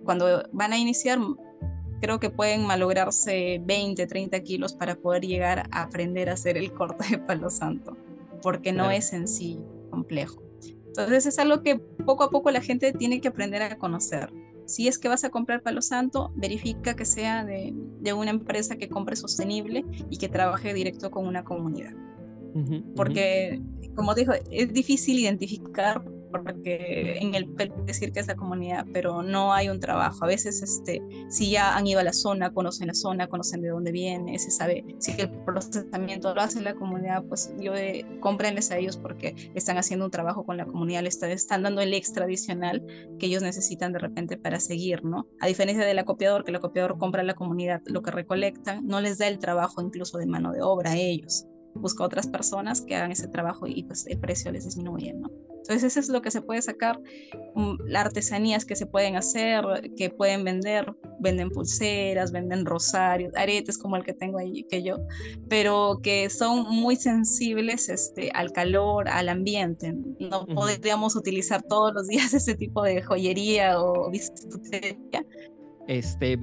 cuando 0.05 0.45
van 0.53 0.73
a 0.73 0.79
iniciar 0.79 1.19
creo 2.01 2.19
que 2.19 2.31
pueden 2.31 2.67
malograrse 2.67 3.61
20, 3.65 4.07
30 4.07 4.41
kilos 4.41 4.75
para 4.75 4.97
poder 4.97 5.25
llegar 5.25 5.69
a 5.71 5.83
aprender 5.83 6.29
a 6.29 6.35
hacer 6.35 6.57
el 6.57 6.73
corte 6.73 7.05
de 7.11 7.19
palo 7.19 7.51
santo, 7.51 7.97
porque 8.43 8.73
no 8.73 8.91
es 8.91 9.09
sencillo, 9.09 9.65
complejo. 9.91 10.43
Entonces 10.87 11.27
es 11.27 11.39
algo 11.39 11.63
que 11.63 11.79
poco 11.79 12.25
a 12.25 12.31
poco 12.31 12.51
la 12.51 12.61
gente 12.61 12.93
tiene 12.93 13.21
que 13.21 13.29
aprender 13.29 13.63
a 13.63 13.79
conocer. 13.79 14.33
Si 14.67 14.89
es 14.89 14.99
que 14.99 15.09
vas 15.09 15.25
a 15.25 15.31
comprar 15.31 15.63
palo 15.63 15.83
santo, 15.83 16.33
verifica 16.37 16.95
que 16.95 17.05
sea 17.05 17.45
de, 17.45 17.73
de 18.01 18.13
una 18.13 18.31
empresa 18.31 18.77
que 18.77 18.89
compre 18.89 19.17
sostenible 19.17 19.85
y 20.11 20.17
que 20.17 20.29
trabaje 20.29 20.75
directo 20.75 21.11
con 21.11 21.27
una 21.27 21.45
comunidad. 21.45 21.93
porque, 22.97 23.61
como 23.95 24.15
dijo, 24.15 24.33
es 24.51 24.73
difícil 24.73 25.19
identificar 25.19 26.03
porque 26.31 27.19
en 27.21 27.35
el 27.35 27.49
decir 27.85 28.13
que 28.13 28.21
es 28.21 28.27
la 28.27 28.37
comunidad, 28.37 28.87
pero 28.93 29.23
no 29.23 29.53
hay 29.53 29.69
un 29.69 29.81
trabajo. 29.81 30.25
A 30.25 30.29
veces, 30.29 30.63
este, 30.63 31.03
si 31.29 31.51
ya 31.51 31.77
han 31.77 31.87
ido 31.87 32.01
a 32.01 32.05
la 32.05 32.13
zona, 32.13 32.53
conocen 32.53 32.89
la 32.89 32.95
zona, 32.95 33.29
conocen 33.29 33.63
de 33.63 33.69
dónde 33.69 33.93
viene, 33.93 34.39
se 34.39 34.51
sabe 34.51 34.85
si 34.99 35.13
el 35.21 35.31
procesamiento 35.45 36.35
lo 36.35 36.41
hace 36.41 36.61
la 36.61 36.75
comunidad, 36.75 37.25
pues 37.25 37.53
yo 37.59 37.73
de, 37.73 38.07
cómprenles 38.21 38.71
a 38.71 38.79
ellos 38.79 38.97
porque 38.97 39.35
están 39.55 39.79
haciendo 39.79 40.05
un 40.05 40.11
trabajo 40.11 40.45
con 40.45 40.57
la 40.57 40.67
comunidad, 40.67 41.03
les 41.03 41.23
están, 41.23 41.63
dando 41.63 41.81
el 41.81 41.95
extra 41.95 42.25
adicional 42.25 42.85
que 43.19 43.27
ellos 43.27 43.43
necesitan 43.43 43.93
de 43.93 43.99
repente 43.99 44.37
para 44.37 44.61
seguir, 44.61 45.05
¿no? 45.05 45.27
A 45.41 45.47
diferencia 45.47 45.85
del 45.85 45.99
acopiador, 45.99 46.45
que 46.45 46.51
el 46.51 46.57
acopiador 46.57 46.99
compra 46.99 47.23
a 47.23 47.25
la 47.25 47.35
comunidad 47.35 47.83
lo 47.87 48.03
que 48.03 48.11
recolectan, 48.11 48.87
no 48.87 49.01
les 49.01 49.19
da 49.19 49.29
el 49.29 49.39
trabajo 49.39 49.83
incluso 49.83 50.19
de 50.19 50.27
mano 50.27 50.53
de 50.53 50.63
obra 50.63 50.93
a 50.93 50.97
ellos 50.97 51.47
busca 51.75 52.05
otras 52.05 52.27
personas 52.27 52.81
que 52.81 52.97
hagan 52.97 53.13
ese 53.13 53.29
trabajo 53.29 53.67
y 53.67 53.85
pues 53.85 54.07
el 54.07 54.19
precio 54.19 54.51
les 54.53 54.65
disminuye, 54.65 55.13
¿no? 55.13 55.31
Entonces 55.61 55.85
eso 55.85 56.01
es 56.01 56.09
lo 56.09 56.23
que 56.23 56.31
se 56.31 56.43
puede 56.43 56.63
sacar, 56.63 57.01
mm, 57.55 57.75
las 57.87 58.07
artesanías 58.07 58.65
que 58.65 58.75
se 58.75 58.87
pueden 58.87 59.17
hacer, 59.17 59.65
que 59.97 60.11
pueden 60.11 60.43
vender, 60.43 60.93
venden 61.21 61.51
pulseras, 61.51 62.33
venden 62.33 62.65
rosarios, 62.65 63.33
aretes 63.37 63.79
como 63.79 63.97
el 63.97 64.05
que 64.05 64.15
tengo 64.15 64.39
ahí, 64.39 64.65
que 64.65 64.83
yo, 64.83 64.99
pero 65.49 66.01
que 66.03 66.31
son 66.31 66.65
muy 66.69 66.97
sensibles 66.97 67.89
este, 67.89 68.31
al 68.35 68.53
calor, 68.53 69.09
al 69.09 69.29
ambiente. 69.29 69.95
No 70.19 70.47
podríamos 70.47 71.15
utilizar 71.15 71.63
todos 71.63 71.93
los 71.95 72.09
días 72.09 72.33
ese 72.35 72.55
tipo 72.55 72.83
de 72.83 73.03
joyería 73.03 73.81
o 73.81 74.11
bisutería. 74.11 75.25
Este, 75.87 76.39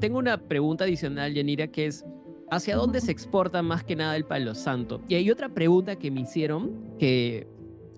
tengo 0.00 0.18
una 0.18 0.38
pregunta 0.48 0.84
adicional, 0.84 1.34
Yanira, 1.34 1.68
que 1.68 1.86
es, 1.86 2.04
¿hacia 2.50 2.76
dónde 2.76 3.00
se 3.00 3.12
exporta 3.12 3.62
más 3.62 3.84
que 3.84 3.96
nada 3.96 4.16
el 4.16 4.24
palo 4.24 4.54
santo? 4.54 5.00
Y 5.08 5.14
hay 5.14 5.30
otra 5.30 5.48
pregunta 5.48 5.96
que 5.96 6.10
me 6.10 6.20
hicieron 6.20 6.96
que 6.98 7.46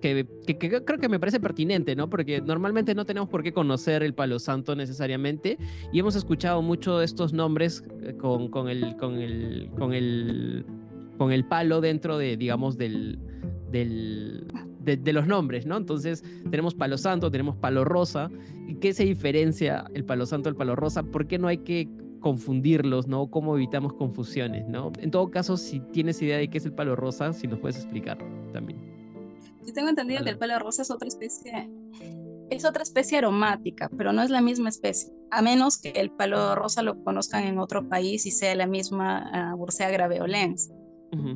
creo 0.01 0.99
que 0.99 1.09
me 1.09 1.19
parece 1.19 1.39
pertinente, 1.39 1.95
¿no? 1.95 2.09
Porque 2.09 2.41
normalmente 2.41 2.95
no 2.95 3.05
tenemos 3.05 3.29
por 3.29 3.43
qué 3.43 3.53
conocer 3.53 4.03
el 4.03 4.13
palo 4.13 4.39
santo 4.39 4.75
necesariamente 4.75 5.57
y 5.93 5.99
hemos 5.99 6.15
escuchado 6.15 6.61
mucho 6.61 6.99
de 6.99 7.05
estos 7.05 7.33
nombres 7.33 7.83
eh, 8.01 8.15
con, 8.17 8.41
el, 8.69 8.95
con, 8.97 9.17
el, 9.19 9.69
con, 9.77 9.93
el, 9.93 10.65
con 11.17 11.31
el 11.31 11.45
palo 11.45 11.81
dentro 11.81 12.17
de, 12.17 12.35
digamos, 12.35 12.77
del, 12.77 13.19
del, 13.71 14.47
de, 14.79 15.13
los 15.13 15.27
nombres, 15.27 15.65
¿no? 15.65 15.77
Entonces 15.77 16.23
tenemos 16.49 16.73
palo 16.73 16.97
santo, 16.97 17.29
tenemos 17.31 17.55
palo 17.55 17.85
rosa. 17.85 18.29
¿Y 18.67 18.75
qué 18.75 18.93
se 18.93 19.03
diferencia 19.03 19.85
el 19.93 20.03
palo 20.03 20.25
santo 20.25 20.49
del 20.49 20.55
palo 20.55 20.75
rosa? 20.75 21.03
¿Por 21.03 21.27
qué 21.27 21.37
no 21.37 21.47
hay 21.47 21.59
que 21.59 21.87
confundirlos, 22.21 23.07
¿no? 23.07 23.29
¿Cómo 23.29 23.55
evitamos 23.55 23.93
confusiones, 23.93 24.67
¿no? 24.67 24.91
En 24.99 25.11
todo 25.11 25.29
caso, 25.29 25.57
si 25.57 25.79
tienes 25.79 26.21
idea 26.21 26.37
de 26.37 26.49
qué 26.49 26.59
es 26.59 26.65
el 26.65 26.73
palo 26.73 26.95
rosa, 26.95 27.33
si 27.33 27.47
nos 27.47 27.59
puedes 27.59 27.77
explicar 27.77 28.17
también. 28.53 28.79
Yo 29.65 29.73
tengo 29.73 29.89
entendido 29.89 30.23
que 30.23 30.29
el 30.29 30.37
palo 30.37 30.57
rosa 30.59 30.83
es 30.83 30.91
otra 30.91 31.07
especie, 31.07 31.69
es 32.49 32.65
otra 32.65 32.83
especie 32.83 33.17
aromática, 33.17 33.89
pero 33.97 34.13
no 34.13 34.21
es 34.21 34.29
la 34.29 34.41
misma 34.41 34.69
especie, 34.69 35.13
a 35.29 35.41
menos 35.41 35.77
que 35.77 35.89
el 35.89 36.11
palo 36.11 36.55
rosa 36.55 36.81
lo 36.81 37.03
conozcan 37.03 37.43
en 37.43 37.59
otro 37.59 37.87
país 37.87 38.25
y 38.25 38.31
sea 38.31 38.55
la 38.55 38.67
misma 38.67 39.53
uh, 39.53 39.57
Bursea 39.57 39.89
graveolens. 39.89 40.71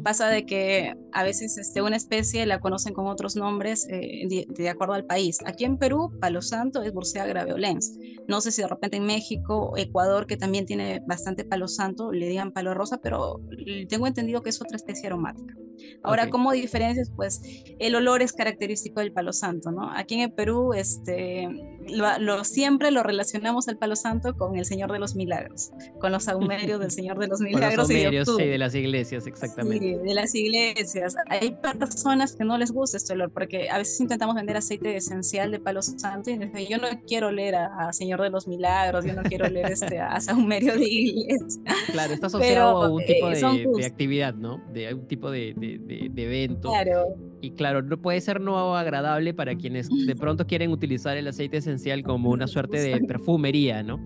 Pasa 0.04 0.30
de 0.30 0.46
que 0.46 0.96
a 1.12 1.24
veces 1.24 1.58
este, 1.58 1.82
una 1.82 1.98
especie 1.98 2.46
la 2.46 2.60
conocen 2.60 2.94
con 2.94 3.08
otros 3.08 3.36
nombres 3.36 3.86
eh, 3.90 4.46
de, 4.48 4.70
acuerdo 4.70 4.94
al 4.94 5.06
país. 5.06 5.40
Aquí 5.46 5.66
en 5.66 5.78
Perú, 5.78 6.12
palo 6.22 6.42
santo 6.42 6.82
es 6.82 6.94
Bursea 6.94 7.26
graveolens. 7.26 7.98
No 8.28 8.40
sé 8.40 8.52
si 8.52 8.62
de 8.62 8.70
repente 8.70 8.98
en 8.98 9.06
México, 9.06 9.74
Ecuador, 9.76 10.28
que 10.28 10.38
también 10.38 10.66
tiene 10.66 11.02
bastante 11.06 11.44
palo 11.44 11.68
santo, 11.68 12.14
le 12.14 12.28
digan 12.28 12.52
palo 12.52 12.74
rosa, 12.74 13.00
pero 13.02 13.42
tengo 13.90 14.08
entendido 14.08 14.42
que 14.42 14.50
es 14.50 14.62
otra 14.62 14.78
especie 14.78 15.08
aromática. 15.08 15.56
Ahora, 16.04 16.30
¿cómo 16.30 16.52
diferencias? 16.52 17.12
Pues 17.16 17.42
el 17.80 17.96
olor 17.96 18.22
es 18.22 18.34
característico 18.34 19.00
del 19.02 19.12
palo 19.12 19.34
santo, 19.34 19.72
¿no? 19.72 19.92
Aquí 19.92 20.16
en 20.16 20.22
el 20.22 20.32
Perú, 20.32 20.74
este, 20.74 21.50
lo, 21.90 22.44
siempre 22.44 22.92
lo 22.92 23.04
relacionamos 23.04 23.68
al 23.68 23.78
palo 23.78 23.96
santo 23.96 24.36
con 24.36 24.56
el 24.56 24.66
Señor 24.66 24.92
de 24.92 25.00
los 25.00 25.16
Milagros, 25.16 25.72
con 26.00 26.12
los 26.12 26.24
saumerios 26.24 26.80
del 26.80 26.92
Señor 26.92 27.20
de 27.20 27.28
los 27.28 27.42
Milagros. 27.42 27.78
los 27.78 27.88
saumerios, 27.88 28.30
sí, 28.38 28.46
de 28.46 28.58
las 28.58 28.76
iglesias, 28.76 29.28
exactamente. 29.28 29.65
Sí, 29.72 29.96
de 29.96 30.14
las 30.14 30.36
iglesias. 30.36 31.16
Hay 31.28 31.56
personas 31.80 32.36
que 32.36 32.44
no 32.44 32.58
les 32.58 32.72
gusta 32.72 32.98
este 32.98 33.14
olor, 33.14 33.32
porque 33.32 33.70
a 33.70 33.78
veces 33.78 34.00
intentamos 34.00 34.36
vender 34.36 34.58
aceite 34.58 34.96
esencial 34.96 35.52
de 35.52 35.60
palo 35.60 35.82
santo 35.82 36.30
y 36.30 36.38
dicen, 36.38 36.66
yo 36.68 36.78
no 36.78 36.88
quiero 37.08 37.28
oler 37.28 37.56
a, 37.56 37.92
Señor 37.94 38.22
de 38.22 38.30
los 38.30 38.48
Milagros, 38.48 39.06
yo 39.06 39.14
no 39.14 39.24
quiero 39.24 39.46
oler 39.46 39.72
este, 39.72 40.00
a 40.00 40.20
saumerio 40.20 40.76
de 40.76 40.88
iglesia. 40.88 41.62
Claro, 41.92 42.14
está 42.14 42.28
asociado 42.28 42.84
a 42.84 42.90
un 42.90 43.06
tipo 43.06 43.30
eh, 43.30 43.36
de, 43.36 43.68
de, 43.78 43.86
actividad, 43.86 44.34
¿no? 44.34 44.62
De 44.72 44.94
un 44.94 45.08
tipo 45.08 45.32
de, 45.32 45.54
de, 45.56 46.24
evento. 46.24 46.70
Claro. 46.70 47.16
Y 47.42 47.52
claro, 47.52 47.82
no 47.82 48.02
puede 48.02 48.22
ser 48.22 48.42
no 48.42 48.76
agradable 48.76 49.34
para 49.34 49.56
quienes 49.56 49.90
de 49.90 50.16
pronto 50.16 50.48
quieren 50.48 50.72
utilizar 50.72 51.18
el 51.18 51.28
aceite 51.28 51.58
esencial 51.58 52.04
como 52.04 52.32
una 52.32 52.48
suerte 52.48 52.80
de 52.80 53.00
perfumería, 53.02 53.84
¿no? 53.84 54.00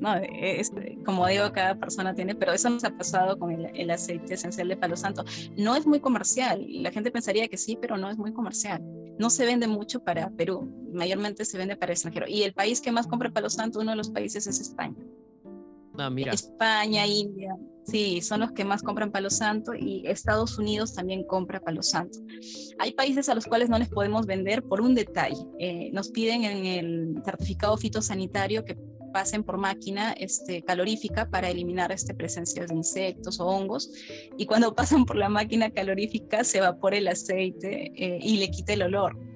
No, 0.00 0.14
es, 0.16 0.72
como 1.04 1.26
digo, 1.28 1.52
cada 1.52 1.76
persona 1.76 2.12
tiene, 2.12 2.34
pero 2.34 2.52
eso 2.52 2.68
nos 2.68 2.82
ha 2.82 2.90
pasado 2.90 3.38
con 3.38 3.52
el, 3.52 3.90
aceite 3.90 4.34
esencial 4.34 4.66
de 4.66 4.76
palo 4.76 4.96
santo. 4.96 5.24
No 5.56 5.76
es 5.76 5.86
muy 5.86 6.00
comercial, 6.00 6.66
la 6.68 6.90
gente 6.90 7.12
pensaría 7.12 7.46
que 7.46 7.56
sí, 7.56 7.78
pero 7.80 7.96
no 7.96 8.10
es 8.10 8.18
muy 8.18 8.32
comercial. 8.32 8.82
No 9.18 9.30
se 9.30 9.46
vende 9.46 9.68
mucho 9.68 10.00
para 10.00 10.30
Perú, 10.30 10.68
mayormente 10.92 11.44
se 11.44 11.58
vende 11.58 11.76
para 11.76 11.92
extranjero. 11.92 12.26
Y 12.28 12.42
el 12.42 12.54
país 12.54 12.80
que 12.80 12.90
más 12.90 13.06
compra 13.06 13.30
palo 13.30 13.50
santo, 13.50 13.78
uno 13.78 13.92
de 13.92 13.96
los 13.96 14.10
países 14.10 14.48
es 14.48 14.60
España. 14.60 14.96
Ah, 15.96 16.10
mira. 16.10 16.32
España, 16.32 17.06
India, 17.06 17.56
sí, 17.84 18.20
son 18.20 18.40
los 18.40 18.52
que 18.52 18.64
más 18.64 18.82
compran 18.82 19.12
palo 19.12 19.30
santo 19.30 19.74
y 19.74 20.06
Estados 20.06 20.58
Unidos 20.58 20.94
también 20.94 21.24
compra 21.24 21.60
palo 21.60 21.82
santo. 21.82 22.18
Hay 22.78 22.92
países 22.92 23.28
a 23.28 23.34
los 23.34 23.46
cuales 23.46 23.68
no 23.68 23.78
les 23.78 23.88
podemos 23.88 24.26
vender 24.26 24.62
por 24.62 24.80
un 24.80 24.94
detalle. 24.94 25.44
Eh, 25.58 25.90
nos 25.92 26.10
piden 26.10 26.44
en 26.44 26.66
el 26.66 27.22
certificado 27.24 27.76
fitosanitario 27.76 28.64
que 28.64 28.76
pasen 29.08 29.42
por 29.42 29.58
máquina 29.58 30.12
este, 30.12 30.62
calorífica 30.62 31.28
para 31.30 31.48
eliminar 31.48 31.92
este, 31.92 32.14
presencias 32.14 32.68
de 32.68 32.74
insectos 32.74 33.40
o 33.40 33.46
hongos 33.46 33.90
y 34.36 34.46
cuando 34.46 34.74
pasan 34.76 35.04
por 35.04 35.16
la 35.16 35.28
máquina 35.28 35.70
calorífica 35.70 36.44
se 36.44 36.58
evapora 36.58 36.96
el 36.96 37.08
aceite 37.08 37.92
eh, 37.96 38.18
y 38.22 38.36
le 38.36 38.50
quita 38.50 38.72
el 38.72 38.82
olor. 38.82 39.28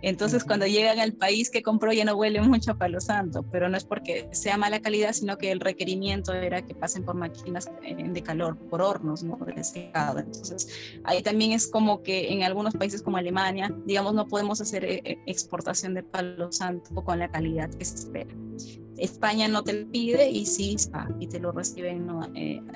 Entonces, 0.00 0.44
cuando 0.44 0.66
llegan 0.66 1.00
al 1.00 1.12
país 1.12 1.50
que 1.50 1.62
compró 1.62 1.92
ya 1.92 2.04
no 2.04 2.14
huele 2.14 2.40
mucho 2.40 2.72
a 2.72 2.74
palo 2.78 3.00
santo, 3.00 3.44
pero 3.50 3.68
no 3.68 3.76
es 3.76 3.84
porque 3.84 4.28
sea 4.30 4.56
mala 4.56 4.80
calidad, 4.80 5.12
sino 5.12 5.38
que 5.38 5.50
el 5.50 5.60
requerimiento 5.60 6.32
era 6.32 6.62
que 6.62 6.74
pasen 6.74 7.04
por 7.04 7.16
máquinas 7.16 7.68
eh, 7.82 7.96
de 7.96 8.22
calor, 8.22 8.56
por 8.56 8.80
hornos, 8.80 9.24
¿no? 9.24 9.36
De 9.36 9.64
secado. 9.64 10.20
Entonces, 10.20 10.68
ahí 11.04 11.22
también 11.22 11.52
es 11.52 11.66
como 11.66 12.02
que 12.02 12.32
en 12.32 12.44
algunos 12.44 12.74
países 12.74 13.02
como 13.02 13.16
Alemania, 13.16 13.74
digamos, 13.86 14.14
no 14.14 14.28
podemos 14.28 14.60
hacer 14.60 14.84
eh, 14.84 15.02
eh, 15.04 15.18
exportación 15.26 15.94
de 15.94 16.04
palo 16.04 16.52
santo 16.52 16.94
con 16.94 17.18
la 17.18 17.28
calidad 17.30 17.68
que 17.70 17.84
se 17.84 17.96
espera. 17.96 18.30
España 18.98 19.48
no 19.48 19.62
te 19.62 19.72
lo 19.72 19.90
pide 19.90 20.30
y 20.30 20.46
sí, 20.46 20.76
y 21.20 21.26
te 21.26 21.40
lo 21.40 21.52
reciben. 21.52 22.06
¿no? 22.06 22.20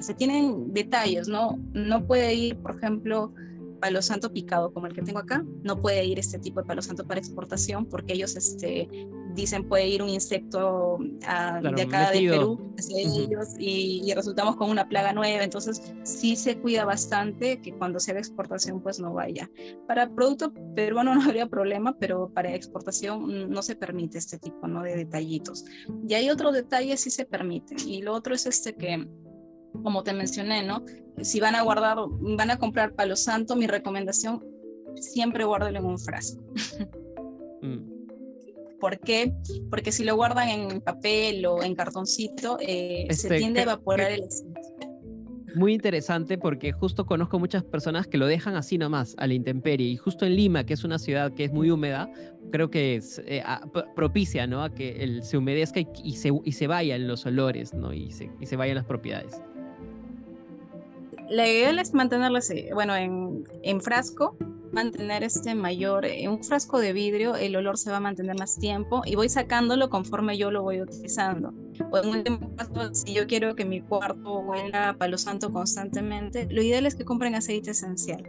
se 0.01 0.15
tienen 0.15 0.73
detalles, 0.73 1.29
¿no? 1.29 1.59
No 1.73 2.07
puede 2.07 2.35
ir, 2.35 2.57
por 2.59 2.77
ejemplo, 2.77 3.33
palo 3.83 4.01
santo 4.01 4.33
picado 4.33 4.73
como 4.73 4.87
el 4.87 4.95
que 4.95 5.03
tengo 5.03 5.19
acá, 5.19 5.45
no 5.65 5.81
puede 5.81 6.05
ir 6.05 6.19
este 6.21 6.39
tipo 6.39 6.61
de 6.61 6.67
palo 6.67 6.83
santo 6.83 7.05
para 7.05 7.19
exportación 7.19 7.85
porque 7.87 8.13
ellos 8.13 8.37
este, 8.37 8.89
dicen 9.35 9.69
puede 9.69 9.89
ir 9.89 10.03
un 10.03 10.09
insecto 10.09 10.99
ah, 11.27 11.61
de 11.63 11.83
acá 11.83 12.11
de 12.11 12.29
Perú 12.29 12.73
ellos 12.91 13.55
y, 13.59 14.13
resultamos 14.15 14.57
con 14.57 14.71
una 14.71 14.89
plaga 14.89 15.13
nueva, 15.13 15.43
entonces 15.43 15.95
sí 16.03 16.37
se 16.37 16.59
cuida 16.59 16.85
bastante 16.85 17.61
que 17.61 17.73
cuando 17.73 17.99
se 18.01 18.11
haga 18.11 18.21
exportación 18.21 18.81
pues 18.83 18.99
no 19.01 19.13
vaya. 19.15 19.51
Para 19.87 20.09
producto 20.09 20.53
peruano 20.75 21.15
no 21.15 21.23
habría 21.23 21.47
problema, 21.47 21.97
pero 21.99 22.29
para 22.33 22.55
exportación 22.55 23.51
no 23.51 23.63
se 23.63 23.77
permite 23.77 24.19
este 24.19 24.39
tipo 24.39 24.67
¿no? 24.67 24.83
de 24.83 24.97
detallitos. 24.97 25.65
Y 26.09 26.15
hay 26.15 26.31
otros 26.31 26.55
detalles 26.55 27.01
sí 27.01 27.11
se 27.11 27.25
permiten 27.25 27.79
y 27.87 28.03
lo 28.03 28.15
otro 28.15 28.35
es 28.35 28.47
este 28.47 28.75
que 28.75 29.07
como 29.83 30.03
te 30.03 30.13
mencioné, 30.13 30.63
¿no? 30.63 30.85
Si 31.23 31.41
van 31.41 31.55
a 31.55 31.63
guardar, 31.63 31.97
van 32.21 32.51
a 32.51 32.59
comprar 32.59 32.95
palo 32.95 33.17
santo, 33.17 33.57
mi 33.57 33.67
recomendación, 33.67 34.45
siempre 34.97 35.45
guárdelo 35.45 35.79
en 35.79 35.85
un 35.87 35.99
frasco. 35.99 36.43
¿Por 38.83 38.99
qué? 38.99 39.33
Porque 39.71 39.93
si 39.93 40.03
lo 40.03 40.17
guardan 40.17 40.49
en 40.49 40.81
papel 40.81 41.47
o 41.47 41.63
en 41.63 41.77
cartoncito, 41.77 42.59
eh, 42.61 43.07
se 43.11 43.29
este, 43.29 43.39
tiende 43.39 43.61
a 43.61 43.63
evaporar 43.63 44.11
el 44.11 44.25
aceite. 44.25 44.61
Muy 45.55 45.73
interesante 45.73 46.37
porque 46.37 46.73
justo 46.73 47.07
conozco 47.07 47.39
muchas 47.39 47.63
personas 47.63 48.09
que 48.09 48.19
lo 48.19 48.27
dejan 48.27 48.57
así 48.57 48.79
nomás, 48.79 49.15
a 49.19 49.29
la 49.29 49.35
intemperie. 49.35 49.87
Y 49.87 49.97
justo 49.99 50.27
en 50.27 50.35
Lima, 50.35 50.67
que 50.67 50.75
es 50.75 50.83
una 50.83 50.99
ciudad 50.99 51.33
que 51.33 51.45
es 51.45 51.53
muy 51.53 51.71
húmeda, 51.71 52.11
creo 52.51 52.71
que 52.71 52.97
es, 52.97 53.23
eh, 53.25 53.45
propicia 53.95 54.49
¿no? 54.49 54.65
a 54.65 54.75
que 54.75 55.05
el, 55.05 55.23
se 55.23 55.39
humedezca 55.39 55.79
y, 56.03 56.17
se, 56.17 56.33
y 56.45 56.51
se 56.51 56.67
vayan 56.67 57.07
los 57.07 57.25
olores 57.25 57.73
¿no? 57.75 57.93
y, 57.93 58.11
se, 58.11 58.33
y 58.41 58.47
se 58.47 58.57
vayan 58.57 58.75
las 58.75 58.85
propiedades 58.85 59.41
la 61.29 61.49
idea 61.49 61.71
es 61.81 61.95
mantenerlo 61.95 62.39
así, 62.39 62.67
bueno, 62.75 62.95
en, 62.95 63.45
en, 63.63 63.81
frasco, 63.81 64.37
mantener 64.73 65.23
este 65.23 65.55
mayor, 65.55 66.05
en 66.05 66.31
un 66.31 66.43
frasco 66.43 66.81
de 66.81 66.93
vidrio 66.93 67.37
el 67.37 67.57
olor 67.57 67.79
se 67.79 67.91
va 67.91 67.99
a 67.99 68.01
mantener 68.01 68.39
más 68.39 68.59
tiempo 68.59 69.03
y 69.05 69.15
voy 69.15 69.29
sacándolo 69.29 69.91
conforme 69.91 70.37
yo 70.37 70.51
lo 70.51 70.63
voy 70.63 70.81
utilizando. 70.81 71.53
Caso, 72.57 72.95
si 72.95 73.15
yo 73.15 73.27
quiero 73.27 73.55
que 73.55 73.65
mi 73.65 73.81
cuarto 73.81 74.41
huela 74.41 74.91
a 74.91 74.97
palo 74.97 75.19
santo 75.19 75.53
constantemente, 75.53 76.47
lo 76.51 76.63
ideal 76.63 76.87
es 76.87 76.95
que 76.95 77.05
compren 77.05 77.35
aceite 77.35 77.71
esencial 77.73 78.23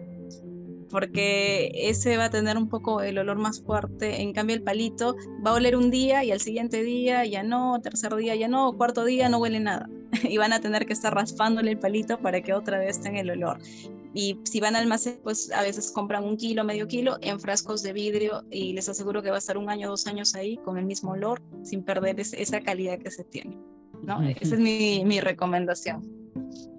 porque 0.94 1.72
ese 1.74 2.18
va 2.18 2.26
a 2.26 2.30
tener 2.30 2.56
un 2.56 2.70
poco 2.70 3.02
el 3.02 3.18
olor 3.18 3.39
más 3.39 3.64
fuerte. 3.64 4.22
En 4.22 4.32
cambio, 4.32 4.56
el 4.56 4.62
palito 4.62 5.16
va 5.44 5.50
a 5.50 5.54
oler 5.56 5.76
un 5.76 5.89
día 5.89 6.24
y 6.24 6.32
al 6.32 6.39
siguiente 6.39 6.84
día 6.84 7.26
ya 7.26 7.41
no, 7.41 7.82
tercer 7.82 8.16
día 8.16 8.36
ya 8.36 8.48
no, 8.48 8.74
cuarto 8.74 9.04
día 9.04 9.28
no 9.28 9.39
huele 9.39 9.60
nada. 9.60 9.89
y 10.24 10.38
van 10.38 10.54
a 10.54 10.62
tener 10.62 10.86
que 10.86 10.94
estar 10.94 11.12
raspándole 11.12 11.72
el 11.72 11.80
palito 11.80 12.20
para 12.20 12.41
que 12.41 12.54
otra 12.54 12.78
vez 12.78 13.02
tenga 13.02 13.22
el 13.22 13.32
olor. 13.32 13.58
Y 14.14 14.39
si 14.43 14.59
van 14.59 14.76
al 14.76 14.84
almacén, 14.84 15.20
pues 15.24 15.51
a 15.51 15.61
veces 15.61 15.91
compran 15.91 16.24
un 16.24 16.38
kilo, 16.38 16.64
medio 16.64 16.88
kilo 16.88 17.18
en 17.22 17.39
frascos 17.39 17.82
de 17.82 17.93
vidrio 17.93 18.43
y 18.51 18.74
les 18.74 18.88
aseguro 18.88 19.24
que 19.24 19.30
va 19.30 19.38
a 19.38 19.39
estar 19.39 19.57
un 19.57 19.70
año, 19.70 19.89
dos 19.89 20.05
años 20.07 20.36
ahí 20.36 20.57
con 20.57 20.78
el 20.78 20.86
mismo 20.86 21.11
olor, 21.11 21.41
sin 21.64 21.84
perder 21.84 22.20
esa 22.20 22.61
calidad 22.61 22.99
que 22.99 23.09
se 23.09 23.24
tiene. 23.24 23.57
¿no? 24.03 24.22
Esa 24.22 24.55
es 24.55 24.59
mi, 24.59 25.03
mi 25.05 25.20
recomendación. 25.20 26.22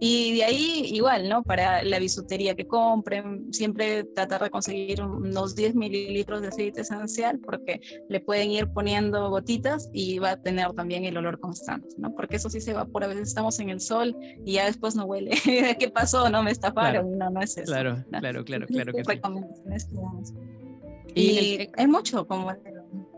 Y 0.01 0.37
de 0.37 0.45
ahí 0.45 0.91
igual, 0.93 1.29
¿no? 1.29 1.43
Para 1.43 1.83
la 1.83 1.99
bisutería 1.99 2.55
que 2.55 2.66
compren, 2.66 3.53
siempre 3.53 4.05
tratar 4.05 4.43
de 4.43 4.51
conseguir 4.51 5.03
unos 5.03 5.55
10 5.55 5.75
mililitros 5.75 6.43
de 6.43 6.49
aceite 6.49 6.83
esencial 6.83 7.39
porque 7.39 7.81
le 8.09 8.20
pueden 8.20 8.51
ir 8.51 8.68
poniendo 8.68 9.31
gotitas 9.31 9.89
y 9.93 10.18
va 10.18 10.33
a 10.33 10.37
tener 10.37 10.72
también 10.72 11.05
el 11.05 11.16
olor 11.16 11.39
constante, 11.41 11.89
¿no? 11.97 12.14
Porque 12.14 12.37
eso 12.37 12.51
sí 12.51 12.61
se 12.61 12.72
evapora, 12.72 13.07
a 13.07 13.09
veces 13.09 13.29
estamos 13.29 13.59
en 13.61 13.70
el 13.70 13.81
sol 13.81 14.16
y 14.45 14.55
ya 14.55 14.66
después 14.66 14.95
no 14.95 15.05
huele. 15.05 15.31
¿Qué 15.79 15.91
pasó? 15.91 16.29
No 16.29 16.43
me 16.43 16.51
estafaron, 16.51 17.16
no, 17.16 17.31
no 17.31 17.41
es 17.41 17.57
eso. 17.57 17.72
Claro, 17.72 18.05
claro, 18.11 18.45
claro, 18.45 18.66
claro. 18.66 18.93
Que 18.93 19.05
sí. 19.05 20.35
Y, 21.14 21.70
hay 21.77 21.87
mucho 21.87 22.27
como 22.27 22.51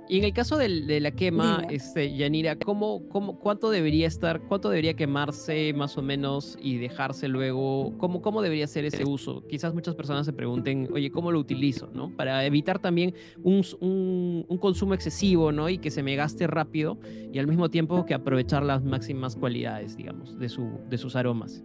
y 0.08 0.18
en 0.18 0.24
el 0.24 0.32
caso 0.32 0.56
de 0.56 1.00
la 1.00 1.10
quema, 1.10 1.64
este, 1.70 2.16
Yanira, 2.16 2.56
¿cómo, 2.56 3.08
cómo, 3.08 3.38
¿cuánto 3.38 3.70
debería 3.70 4.06
estar, 4.06 4.40
cuánto 4.40 4.68
debería 4.70 4.94
quemarse 4.94 5.72
más 5.74 5.98
o 5.98 6.02
menos 6.02 6.56
y 6.60 6.78
dejarse 6.78 7.28
luego? 7.28 7.96
¿Cómo, 7.98 8.22
¿Cómo 8.22 8.42
debería 8.42 8.66
ser 8.66 8.84
ese 8.84 9.04
uso? 9.04 9.44
Quizás 9.48 9.74
muchas 9.74 9.94
personas 9.94 10.26
se 10.26 10.32
pregunten, 10.32 10.88
oye, 10.92 11.10
¿cómo 11.10 11.32
lo 11.32 11.40
utilizo? 11.40 11.90
¿no? 11.92 12.10
Para 12.16 12.44
evitar 12.44 12.78
también 12.78 13.14
un, 13.42 13.64
un, 13.80 14.58
consumo 14.58 14.94
excesivo 14.94 15.52
¿no? 15.52 15.68
y 15.68 15.78
que 15.78 15.90
se 15.90 16.02
me 16.02 16.16
gaste 16.16 16.46
rápido 16.46 16.98
y 17.32 17.38
al 17.38 17.46
mismo 17.46 17.68
tiempo 17.70 18.06
que 18.06 18.14
aprovechar 18.14 18.62
las 18.62 18.84
máximas 18.84 19.36
cualidades, 19.36 19.96
digamos, 19.96 20.38
de, 20.38 20.48
su, 20.48 20.80
de 20.88 20.98
sus 20.98 21.16
aromas. 21.16 21.62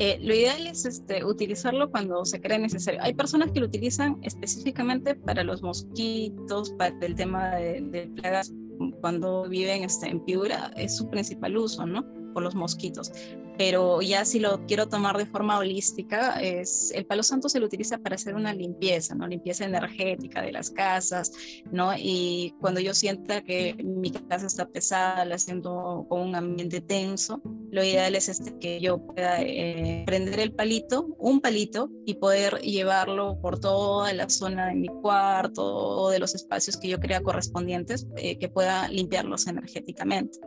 Eh, 0.00 0.18
lo 0.22 0.34
ideal 0.34 0.66
es 0.66 0.84
este, 0.84 1.24
utilizarlo 1.24 1.90
cuando 1.90 2.24
se 2.24 2.40
cree 2.40 2.58
necesario. 2.58 3.00
Hay 3.02 3.14
personas 3.14 3.50
que 3.50 3.60
lo 3.60 3.66
utilizan 3.66 4.18
específicamente 4.22 5.14
para 5.16 5.42
los 5.42 5.62
mosquitos, 5.62 6.70
para 6.72 6.94
el 7.00 7.14
tema 7.16 7.56
de, 7.56 8.10
plagas 8.16 8.52
cuando 9.00 9.48
viven 9.48 9.82
este, 9.82 10.08
en 10.08 10.20
Piura, 10.24 10.70
es 10.76 10.96
su 10.96 11.10
principal 11.10 11.56
uso, 11.56 11.84
¿no? 11.84 12.06
Por 12.32 12.44
los 12.44 12.54
mosquitos 12.54 13.10
pero 13.58 14.00
ya 14.00 14.24
si 14.24 14.38
lo 14.38 14.64
quiero 14.66 14.88
tomar 14.88 15.18
de 15.18 15.26
forma 15.26 15.58
holística, 15.58 16.40
es, 16.40 16.92
el 16.94 17.04
palo 17.04 17.24
santo 17.24 17.48
se 17.48 17.58
lo 17.58 17.66
utiliza 17.66 17.98
para 17.98 18.14
hacer 18.14 18.36
una 18.36 18.54
limpieza, 18.54 19.16
¿no? 19.16 19.26
Limpieza 19.26 19.64
energética 19.64 20.42
de 20.42 20.52
las 20.52 20.70
casas, 20.70 21.32
¿no? 21.72 21.92
Y 21.96 22.54
cuando 22.60 22.78
yo 22.78 22.94
sienta 22.94 23.42
que 23.42 23.74
mi 23.82 24.12
casa 24.12 24.46
está 24.46 24.68
pesada, 24.68 25.24
la 25.24 25.38
siento 25.38 26.06
con 26.08 26.20
un 26.20 26.36
ambiente 26.36 26.80
tenso, 26.80 27.42
lo 27.70 27.82
ideal 27.82 28.14
es 28.14 28.28
este, 28.28 28.56
que 28.58 28.80
yo 28.80 29.04
pueda 29.04 29.42
eh, 29.42 30.04
prender 30.06 30.38
el 30.38 30.52
palito, 30.52 31.08
un 31.18 31.40
palito, 31.40 31.90
y 32.06 32.14
poder 32.14 32.60
llevarlo 32.60 33.38
por 33.42 33.58
toda 33.60 34.12
la 34.14 34.30
zona 34.30 34.68
de 34.68 34.76
mi 34.76 34.88
cuarto 34.88 35.64
o 35.64 36.10
de 36.10 36.18
los 36.18 36.34
espacios 36.34 36.76
que 36.76 36.88
yo 36.88 36.98
crea 36.98 37.20
correspondientes, 37.20 38.06
eh, 38.16 38.38
que 38.38 38.48
pueda 38.48 38.88
limpiarlos 38.88 39.46
energéticamente. 39.46 40.38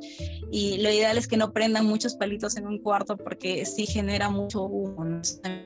Y 0.49 0.77
lo 0.77 0.89
ideal 0.89 1.17
es 1.17 1.27
que 1.27 1.37
no 1.37 1.53
prendan 1.53 1.85
muchos 1.85 2.15
palitos 2.15 2.57
en 2.57 2.65
un 2.65 2.79
cuarto 2.79 3.00
porque 3.05 3.65
sí 3.65 3.85
genera 3.85 4.29
mucho 4.29 4.63
humo, 4.63 5.21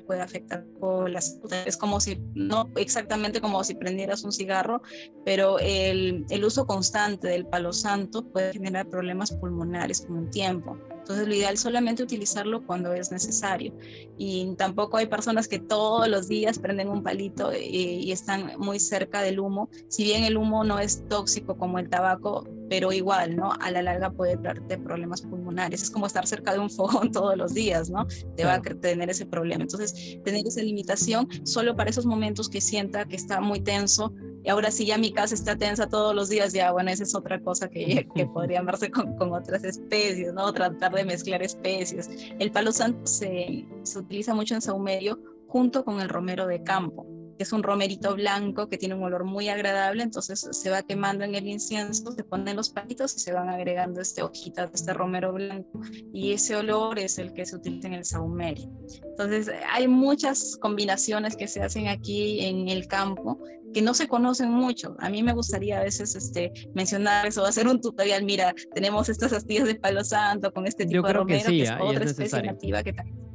puede 0.08 0.22
afectar 0.22 0.66
la 1.08 1.22
salud. 1.22 1.52
Es 1.66 1.78
como 1.78 2.00
si, 2.00 2.18
no 2.34 2.70
exactamente 2.76 3.42
como 3.42 3.64
si 3.64 3.76
prendieras 3.76 4.24
un 4.24 4.32
cigarro, 4.32 4.82
pero 5.24 5.60
el, 5.60 6.26
el 6.30 6.46
uso 6.46 6.66
constante 6.66 7.28
del 7.28 7.46
palo 7.46 7.74
santo 7.74 8.26
puede 8.32 8.54
generar 8.54 8.90
problemas 8.90 9.32
pulmonares 9.32 10.02
con 10.02 10.26
el 10.26 10.30
tiempo. 10.30 10.78
Entonces, 11.06 11.28
lo 11.28 11.36
ideal 11.36 11.54
es 11.54 11.60
solamente 11.60 12.02
utilizarlo 12.02 12.66
cuando 12.66 12.92
es 12.94 13.12
necesario. 13.12 13.74
Y 14.18 14.56
tampoco 14.56 14.98
hay 14.98 15.06
personas 15.06 15.48
que 15.48 15.60
todos 15.60 16.08
los 16.08 16.28
días 16.28 16.58
prenden 16.58 16.90
un 16.90 17.04
palito 17.04 17.54
y, 17.54 18.02
y, 18.04 18.12
están 18.12 18.54
muy 18.58 18.80
cerca 18.80 19.22
del 19.22 19.40
humo. 19.40 19.70
Si 19.88 20.04
bien 20.04 20.24
el 20.24 20.36
humo 20.36 20.64
no 20.64 20.80
es 20.80 21.08
tóxico 21.08 21.58
como 21.58 21.78
el 21.78 21.90
tabaco, 21.90 22.48
pero 22.70 22.92
igual, 22.92 23.36
¿no? 23.36 23.54
A 23.60 23.72
la 23.72 23.82
larga 23.82 24.12
puede 24.12 24.38
traerte 24.38 24.78
problemas 24.78 25.22
pulmonares. 25.22 25.84
Es 25.84 25.90
como 25.90 26.08
estar 26.08 26.26
cerca 26.28 26.54
de 26.54 26.60
un 26.60 26.70
fogón 26.70 27.12
todos 27.12 27.38
los 27.38 27.54
días, 27.54 27.90
¿no? 27.90 28.06
Te 28.36 28.46
va 28.46 28.56
a 28.56 28.62
tener 28.62 29.10
ese 29.10 29.26
problema. 29.26 29.64
Entonces, 29.64 30.20
tener 30.24 30.46
esa 30.46 30.62
limitación 30.62 31.28
solo 31.44 31.76
para 31.76 31.90
esos 31.90 32.06
momentos 32.06 32.50
que 32.50 32.62
sienta 32.62 33.06
que 33.06 33.16
está 33.16 33.42
muy 33.42 33.60
tenso. 33.60 34.14
Y 34.44 34.50
ahora 34.50 34.70
si 34.70 34.86
ya 34.86 34.98
mi 34.98 35.12
casa 35.12 35.34
está 35.34 35.56
tensa 35.56 35.88
todos 35.88 36.14
los 36.14 36.30
días, 36.30 36.54
ya, 36.54 36.72
bueno, 36.72 36.92
esa 36.92 37.04
es 37.04 37.16
otra 37.16 37.42
cosa 37.42 37.68
que, 37.70 38.08
que 38.16 38.26
podría 38.34 38.60
amarse 38.60 38.92
con, 38.92 39.16
con, 39.18 39.34
otras 39.34 39.64
especies, 39.64 40.34
¿no? 40.34 40.52
Tratar 40.54 40.94
de 40.94 41.04
mezclar 41.04 41.42
especies. 41.42 42.10
El 42.40 42.52
palo 42.52 42.72
santo 42.72 43.06
se, 43.08 43.66
se 43.84 44.00
utiliza 44.00 44.36
mucho 44.36 44.56
en 44.56 44.62
saumerio 44.62 45.20
junto 45.48 45.84
con 45.84 46.00
el 46.00 46.10
romero 46.10 46.48
de 46.48 46.62
campo 46.64 47.08
que 47.38 47.44
es 47.44 47.52
un 47.52 47.64
romerito 47.64 48.16
blanco 48.16 48.70
que 48.70 48.78
tiene 48.78 48.96
un 48.96 49.04
olor 49.04 49.26
muy 49.26 49.50
agradable, 49.50 50.04
entonces 50.04 50.48
se 50.50 50.70
va 50.70 50.84
quemando 50.84 51.24
en 51.24 51.36
el 51.36 51.48
incienso, 51.48 52.12
se 52.12 52.24
ponen 52.24 52.56
los 52.56 52.70
palitos 52.70 53.16
y 53.16 53.20
se 53.20 53.34
van 53.34 53.50
agregando 53.50 54.02
este 54.02 54.24
hojitas 54.24 54.72
de 54.72 54.76
este 54.76 54.94
romero 54.94 55.34
blanco 55.34 55.82
y 56.14 56.34
ese 56.34 56.56
olor 56.56 57.00
es 57.00 57.18
el 57.18 57.34
que 57.34 57.46
se 57.46 57.56
utiliza 57.56 57.88
en 57.88 57.94
el 57.96 58.06
saumerio. 58.06 58.70
Entonces 59.04 59.52
hay 59.72 59.88
muchas 59.88 60.58
combinaciones 60.62 61.36
que 61.36 61.48
se 61.48 61.62
hacen 61.62 61.88
aquí 61.88 62.46
en 62.46 62.70
el 62.70 62.88
campo 62.88 63.40
que 63.74 63.82
no 63.82 63.94
se 63.94 64.08
conocen 64.08 64.52
mucho. 64.52 64.96
A 65.00 65.10
mí 65.10 65.22
me 65.22 65.34
gustaría 65.34 65.80
a 65.80 65.84
veces 65.84 66.16
este, 66.16 66.54
mencionar 66.74 67.26
eso, 67.28 67.46
hacer 67.46 67.68
un 67.68 67.82
tutorial, 67.82 68.24
mira, 68.24 68.56
tenemos 68.74 69.10
estas 69.10 69.34
astillas 69.34 69.68
de 69.68 69.76
palo 69.76 70.02
santo 70.04 70.54
con 70.54 70.66
este 70.66 70.86
tipo 70.86 71.06
de 71.06 71.14
romero, 71.14 71.50
que, 71.50 71.64
es 71.64 71.70
¿ah? 71.70 71.80
otra 71.84 72.06
especie 72.06 72.42
nativa 72.42 72.82
que 72.84 72.94
también 72.94 73.26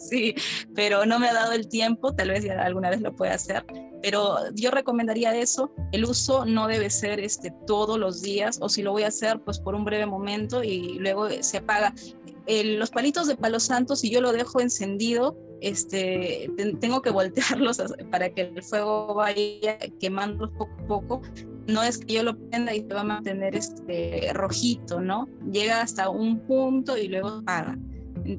sí, 0.00 0.34
pero 0.74 1.06
no 1.06 1.18
me 1.18 1.28
ha 1.28 1.34
dado 1.34 1.52
el 1.52 1.68
tiempo, 1.68 2.14
tal 2.14 2.30
vez 2.30 2.44
ya 2.44 2.60
alguna 2.62 2.90
vez 2.90 3.00
lo 3.00 3.14
pueda 3.14 3.34
hacer, 3.34 3.64
pero 4.02 4.36
yo 4.54 4.70
recomendaría 4.70 5.34
eso, 5.36 5.72
el 5.92 6.04
uso 6.04 6.46
no 6.46 6.66
debe 6.66 6.90
ser 6.90 7.20
este, 7.20 7.52
todos 7.66 7.98
los 7.98 8.22
días, 8.22 8.58
o 8.60 8.68
si 8.68 8.82
lo 8.82 8.92
voy 8.92 9.02
a 9.02 9.08
hacer, 9.08 9.40
pues 9.40 9.58
por 9.58 9.74
un 9.74 9.84
breve 9.84 10.06
momento 10.06 10.64
y 10.64 10.98
luego 10.98 11.28
se 11.40 11.58
apaga. 11.58 11.94
los 12.46 12.90
palitos 12.90 13.26
de 13.26 13.36
palo 13.36 13.60
santo, 13.60 13.96
si 13.96 14.10
yo 14.10 14.20
lo 14.20 14.32
dejo 14.32 14.60
encendido, 14.60 15.36
este, 15.60 16.50
tengo 16.80 17.02
que 17.02 17.10
voltearlos 17.10 17.82
para 18.10 18.30
que 18.30 18.42
el 18.42 18.62
fuego 18.62 19.14
vaya 19.14 19.78
quemando 20.00 20.50
poco 20.52 20.72
a 20.78 20.86
poco. 20.86 21.22
No 21.66 21.82
es 21.82 21.98
que 21.98 22.14
yo 22.14 22.22
lo 22.22 22.36
prenda 22.36 22.74
y 22.74 22.80
se 22.80 22.94
va 22.94 23.02
a 23.02 23.04
mantener 23.04 23.54
este, 23.54 24.30
rojito, 24.32 25.00
¿no? 25.00 25.28
Llega 25.52 25.82
hasta 25.82 26.08
un 26.08 26.40
punto 26.40 26.96
y 26.96 27.08
luego 27.08 27.28
apaga 27.28 27.78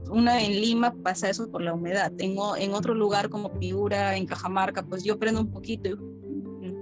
una 0.10 0.44
en 0.44 0.62
Lima 0.62 0.94
pasa 1.04 1.30
eso 1.30 1.50
por 1.50 1.62
la 1.62 1.74
humedad. 1.74 2.12
Tengo 2.18 2.56
en 2.56 2.74
otro 2.74 2.94
lugar 2.94 3.30
como 3.30 3.58
Piura, 3.60 4.16
en 4.16 4.26
Cajamarca, 4.26 4.84
pues 4.84 5.04
yo 5.04 5.18
prendo 5.18 5.42
un 5.42 5.52
poquito 5.52 5.90
y 5.90 5.98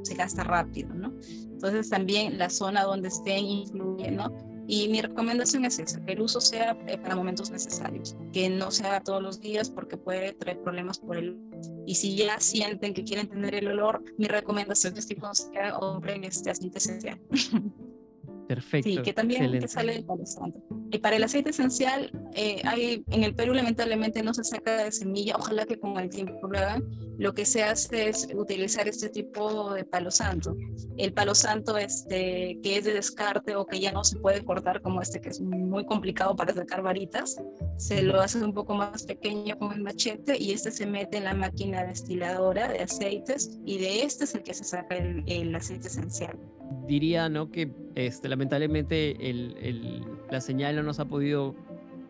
se 0.03 0.15
gasta 0.15 0.43
rápido, 0.43 0.93
¿no? 0.93 1.13
Entonces 1.21 1.89
también 1.89 2.37
la 2.37 2.49
zona 2.49 2.83
donde 2.83 3.09
estén 3.09 3.45
influye, 3.45 4.11
¿no? 4.11 4.35
Y 4.67 4.87
mi 4.89 5.01
recomendación 5.01 5.65
es 5.65 5.79
esa, 5.79 5.99
que 6.05 6.13
el 6.13 6.21
uso 6.21 6.39
sea 6.39 6.77
eh, 6.85 6.97
para 6.99 7.15
momentos 7.15 7.49
necesarios, 7.49 8.15
que 8.31 8.49
no 8.49 8.69
se 8.69 8.85
haga 8.85 9.01
todos 9.01 9.21
los 9.21 9.41
días 9.41 9.69
porque 9.69 9.97
puede 9.97 10.33
traer 10.33 10.61
problemas 10.61 10.99
por 10.99 11.17
el 11.17 11.39
y 11.87 11.95
si 11.95 12.15
ya 12.15 12.39
sienten 12.39 12.93
que 12.93 13.03
quieren 13.03 13.27
tener 13.27 13.55
el 13.55 13.67
olor, 13.67 14.03
mi 14.19 14.27
recomendación 14.27 14.95
es 14.95 15.07
que 15.07 15.15
compren 15.15 16.23
este 16.23 16.51
aceite 16.51 16.77
esencial. 16.77 17.19
Perfecto. 18.47 18.89
Sí, 18.89 19.01
que 19.01 19.13
también 19.13 19.67
sale 19.67 19.93
del 19.93 20.05
palo 20.05 20.25
santo. 20.25 20.59
Y 20.91 20.99
para 20.99 21.17
el 21.17 21.23
aceite 21.23 21.51
esencial, 21.51 22.11
eh, 22.33 22.61
hay, 22.63 23.03
en 23.09 23.23
el 23.23 23.35
Perú 23.35 23.53
lamentablemente 23.53 24.23
no 24.23 24.33
se 24.33 24.43
saca 24.43 24.83
de 24.83 24.91
semilla, 24.91 25.35
ojalá 25.37 25.65
que 25.65 25.79
con 25.79 25.99
el 25.99 26.09
tiempo 26.09 26.47
lo 26.47 26.57
hagan. 26.57 26.83
Lo 27.19 27.33
que 27.33 27.45
se 27.45 27.63
hace 27.63 28.09
es 28.09 28.27
utilizar 28.33 28.87
este 28.87 29.09
tipo 29.09 29.73
de 29.73 29.83
palo 29.83 30.09
santo. 30.09 30.55
El 30.97 31.13
palo 31.13 31.35
santo 31.35 31.77
este, 31.77 32.59
que 32.63 32.77
es 32.77 32.85
de 32.85 32.93
descarte 32.93 33.55
o 33.55 33.67
que 33.67 33.79
ya 33.79 33.91
no 33.91 34.03
se 34.03 34.17
puede 34.17 34.43
cortar 34.43 34.81
como 34.81 35.01
este, 35.01 35.21
que 35.21 35.29
es 35.29 35.39
muy 35.41 35.85
complicado 35.85 36.35
para 36.35 36.53
sacar 36.53 36.81
varitas, 36.81 37.37
se 37.77 38.01
lo 38.01 38.19
hace 38.19 38.43
un 38.43 38.53
poco 38.53 38.73
más 38.73 39.03
pequeño 39.03 39.57
con 39.59 39.73
el 39.73 39.81
machete 39.81 40.37
y 40.39 40.53
este 40.53 40.71
se 40.71 40.87
mete 40.87 41.17
en 41.17 41.25
la 41.25 41.33
máquina 41.33 41.83
destiladora 41.83 42.67
de 42.67 42.79
aceites 42.79 43.59
y 43.65 43.77
de 43.77 44.03
este 44.03 44.23
es 44.23 44.33
el 44.33 44.43
que 44.43 44.53
se 44.53 44.63
saca 44.63 44.95
el, 44.95 45.23
el 45.27 45.53
aceite 45.53 45.87
esencial 45.87 46.37
diría 46.87 47.29
¿no? 47.29 47.51
que 47.51 47.71
este, 47.95 48.29
lamentablemente 48.29 49.15
la 50.29 50.41
señal 50.41 50.75
no 50.75 50.83
nos 50.83 50.99
ha 50.99 51.05
podido 51.05 51.55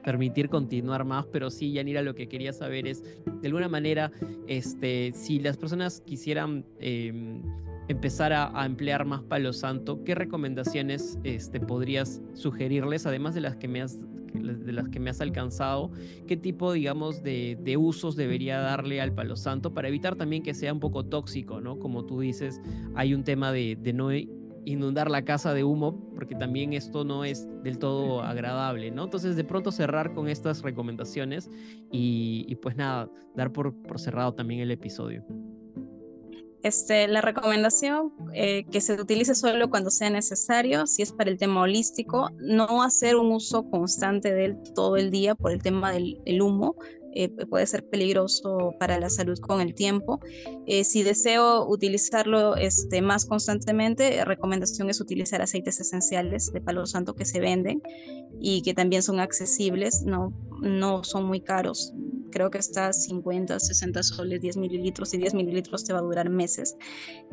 permitir 0.03 0.49
continuar 0.49 1.05
más, 1.05 1.25
pero 1.27 1.49
sí, 1.49 1.73
Yanira, 1.73 2.01
lo 2.01 2.15
que 2.15 2.27
quería 2.27 2.53
saber 2.53 2.87
es, 2.87 3.03
de 3.41 3.47
alguna 3.47 3.67
manera, 3.67 4.11
este, 4.47 5.11
si 5.13 5.39
las 5.39 5.57
personas 5.57 6.01
quisieran 6.01 6.65
em, 6.79 7.41
empezar 7.89 8.31
a, 8.33 8.65
emplear 8.65 9.05
más 9.05 9.21
palo 9.23 9.51
santo, 9.51 10.03
¿qué 10.03 10.15
recomendaciones 10.15 11.19
este, 11.23 11.59
podrías 11.59 12.21
sugerirles, 12.33 13.05
además 13.05 13.35
de 13.35 13.41
las 13.41 13.55
que 13.57 13.67
me 13.67 13.81
has 13.81 13.97
de 14.31 14.73
las 14.73 14.87
que 14.89 14.99
me 14.99 15.09
has 15.09 15.21
alcanzado, 15.21 15.89
qué 16.27 16.37
tipo, 16.37 16.71
digamos, 16.71 17.23
de, 17.23 17.75
usos 17.79 18.15
debería 18.15 18.59
darle 18.59 19.01
al 19.01 19.11
palo 19.11 19.35
santo 19.35 19.73
para 19.73 19.87
evitar 19.87 20.15
también 20.17 20.43
que 20.43 20.53
sea 20.53 20.71
un 20.71 20.79
poco 20.79 21.03
tóxico, 21.03 21.61
¿no? 21.61 21.79
Como 21.79 22.05
tú 22.05 22.19
dices, 22.19 22.61
hay 22.93 23.15
un 23.15 23.23
tema 23.23 23.51
de 23.51 23.75
no 23.91 24.11
inundar 24.65 25.09
la 25.09 25.23
casa 25.23 25.53
de 25.53 25.63
humo, 25.63 26.11
porque 26.15 26.35
también 26.35 26.73
esto 26.73 27.03
no 27.03 27.23
es 27.23 27.47
del 27.63 27.77
todo 27.79 28.21
agradable, 28.21 28.91
¿no? 28.91 29.05
Entonces, 29.05 29.35
de 29.35 29.43
pronto 29.43 29.71
cerrar 29.71 30.13
con 30.13 30.27
estas 30.27 30.61
recomendaciones 30.61 31.49
y, 31.91 32.55
pues 32.61 32.75
nada, 32.75 33.09
dar 33.35 33.51
por, 33.51 33.73
cerrado 33.97 34.33
también 34.33 34.61
el 34.61 34.71
episodio. 34.71 35.25
Este, 36.61 37.07
la 37.07 37.21
recomendación 37.21 38.11
eh, 38.33 38.65
que 38.69 38.81
se 38.81 39.01
utilice 39.01 39.33
solo 39.33 39.69
cuando 39.69 39.89
sea 39.89 40.09
necesario, 40.09 40.87
si 40.87 41.01
es 41.01 41.13
para 41.13 41.29
el 41.29 41.37
tema 41.37 41.61
holístico, 41.61 42.31
no 42.37 42.83
hacer 42.83 43.15
un 43.15 43.31
uso 43.31 43.69
constante 43.69 44.33
de 44.33 44.45
él 44.45 44.57
todo 44.75 44.97
el 44.97 45.09
día 45.09 45.35
por 45.35 45.53
el 45.53 45.61
tema 45.61 45.91
del 45.93 46.41
humo, 46.41 46.75
eh, 47.13 47.29
puede 47.45 47.65
ser 47.65 47.87
peligroso 47.87 48.73
para 48.79 48.99
la 48.99 49.09
salud 49.09 49.37
con 49.39 49.61
el 49.61 49.73
tiempo. 49.73 50.19
Eh, 50.65 50.83
si 50.83 51.03
deseo 51.03 51.67
utilizarlo 51.67 52.55
este, 52.55 53.01
más 53.01 53.25
constantemente, 53.25 54.23
recomendación 54.25 54.89
es 54.89 55.01
utilizar 55.01 55.41
aceites 55.41 55.79
esenciales 55.79 56.51
de 56.51 56.61
palo 56.61 56.85
santo 56.85 57.15
que 57.15 57.25
se 57.25 57.39
venden 57.39 57.81
y 58.39 58.61
que 58.61 58.73
también 58.73 59.03
son 59.03 59.19
accesibles, 59.19 60.03
no, 60.03 60.33
no 60.61 61.03
son 61.03 61.25
muy 61.25 61.41
caros 61.41 61.93
creo 62.29 62.49
que 62.49 62.57
está 62.57 62.93
50, 62.93 63.59
60 63.59 64.03
soles, 64.03 64.41
10 64.41 64.57
mililitros 64.57 65.13
y 65.13 65.17
10 65.17 65.33
mililitros 65.33 65.83
te 65.83 65.93
va 65.93 65.99
a 65.99 66.03
durar 66.03 66.29
meses. 66.29 66.77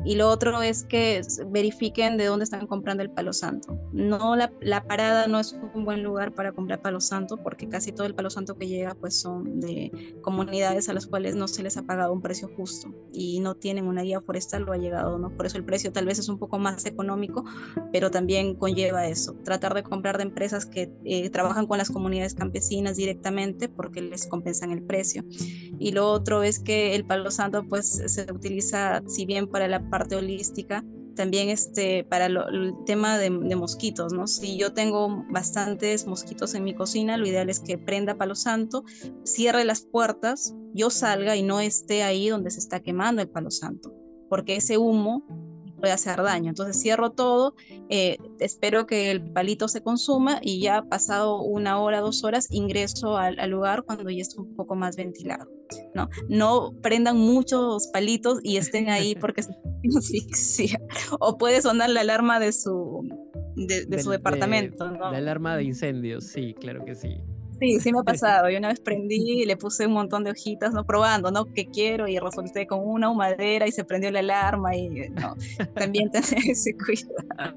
Y 0.05 0.15
lo 0.15 0.29
otro 0.29 0.61
es 0.61 0.83
que 0.83 1.21
verifiquen 1.47 2.17
de 2.17 2.25
dónde 2.25 2.43
están 2.43 2.67
comprando 2.67 3.03
el 3.03 3.11
palo 3.11 3.33
santo. 3.33 3.77
No, 3.91 4.35
la, 4.35 4.51
la 4.61 4.85
parada 4.85 5.27
no 5.27 5.39
es 5.39 5.55
un 5.73 5.85
buen 5.85 6.03
lugar 6.03 6.33
para 6.33 6.51
comprar 6.51 6.81
palo 6.81 7.01
santo 7.01 7.37
porque 7.37 7.67
casi 7.67 7.91
todo 7.91 8.07
el 8.07 8.15
palo 8.15 8.29
santo 8.29 8.57
que 8.57 8.67
llega 8.67 8.95
pues 8.95 9.19
son 9.19 9.59
de 9.59 10.17
comunidades 10.21 10.89
a 10.89 10.93
las 10.93 11.07
cuales 11.07 11.35
no 11.35 11.47
se 11.47 11.63
les 11.63 11.77
ha 11.77 11.83
pagado 11.83 12.13
un 12.13 12.21
precio 12.21 12.49
justo 12.55 12.93
y 13.13 13.39
no 13.39 13.55
tienen 13.55 13.87
una 13.87 14.01
guía 14.01 14.21
forestal 14.21 14.67
o 14.67 14.73
ha 14.73 14.77
llegado, 14.77 15.17
¿no? 15.17 15.29
Por 15.35 15.45
eso 15.45 15.57
el 15.57 15.63
precio 15.63 15.91
tal 15.91 16.05
vez 16.05 16.19
es 16.19 16.29
un 16.29 16.37
poco 16.37 16.59
más 16.59 16.85
económico, 16.85 17.43
pero 17.91 18.11
también 18.11 18.55
conlleva 18.55 19.07
eso, 19.07 19.33
tratar 19.43 19.73
de 19.73 19.83
comprar 19.83 20.17
de 20.17 20.23
empresas 20.23 20.65
que 20.65 20.91
eh, 21.03 21.29
trabajan 21.29 21.67
con 21.67 21.77
las 21.77 21.89
comunidades 21.89 22.33
campesinas 22.33 22.97
directamente 22.97 23.69
porque 23.69 24.01
les 24.01 24.27
compensan 24.27 24.71
el 24.71 24.83
precio. 24.87 25.23
Y 25.79 25.91
lo 25.91 26.09
otro 26.09 26.43
es 26.43 26.59
que 26.59 26.95
el 26.95 27.05
palo 27.05 27.29
santo 27.29 27.63
pues 27.67 28.01
se 28.05 28.31
utiliza, 28.31 29.03
si 29.07 29.25
bien 29.25 29.47
para 29.47 29.67
la 29.67 29.89
parte 29.89 30.15
holística, 30.15 30.83
también 31.17 31.49
este, 31.49 32.05
para 32.05 32.27
el 32.27 32.73
tema 32.85 33.17
de, 33.17 33.29
mosquitos, 33.29 34.13
¿no? 34.13 34.27
Si 34.27 34.57
yo 34.57 34.73
tengo 34.73 35.25
bastantes 35.29 36.07
mosquitos 36.07 36.53
en 36.53 36.63
mi 36.63 36.73
cocina, 36.73 37.17
lo 37.17 37.27
ideal 37.27 37.49
es 37.49 37.59
que 37.59 37.77
prenda 37.77 38.15
palo 38.15 38.35
santo, 38.35 38.85
cierre 39.23 39.65
las 39.65 39.81
puertas, 39.81 40.55
yo 40.73 40.89
salga 40.89 41.35
y 41.35 41.43
no 41.43 41.59
esté 41.59 42.03
ahí 42.03 42.29
donde 42.29 42.51
se 42.51 42.59
está 42.59 42.79
quemando 42.79 43.21
el 43.21 43.29
palo 43.29 43.51
santo, 43.51 43.93
porque 44.29 44.55
ese 44.55 44.77
humo 44.77 45.25
puede 45.79 45.93
hacer 45.93 46.21
daño. 46.21 46.49
Entonces 46.49 46.81
cierro 46.81 47.11
todo, 47.11 47.55
eh, 47.89 48.17
espero 48.39 48.85
que 48.85 49.11
el 49.11 49.21
palito 49.21 49.67
se 49.67 49.81
consuma 49.81 50.39
y 50.41 50.61
ya 50.61 50.83
pasado 50.83 51.41
una 51.41 51.79
hora, 51.79 52.01
dos 52.01 52.23
horas, 52.23 52.47
ingreso 52.51 53.17
al, 53.17 53.37
lugar 53.49 53.83
cuando 53.83 54.09
ya 54.09 54.21
esté 54.21 54.39
un 54.41 54.55
poco 54.55 54.75
más 54.75 54.95
ventilado. 54.95 55.47
¿no? 55.93 56.07
no 56.29 56.71
prendan 56.81 57.17
muchos 57.17 57.87
palitos 57.87 58.39
y 58.41 58.55
estén 58.55 58.89
ahí 58.89 59.15
porque 59.21 59.43
se 59.43 59.53
asfixia. 59.97 60.81
O 61.19 61.37
puede 61.37 61.61
sonar 61.61 61.89
la 61.89 62.01
alarma 62.01 62.39
de 62.39 62.51
su, 62.53 63.07
de, 63.55 64.01
su 64.01 64.11
departamento. 64.11 64.89
¿no? 64.91 65.11
La 65.11 65.17
alarma 65.17 65.57
de 65.57 65.63
incendios, 65.63 66.25
sí, 66.25 66.53
claro 66.53 66.85
que 66.85 66.95
sí. 66.95 67.17
Sí, 67.59 67.79
sí 67.79 67.91
me 67.91 67.99
ha 67.99 68.03
pasado. 68.03 68.49
Yo 68.49 68.57
una 68.57 68.69
vez 68.69 68.79
prendí 68.79 69.41
y 69.41 69.45
le 69.45 69.57
puse 69.57 69.87
un 69.87 69.93
montón 69.93 70.23
de 70.23 70.31
hojitas, 70.31 70.73
¿no? 70.73 70.85
Probando, 70.85 71.31
¿no? 71.31 71.45
¿Qué 71.45 71.65
quiero? 71.65 72.07
Y 72.07 72.19
resulté 72.19 72.67
con 72.67 72.79
una 72.83 73.09
humadera 73.09 73.67
y 73.67 73.71
se 73.71 73.83
prendió 73.83 74.11
la 74.11 74.19
alarma 74.19 74.75
y, 74.75 75.09
¿no? 75.09 75.35
También 75.73 76.11
tener 76.11 76.27
ese 76.47 76.75
cuidado, 76.75 77.55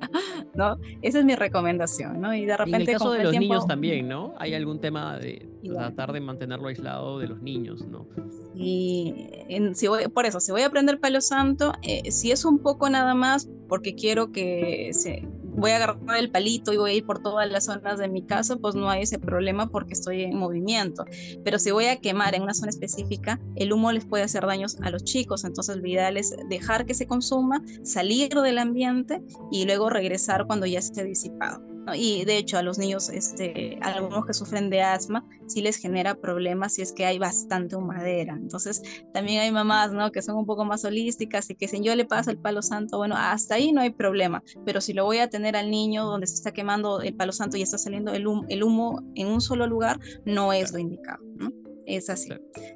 ¿no? 0.54 0.76
Esa 1.02 1.18
es 1.18 1.24
mi 1.24 1.34
recomendación, 1.34 2.20
¿no? 2.20 2.34
Y 2.34 2.46
de 2.46 2.56
repente... 2.56 2.76
en 2.76 2.82
el 2.82 2.92
caso 2.94 3.12
de 3.12 3.24
los 3.24 3.36
niños 3.36 3.66
también, 3.66 4.08
¿no? 4.08 4.34
Hay 4.38 4.54
algún 4.54 4.80
tema 4.80 5.18
de 5.18 5.46
tratar 5.62 6.12
de 6.12 6.20
mantenerlo 6.20 6.68
aislado 6.68 7.18
de 7.18 7.28
los 7.28 7.42
niños, 7.42 7.86
¿no? 7.86 8.06
Y 8.54 9.28
si 9.74 9.88
voy, 9.88 10.08
por 10.08 10.26
eso, 10.26 10.40
si 10.40 10.52
voy 10.52 10.62
a 10.62 10.70
prender 10.70 11.00
palo 11.00 11.20
santo, 11.20 11.72
eh, 11.82 12.10
si 12.10 12.30
es 12.30 12.44
un 12.44 12.58
poco 12.58 12.88
nada 12.90 13.14
más 13.14 13.48
porque 13.68 13.94
quiero 13.94 14.32
que 14.32 14.90
se 14.92 15.26
voy 15.52 15.72
a 15.72 15.76
agarrar 15.76 16.16
el 16.18 16.30
palito 16.30 16.72
y 16.72 16.76
voy 16.76 16.90
a 16.90 16.94
ir 16.94 17.06
por 17.06 17.22
todas 17.22 17.50
las 17.50 17.64
zonas 17.66 17.98
de 17.98 18.08
mi 18.08 18.24
casa, 18.24 18.56
pues 18.56 18.74
no 18.74 18.90
hay 18.90 19.02
ese 19.02 19.18
problema 19.18 19.68
porque 19.68 19.94
estoy 19.94 20.22
en 20.22 20.36
movimiento. 20.36 21.04
Pero 21.44 21.58
si 21.58 21.70
voy 21.70 21.86
a 21.86 22.00
quemar 22.00 22.34
en 22.34 22.42
una 22.42 22.54
zona 22.54 22.70
específica, 22.70 23.40
el 23.56 23.72
humo 23.72 23.92
les 23.92 24.04
puede 24.04 24.24
hacer 24.24 24.46
daños 24.46 24.76
a 24.82 24.90
los 24.90 25.04
chicos, 25.04 25.44
entonces 25.44 25.76
lo 25.76 25.86
ideal 25.86 26.16
es 26.16 26.34
dejar 26.48 26.86
que 26.86 26.94
se 26.94 27.06
consuma, 27.06 27.62
salir 27.82 28.30
del 28.30 28.58
ambiente 28.58 29.22
y 29.50 29.64
luego 29.64 29.90
regresar 29.90 30.46
cuando 30.46 30.66
ya 30.66 30.78
esté 30.78 31.04
disipado. 31.04 31.69
Y 31.94 32.24
de 32.24 32.36
hecho 32.36 32.58
a 32.58 32.62
los 32.62 32.78
niños, 32.78 33.08
este, 33.08 33.78
algunos 33.82 34.26
que 34.26 34.34
sufren 34.34 34.70
de 34.70 34.82
asma, 34.82 35.26
sí 35.46 35.62
les 35.62 35.76
genera 35.76 36.14
problemas 36.14 36.74
si 36.74 36.82
es 36.82 36.92
que 36.92 37.06
hay 37.06 37.18
bastante 37.18 37.76
humadera. 37.76 38.34
Entonces 38.34 38.82
también 39.12 39.40
hay 39.40 39.52
mamás 39.52 39.92
¿no? 39.92 40.10
que 40.12 40.22
son 40.22 40.36
un 40.36 40.46
poco 40.46 40.64
más 40.64 40.84
holísticas 40.84 41.50
y 41.50 41.54
que 41.54 41.68
si 41.68 41.80
yo 41.80 41.94
le 41.94 42.04
paso 42.04 42.30
el 42.30 42.38
palo 42.38 42.62
santo, 42.62 42.98
bueno, 42.98 43.14
hasta 43.16 43.54
ahí 43.54 43.72
no 43.72 43.80
hay 43.80 43.90
problema, 43.90 44.42
pero 44.64 44.80
si 44.80 44.92
lo 44.92 45.04
voy 45.04 45.18
a 45.18 45.28
tener 45.28 45.56
al 45.56 45.70
niño 45.70 46.04
donde 46.04 46.26
se 46.26 46.34
está 46.34 46.52
quemando 46.52 47.00
el 47.00 47.14
palo 47.14 47.32
santo 47.32 47.56
y 47.56 47.62
está 47.62 47.78
saliendo 47.78 48.12
el 48.12 48.26
humo, 48.26 48.44
el 48.48 48.62
humo 48.62 49.02
en 49.14 49.28
un 49.28 49.40
solo 49.40 49.66
lugar, 49.66 49.98
no 50.24 50.52
es 50.52 50.72
lo 50.72 50.78
indicado. 50.78 51.22
¿no? 51.36 51.52
Es 51.86 52.08
así. 52.08 52.30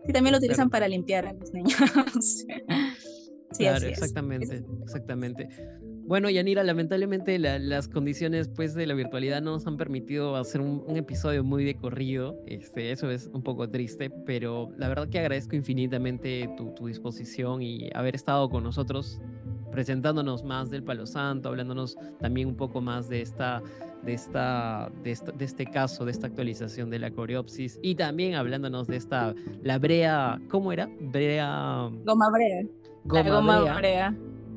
Y 0.08 0.12
también 0.12 0.32
lo 0.32 0.38
utilizan 0.38 0.70
para 0.70 0.88
limpiar 0.88 1.26
a 1.26 1.32
los 1.32 1.52
niños. 1.52 1.74
sí, 2.20 2.46
claro, 3.58 3.86
exactamente, 3.86 4.64
exactamente. 4.82 5.48
Bueno, 6.06 6.28
Yanira, 6.28 6.62
lamentablemente 6.62 7.38
las 7.38 7.88
condiciones 7.88 8.48
pues, 8.48 8.74
de 8.74 8.86
la 8.86 8.92
virtualidad 8.92 9.40
no 9.40 9.52
nos 9.52 9.66
han 9.66 9.78
permitido 9.78 10.36
hacer 10.36 10.60
un, 10.60 10.84
episodio 10.96 11.42
muy 11.42 11.64
de 11.64 11.76
corrido. 11.76 12.36
Este, 12.46 12.92
eso 12.92 13.10
es 13.10 13.30
un 13.32 13.42
poco 13.42 13.70
triste, 13.70 14.10
pero 14.10 14.70
la 14.76 14.88
verdad 14.88 15.08
que 15.08 15.18
agradezco 15.18 15.56
infinitamente 15.56 16.50
tu, 16.56 16.86
disposición 16.86 17.62
y 17.62 17.88
haber 17.94 18.14
estado 18.14 18.50
con 18.50 18.62
nosotros 18.64 19.18
presentándonos 19.72 20.44
más 20.44 20.70
del 20.70 20.82
Palo 20.82 21.06
Santo, 21.06 21.48
hablándonos 21.48 21.96
también 22.20 22.48
un 22.48 22.56
poco 22.56 22.82
más 22.82 23.08
de 23.08 23.22
esta, 23.22 23.62
de 24.04 24.12
esta, 24.12 24.92
de, 25.02 25.18
de 25.36 25.44
este 25.44 25.64
caso, 25.64 26.04
de 26.04 26.12
esta 26.12 26.26
actualización 26.26 26.90
de 26.90 26.98
la 26.98 27.10
coreopsis 27.10 27.80
y 27.82 27.94
también 27.94 28.34
hablándonos 28.34 28.86
de 28.86 28.96
esta, 28.96 29.34
la 29.62 29.78
brea, 29.78 30.38
¿cómo 30.50 30.70
era? 30.70 30.88
Brea. 31.00 31.88
Goma 32.04 32.30
brea. 32.30 32.62
Goma, 33.04 33.74
brea 33.74 34.14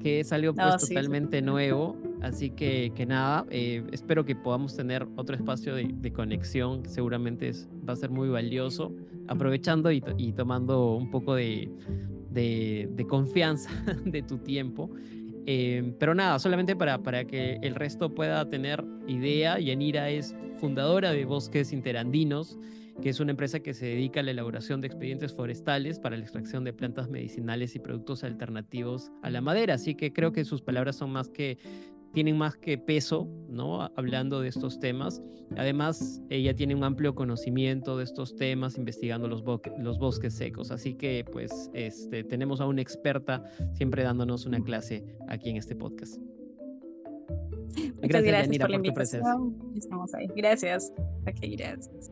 que 0.08 0.22
es 0.22 0.32
algo 0.32 0.54
pues 0.54 0.88
totalmente 0.88 1.42
nuevo. 1.42 1.98
Así 2.22 2.50
que, 2.50 2.94
que 2.96 3.06
nada, 3.06 3.46
eh, 3.50 3.84
espero 3.92 4.24
que 4.26 4.36
podamos 4.36 4.76
tener 4.76 5.06
otro 5.18 5.36
espacio 5.36 5.76
de, 5.76 6.14
conexión, 6.14 6.84
seguramente 6.86 7.50
es, 7.50 7.68
va 7.88 7.94
a 7.94 7.96
ser 7.96 8.10
muy 8.10 8.30
valioso, 8.30 8.92
aprovechando 9.28 9.92
y, 9.92 10.02
y 10.18 10.32
tomando 10.32 10.96
un 10.96 11.12
poco 11.12 11.36
de, 11.36 11.70
de, 12.32 13.06
confianza 13.08 13.70
de 14.06 14.22
tu 14.24 14.38
tiempo. 14.38 14.90
Eh, 15.46 15.94
pero 16.00 16.16
nada, 16.16 16.40
solamente 16.40 16.76
para, 16.76 17.04
para 17.04 17.26
que 17.26 17.60
el 17.62 17.76
resto 17.76 18.16
pueda 18.16 18.50
tener 18.50 18.84
idea, 19.08 19.60
Yanira 19.60 20.10
es 20.10 20.36
fundadora 20.60 21.12
de 21.12 21.26
Bosques 21.26 21.72
Interandinos 21.74 22.58
que 23.02 23.10
es 23.10 23.20
una 23.20 23.32
empresa 23.32 23.60
que 23.60 23.74
se 23.74 23.86
dedica 23.86 24.20
a 24.20 24.24
la 24.24 24.32
elaboración 24.32 24.82
de 24.82 24.88
expedientes 24.88 25.34
forestales 25.34 26.00
para 26.00 26.18
la 26.18 26.24
extracción 26.24 26.64
de 26.64 26.74
plantas 26.74 27.10
medicinales 27.10 27.76
y 27.76 27.80
productos 27.80 28.24
alternativos 28.24 29.12
a 29.22 29.30
la 29.30 29.42
madera. 29.42 29.76
Así 29.76 29.96
que 29.96 30.14
creo 30.14 30.32
que 30.32 30.46
sus 30.46 30.62
palabras 30.62 30.96
son 30.96 31.12
más 31.12 31.30
que 31.30 31.58
tienen 32.14 32.38
más 32.38 32.56
que 32.56 32.78
peso, 32.78 33.28
¿no? 33.50 33.84
Hablando 33.96 34.42
de 34.42 34.50
estos 34.50 34.80
temas. 34.80 35.22
Además, 35.56 36.22
ella 36.30 36.56
tiene 36.56 36.74
un 36.74 36.84
amplio 36.84 37.14
conocimiento 37.14 37.98
de 37.98 38.06
estos 38.06 38.36
temas, 38.36 38.78
investigando 38.78 39.28
los, 39.28 39.44
bosques 39.44 40.34
secos. 40.34 40.72
Así 40.72 40.96
que, 40.96 41.26
pues, 41.32 41.70
este, 41.74 42.24
tenemos 42.24 42.60
a 42.60 42.66
una 42.66 42.82
experta 42.82 43.44
siempre 43.74 44.04
dándonos 44.04 44.46
una 44.46 44.60
clase 44.62 45.06
aquí 45.28 45.50
en 45.50 45.58
este 45.58 45.76
podcast. 45.76 46.20
Muchas 48.02 48.24
gracias, 48.24 48.58
por, 48.58 48.70
la 48.70 48.76
invitación. 48.76 49.56
Estamos 49.76 50.14
ahí. 50.14 50.28
Gracias. 50.36 50.94
Ok, 51.28 51.40
gracias. 51.58 52.12